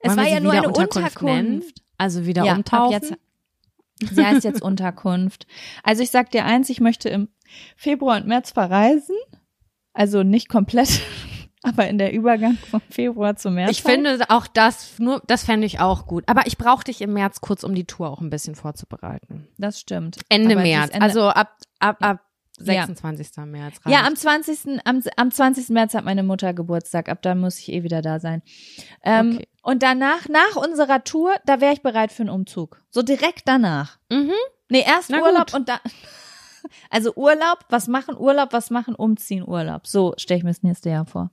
[0.00, 1.22] Es Wollen war ja nur eine Unterkunft?
[1.22, 1.82] Unterkunft.
[1.98, 2.92] Also wieder Ja, ab umtauchen.
[2.92, 3.14] jetzt-
[4.12, 5.46] Sie heißt jetzt Unterkunft.
[5.84, 7.28] Also ich sag dir eins, ich möchte im
[7.76, 9.14] Februar und März verreisen.
[9.96, 11.00] Also nicht komplett,
[11.62, 13.70] aber in der Übergang vom Februar zum März.
[13.70, 16.24] Ich finde auch das nur, das fände ich auch gut.
[16.28, 19.48] Aber ich brauche dich im März kurz, um die Tour auch ein bisschen vorzubereiten.
[19.58, 20.18] das stimmt.
[20.28, 22.20] Ende Aber März, Ende- also ab ab ab
[22.58, 22.64] Ja.
[22.86, 23.36] 26.
[23.46, 23.76] März.
[23.86, 24.06] Ja, reicht.
[24.08, 24.80] am 20.
[24.86, 25.68] Am, am 20.
[25.70, 27.08] März hat meine Mutter Geburtstag.
[27.10, 28.42] Ab da muss ich eh wieder da sein.
[29.04, 29.48] Ähm, Okay.
[29.62, 32.80] Und danach, nach unserer Tour, da wäre ich bereit für einen Umzug.
[32.90, 33.98] So direkt danach.
[34.10, 34.30] Mhm.
[34.70, 35.54] Nee, erst Na Urlaub gut.
[35.54, 35.80] und dann.
[36.90, 39.86] Also Urlaub, was machen Urlaub, was machen umziehen Urlaub.
[39.86, 41.30] So stelle ich mir das nächste Jahr vor.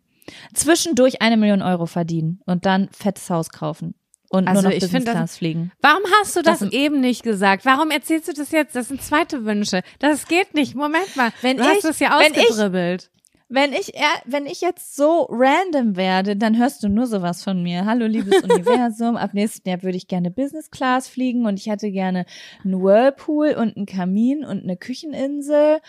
[0.53, 3.95] Zwischendurch eine Million Euro verdienen und dann fettes Haus kaufen.
[4.29, 5.71] Und Also nur noch ich Business find das- Class fliegen.
[5.81, 7.65] Warum hast du das, Das- eben nicht gesagt?
[7.65, 8.75] Warum erzählst du das jetzt?
[8.75, 9.81] Das sind zweite Wünsche.
[9.99, 10.73] Das geht nicht.
[10.75, 11.31] Moment mal.
[11.41, 13.11] Wenn du ich- hast das ja wenn ich- ausgedribbelt.
[13.53, 13.93] Wenn ich,
[14.25, 17.85] wenn ich jetzt so random werde, dann hörst du nur sowas von mir.
[17.85, 19.15] Hallo, liebes Universum.
[19.15, 22.25] Ab nächsten Jahr würde ich gerne Business Class fliegen und ich hätte gerne
[22.63, 25.81] einen Whirlpool und einen Kamin und eine Kücheninsel.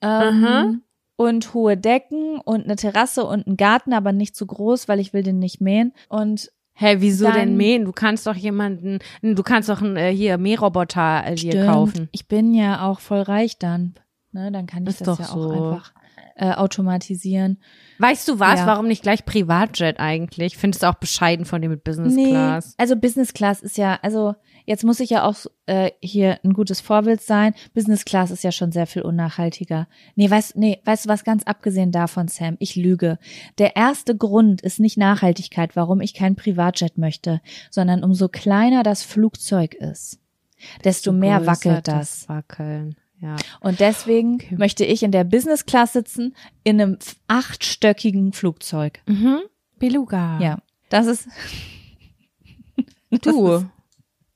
[0.00, 0.82] Ähm,
[1.16, 5.12] und hohe Decken und eine Terrasse und einen Garten, aber nicht zu groß, weil ich
[5.12, 5.92] will den nicht mähen.
[6.08, 7.84] Und Hä, wieso Dann- denn mähen?
[7.84, 12.08] Du kannst doch jemanden, du kannst doch einen, äh, hier Mähroboter äh, dir kaufen.
[12.12, 13.94] ich bin ja auch voll reich dann.
[14.30, 15.50] Ne, dann kann ich Ist das doch ja so.
[15.50, 15.92] auch einfach
[16.38, 17.58] äh, automatisieren.
[17.98, 18.60] Weißt du was?
[18.60, 18.66] Ja.
[18.66, 20.56] Warum nicht gleich Privatjet eigentlich?
[20.56, 22.74] Findest du auch bescheiden von dem mit Business Class?
[22.78, 25.36] Also Business Class ist ja, also jetzt muss ich ja auch
[25.66, 27.54] äh, hier ein gutes Vorbild sein.
[27.74, 29.88] Business Class ist ja schon sehr viel unnachhaltiger.
[30.14, 33.18] Nee, weißt, nee, weißt du was, ganz abgesehen davon, Sam, ich lüge.
[33.58, 37.40] Der erste Grund ist nicht Nachhaltigkeit, warum ich kein Privatjet möchte,
[37.70, 40.20] sondern umso kleiner das Flugzeug ist,
[40.84, 42.28] desto mehr Größer wackelt das.
[42.28, 42.94] Wackeln.
[43.20, 43.36] Ja.
[43.60, 44.56] Und deswegen Okay.
[44.56, 46.34] möchte ich in der Business Class sitzen,
[46.64, 49.00] in einem achtstöckigen Flugzeug.
[49.06, 49.40] Mhm.
[49.78, 50.38] Beluga.
[50.40, 50.58] Ja,
[50.88, 51.28] das ist,
[53.22, 53.64] Du.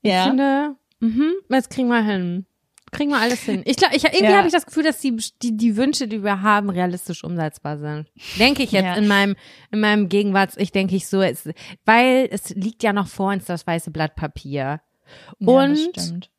[0.03, 0.25] Ich ja.
[0.29, 2.47] finde, mhm, das kriegen wir hin.
[2.91, 3.63] Kriegen wir alles hin.
[3.65, 4.37] Ich glaube, ich, irgendwie Ja.
[4.37, 8.07] habe ich das Gefühl, dass die, die, die Wünsche, die wir haben, realistisch umsetzbar sind.
[8.39, 8.95] Denke ich jetzt Ja.
[8.97, 9.35] in meinem,
[9.71, 11.49] in meinem Gegenwarts, ich denke ich so, es,
[11.87, 14.81] weil es liegt ja noch vor uns das weiße Blatt Papier.
[15.39, 16.31] Ja, das Und stimmt.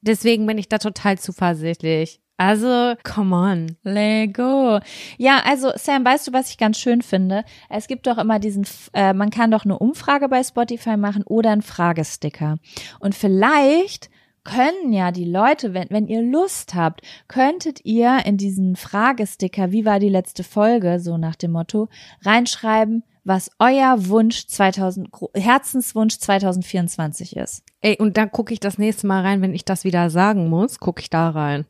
[0.00, 2.20] Deswegen bin ich da total zuversichtlich.
[2.40, 3.76] Also, come on.
[3.82, 4.80] Lego.
[5.18, 7.44] Ja, also Sam, weißt du, was ich ganz schön finde?
[7.68, 11.50] Es gibt doch immer diesen, äh, man kann doch eine Umfrage bei Spotify machen oder
[11.50, 12.56] einen Fragesticker.
[12.98, 14.08] Und vielleicht
[14.42, 19.84] können ja die Leute, wenn, wenn ihr Lust habt, könntet ihr in diesen Fragesticker, wie
[19.84, 21.90] war die letzte Folge, so nach dem Motto,
[22.22, 27.62] reinschreiben, was euer Wunsch 2000, Gro- Herzenswunsch 2024 ist.
[27.80, 30.80] Ey, und dann gucke ich das nächste Mal rein, wenn ich das wieder sagen muss,
[30.80, 31.64] gucke ich da rein.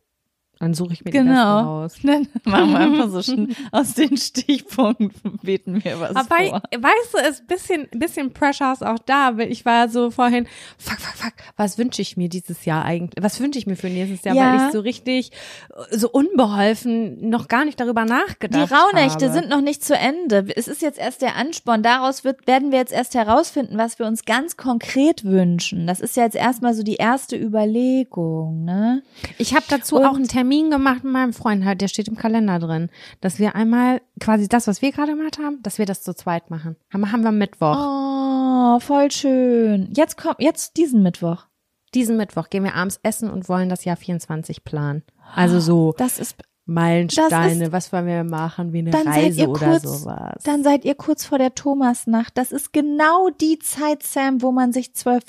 [0.61, 1.81] Dann suche ich mir genau.
[1.89, 2.29] die besten raus.
[2.45, 6.63] Dann machen wir einfach so schon aus den Stichpunkten beten wir was Aber vor.
[6.71, 10.47] weißt du, es ist bisschen, bisschen Pressure ist auch da, weil ich war so vorhin,
[10.77, 13.25] fuck, fuck, fuck, was wünsche ich mir dieses Jahr eigentlich?
[13.25, 14.37] Was wünsche ich mir für nächstes Jahr?
[14.37, 14.53] Ja.
[14.53, 15.31] Weil ich so richtig,
[15.91, 19.41] so unbeholfen noch gar nicht darüber nachgedacht Die Rauhnächte habe.
[19.41, 20.47] sind noch nicht zu Ende.
[20.55, 21.83] Es ist jetzt erst der Ansporn.
[21.83, 25.87] Daraus wird, werden wir jetzt erst herausfinden, was wir uns ganz konkret wünschen.
[25.87, 29.03] Das ist ja jetzt erstmal so die erste Überlegung, ne?
[29.39, 32.09] Ich habe dazu Und auch einen Termin Termin gemacht mit meinem Freund halt, der steht
[32.09, 32.91] im Kalender drin,
[33.21, 36.51] dass wir einmal quasi das, was wir gerade gemacht haben, dass wir das zu zweit
[36.51, 36.75] machen.
[36.93, 37.77] Haben, haben wir Mittwoch.
[37.79, 39.93] Oh, voll schön.
[39.95, 41.47] Jetzt kommt, jetzt diesen Mittwoch.
[41.95, 45.05] Diesen Mittwoch gehen wir abends essen und wollen das Jahr 24 planen.
[45.37, 45.95] Also so.
[45.97, 46.35] Das ist
[46.71, 50.43] Meilensteine, ist, was wollen wir machen, wie eine Reise oder kurz, sowas.
[50.45, 52.39] Dann seid ihr kurz vor der Thomasnacht.
[52.39, 55.25] Das ist genau die Zeit, Sam, wo man sich zwölf,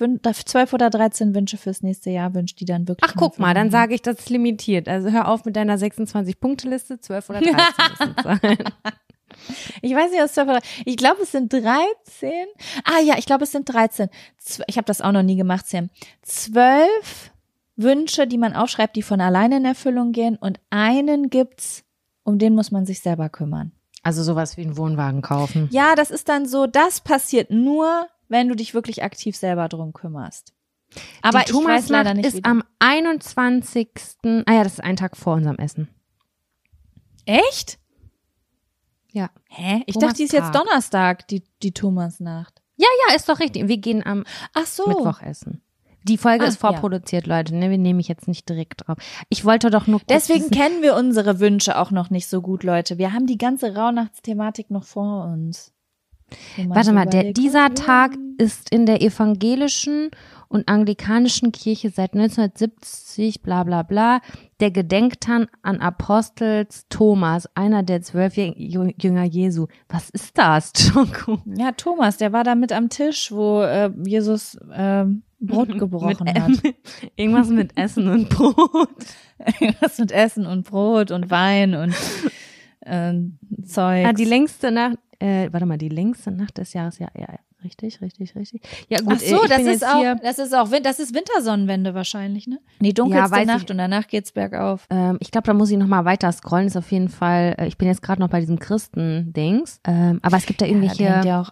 [0.45, 3.09] zwölf oder dreizehn Wünsche fürs nächste Jahr wünscht, die dann wirklich.
[3.09, 4.87] Ach, guck mal, dann sage ich, das ist limitiert.
[4.87, 7.55] Also hör auf mit deiner 26-Punkte-Liste, zwölf oder dreizehn
[7.99, 8.57] müssen sein.
[9.81, 12.45] Ich weiß nicht, was zwölf oder Ich glaube, es sind dreizehn.
[12.83, 14.09] Ah ja, ich glaube, es sind dreizehn.
[14.67, 15.89] Ich habe das auch noch nie gemacht, Sam.
[16.21, 17.30] Zwölf
[17.81, 21.83] Wünsche, die man aufschreibt, die von alleine in Erfüllung gehen und einen gibt's,
[22.23, 23.71] um den muss man sich selber kümmern.
[24.03, 25.67] Also sowas wie einen Wohnwagen kaufen.
[25.71, 29.93] Ja, das ist dann so, das passiert nur, wenn du dich wirklich aktiv selber drum
[29.93, 30.53] kümmerst.
[31.21, 32.25] Aber die ich weiß leider nicht.
[32.25, 33.89] ist am 21.
[34.23, 35.87] Ah ja, das ist ein Tag vor unserem Essen.
[37.25, 37.79] Echt?
[39.11, 39.29] Ja.
[39.49, 39.83] Hä?
[39.85, 42.61] Ich dachte, die ist jetzt Donnerstag, die, die Thomasnacht.
[42.77, 43.67] Ja, ja, ist doch richtig.
[43.67, 44.23] Wir gehen am
[44.65, 44.87] so.
[44.87, 45.61] Mittwoch essen.
[46.03, 47.37] Die Folge ah, ist vorproduziert, ja.
[47.37, 47.69] Leute, ne?
[47.69, 48.97] Wir nehmen ich jetzt nicht direkt drauf.
[49.29, 50.01] Ich wollte doch nur.
[50.09, 52.97] Deswegen kennen wir unsere Wünsche auch noch nicht so gut, Leute.
[52.97, 55.73] Wir haben die ganze Rauhnachtsthematik noch vor uns.
[56.67, 60.11] Warte mal, der, dieser Tag ist in der evangelischen
[60.47, 64.21] und anglikanischen Kirche seit 1970, bla bla bla,
[64.59, 69.67] der Gedenktag an Apostels Thomas, einer der zwölf Jünger Jesu.
[69.89, 70.71] Was ist das?
[71.45, 75.05] Ja, Thomas, der war da mit am Tisch, wo äh, Jesus äh,
[75.41, 76.51] Brot gebrochen mit, hat.
[77.15, 78.89] irgendwas mit Essen und Brot.
[79.59, 81.93] irgendwas mit Essen und Brot und Wein und
[82.81, 83.13] äh,
[83.65, 84.05] Zeug.
[84.05, 87.27] Ah, die längste Nacht, äh, warte mal, die längste Nacht des Jahres, ja, ja,
[87.63, 88.61] Richtig, richtig, richtig.
[88.89, 92.59] Ja gut, Ach so, das ist auch, das ist auch, das ist Wintersonnenwende wahrscheinlich, ne?
[92.79, 93.69] Die dunkelste ja, Nacht ich.
[93.69, 94.87] und danach geht's bergauf.
[94.89, 96.65] Ähm, ich glaube, da muss ich noch mal weiter scrollen.
[96.65, 97.55] Ist auf jeden Fall.
[97.59, 99.79] Äh, ich bin jetzt gerade noch bei diesem Christen-Dings.
[99.85, 101.51] Ähm, aber es gibt da irgendwelche ja, ja auch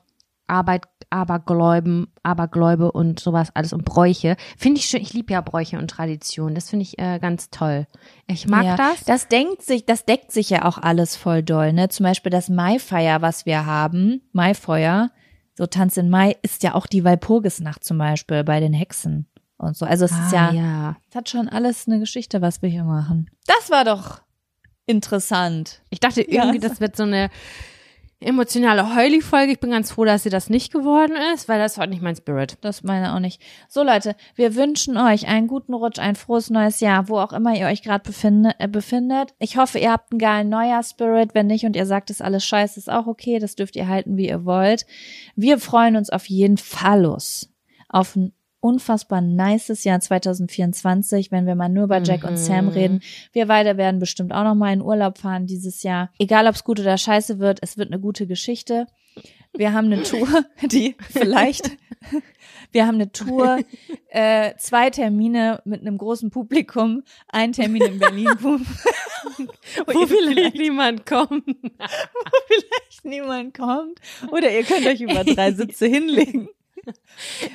[0.49, 4.35] Arbeit, Abergläuben, Abergläube und sowas alles und Bräuche.
[4.57, 5.01] Finde ich schön.
[5.01, 6.55] Ich liebe ja Bräuche und Traditionen.
[6.55, 7.88] Das finde ich äh, ganz toll.
[8.27, 9.03] Ich mag ja, das.
[9.05, 11.73] Das denkt sich, das deckt sich ja auch alles voll doll.
[11.73, 11.89] Ne?
[11.89, 15.09] Zum Beispiel das Maifeier, was wir haben, Maifeuer
[15.59, 19.27] so Tanz in Mai ist ja auch die Walpurgisnacht zum Beispiel bei den Hexen
[19.57, 19.85] und so.
[19.85, 22.85] Also es ah, ist ja, ja, es hat schon alles eine Geschichte, was wir hier
[22.85, 23.30] machen.
[23.45, 24.21] Das war doch
[24.85, 25.81] interessant.
[25.89, 26.69] Ich dachte irgendwie, ja.
[26.69, 27.30] das wird so eine
[28.22, 29.54] emotionale Heuli-Folge.
[29.54, 32.16] Ich bin ganz froh, dass sie das nicht geworden ist, weil das war nicht mein
[32.16, 32.58] Spirit.
[32.62, 33.41] Das meine auch nicht.
[33.70, 37.56] So Leute, wir wünschen euch einen guten Rutsch, ein frohes neues Jahr, wo auch immer
[37.56, 39.34] ihr euch gerade befinde, äh, befindet.
[39.40, 41.34] Ich hoffe, ihr habt einen geilen Neujahr-Spirit.
[41.34, 43.40] Wenn nicht und ihr sagt, es alles scheiße, ist auch okay.
[43.40, 44.86] Das dürft ihr halten, wie ihr wollt.
[45.36, 46.90] Wir freuen uns auf jeden Fall
[47.90, 52.30] auf ein unfassbar nices Jahr 2024, wenn wir mal nur über Jack mhm.
[52.30, 52.72] und Sam mhm.
[52.72, 53.02] reden.
[53.31, 56.11] Wir beide werden bestimmt auch noch mal in Urlaub fahren dieses Jahr.
[56.19, 58.88] Egal, ob es gut oder scheiße wird, es wird eine gute Geschichte.
[59.53, 60.27] Wir haben eine Tour,
[60.64, 61.72] die vielleicht,
[62.72, 63.60] wir haben eine Tour,
[64.10, 68.57] äh, zwei Termine mit einem großen Publikum, ein Termin in Berlin, wo,
[69.88, 71.48] wo vielleicht niemand kommt.
[71.48, 73.99] wo vielleicht niemand kommt.
[74.31, 76.49] Oder ihr könnt euch über drei Sitze hinlegen.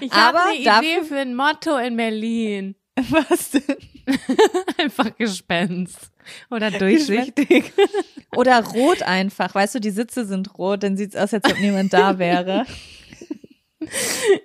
[0.01, 2.75] Ich habe eine Idee für ein Motto in Berlin.
[3.11, 3.77] Was denn?
[4.79, 6.11] einfach Gespenst.
[6.51, 7.73] Oder durchsichtig.
[8.37, 9.55] Oder rot einfach.
[9.55, 12.67] Weißt du, die Sitze sind rot, dann sieht's aus, als ob niemand da wäre.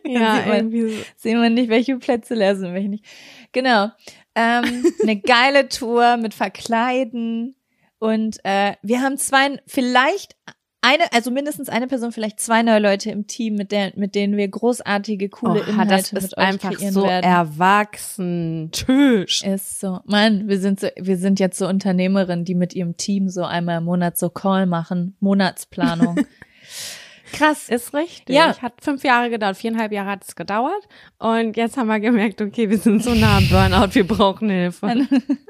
[0.06, 1.04] ja, sieht man, irgendwie so.
[1.16, 3.06] Sehen wir nicht, welche Plätze leer sind, welche nicht.
[3.52, 3.90] Genau.
[4.36, 7.56] Ähm, eine geile Tour mit Verkleiden.
[8.00, 10.36] Und äh, wir haben zwei, vielleicht
[10.82, 14.38] eine, also mindestens eine Person, vielleicht zwei neue Leute im Team, mit der, mit denen
[14.38, 17.26] wir großartige, coole oh, Inhalte das ist mit euch einfach kreieren so werden.
[17.26, 18.70] erwachsen.
[18.72, 19.44] Tschüss.
[19.44, 20.00] Ist so.
[20.06, 23.80] Mann, wir sind so, wir sind jetzt so Unternehmerinnen, die mit ihrem Team so einmal
[23.80, 26.16] im Monat so Call machen, Monatsplanung.
[27.34, 27.70] Krass.
[27.70, 28.36] Ist richtig.
[28.36, 28.58] Ja.
[28.60, 30.88] Hat fünf Jahre gedauert, viereinhalb Jahre hat es gedauert.
[31.20, 35.08] Und jetzt haben wir gemerkt, okay, wir sind so nah am Burnout, wir brauchen Hilfe.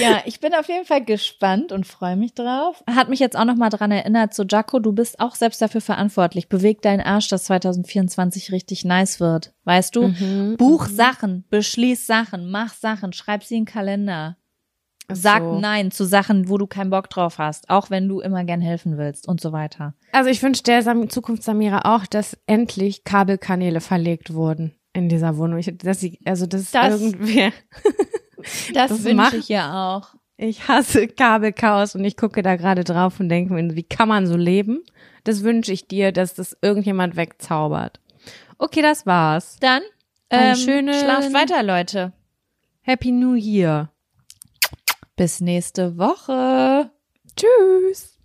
[0.00, 2.82] ja, ich bin auf jeden Fall gespannt und freue mich drauf.
[2.88, 5.80] Hat mich jetzt auch noch mal dran erinnert, so Jaco, du bist auch selbst dafür
[5.80, 6.48] verantwortlich.
[6.48, 9.52] Beweg deinen Arsch, dass 2024 richtig nice wird.
[9.64, 10.08] Weißt du?
[10.08, 10.94] Mhm, Buch mhm.
[10.94, 14.36] Sachen, beschließ Sachen, mach Sachen, schreib sie in den Kalender.
[15.12, 15.58] Sag So.
[15.60, 18.98] Nein zu Sachen, wo du keinen Bock drauf hast, auch wenn du immer gern helfen
[18.98, 19.94] willst und so weiter.
[20.12, 25.36] Also ich wünsche der Sam Zukunft Samira auch, dass endlich Kabelkanäle verlegt wurden in dieser
[25.36, 25.58] Wohnung.
[25.58, 27.52] Ich, dass sie, also das, Das- irgendwer.
[28.74, 30.14] Das, Das wünsche ich ja auch.
[30.36, 34.26] Ich hasse Kabelchaos und ich gucke da gerade drauf und denke mir, wie kann man
[34.26, 34.82] so leben?
[35.24, 38.00] Das wünsche ich dir, dass das irgendjemand wegzaubert.
[38.58, 39.56] Okay, das war's.
[39.60, 39.82] Dann
[40.30, 42.12] ähm, schönen- schlaft weiter, Leute.
[42.82, 43.90] Happy New Year.
[45.16, 46.90] Bis nächste Woche.
[47.36, 48.15] Tschüss.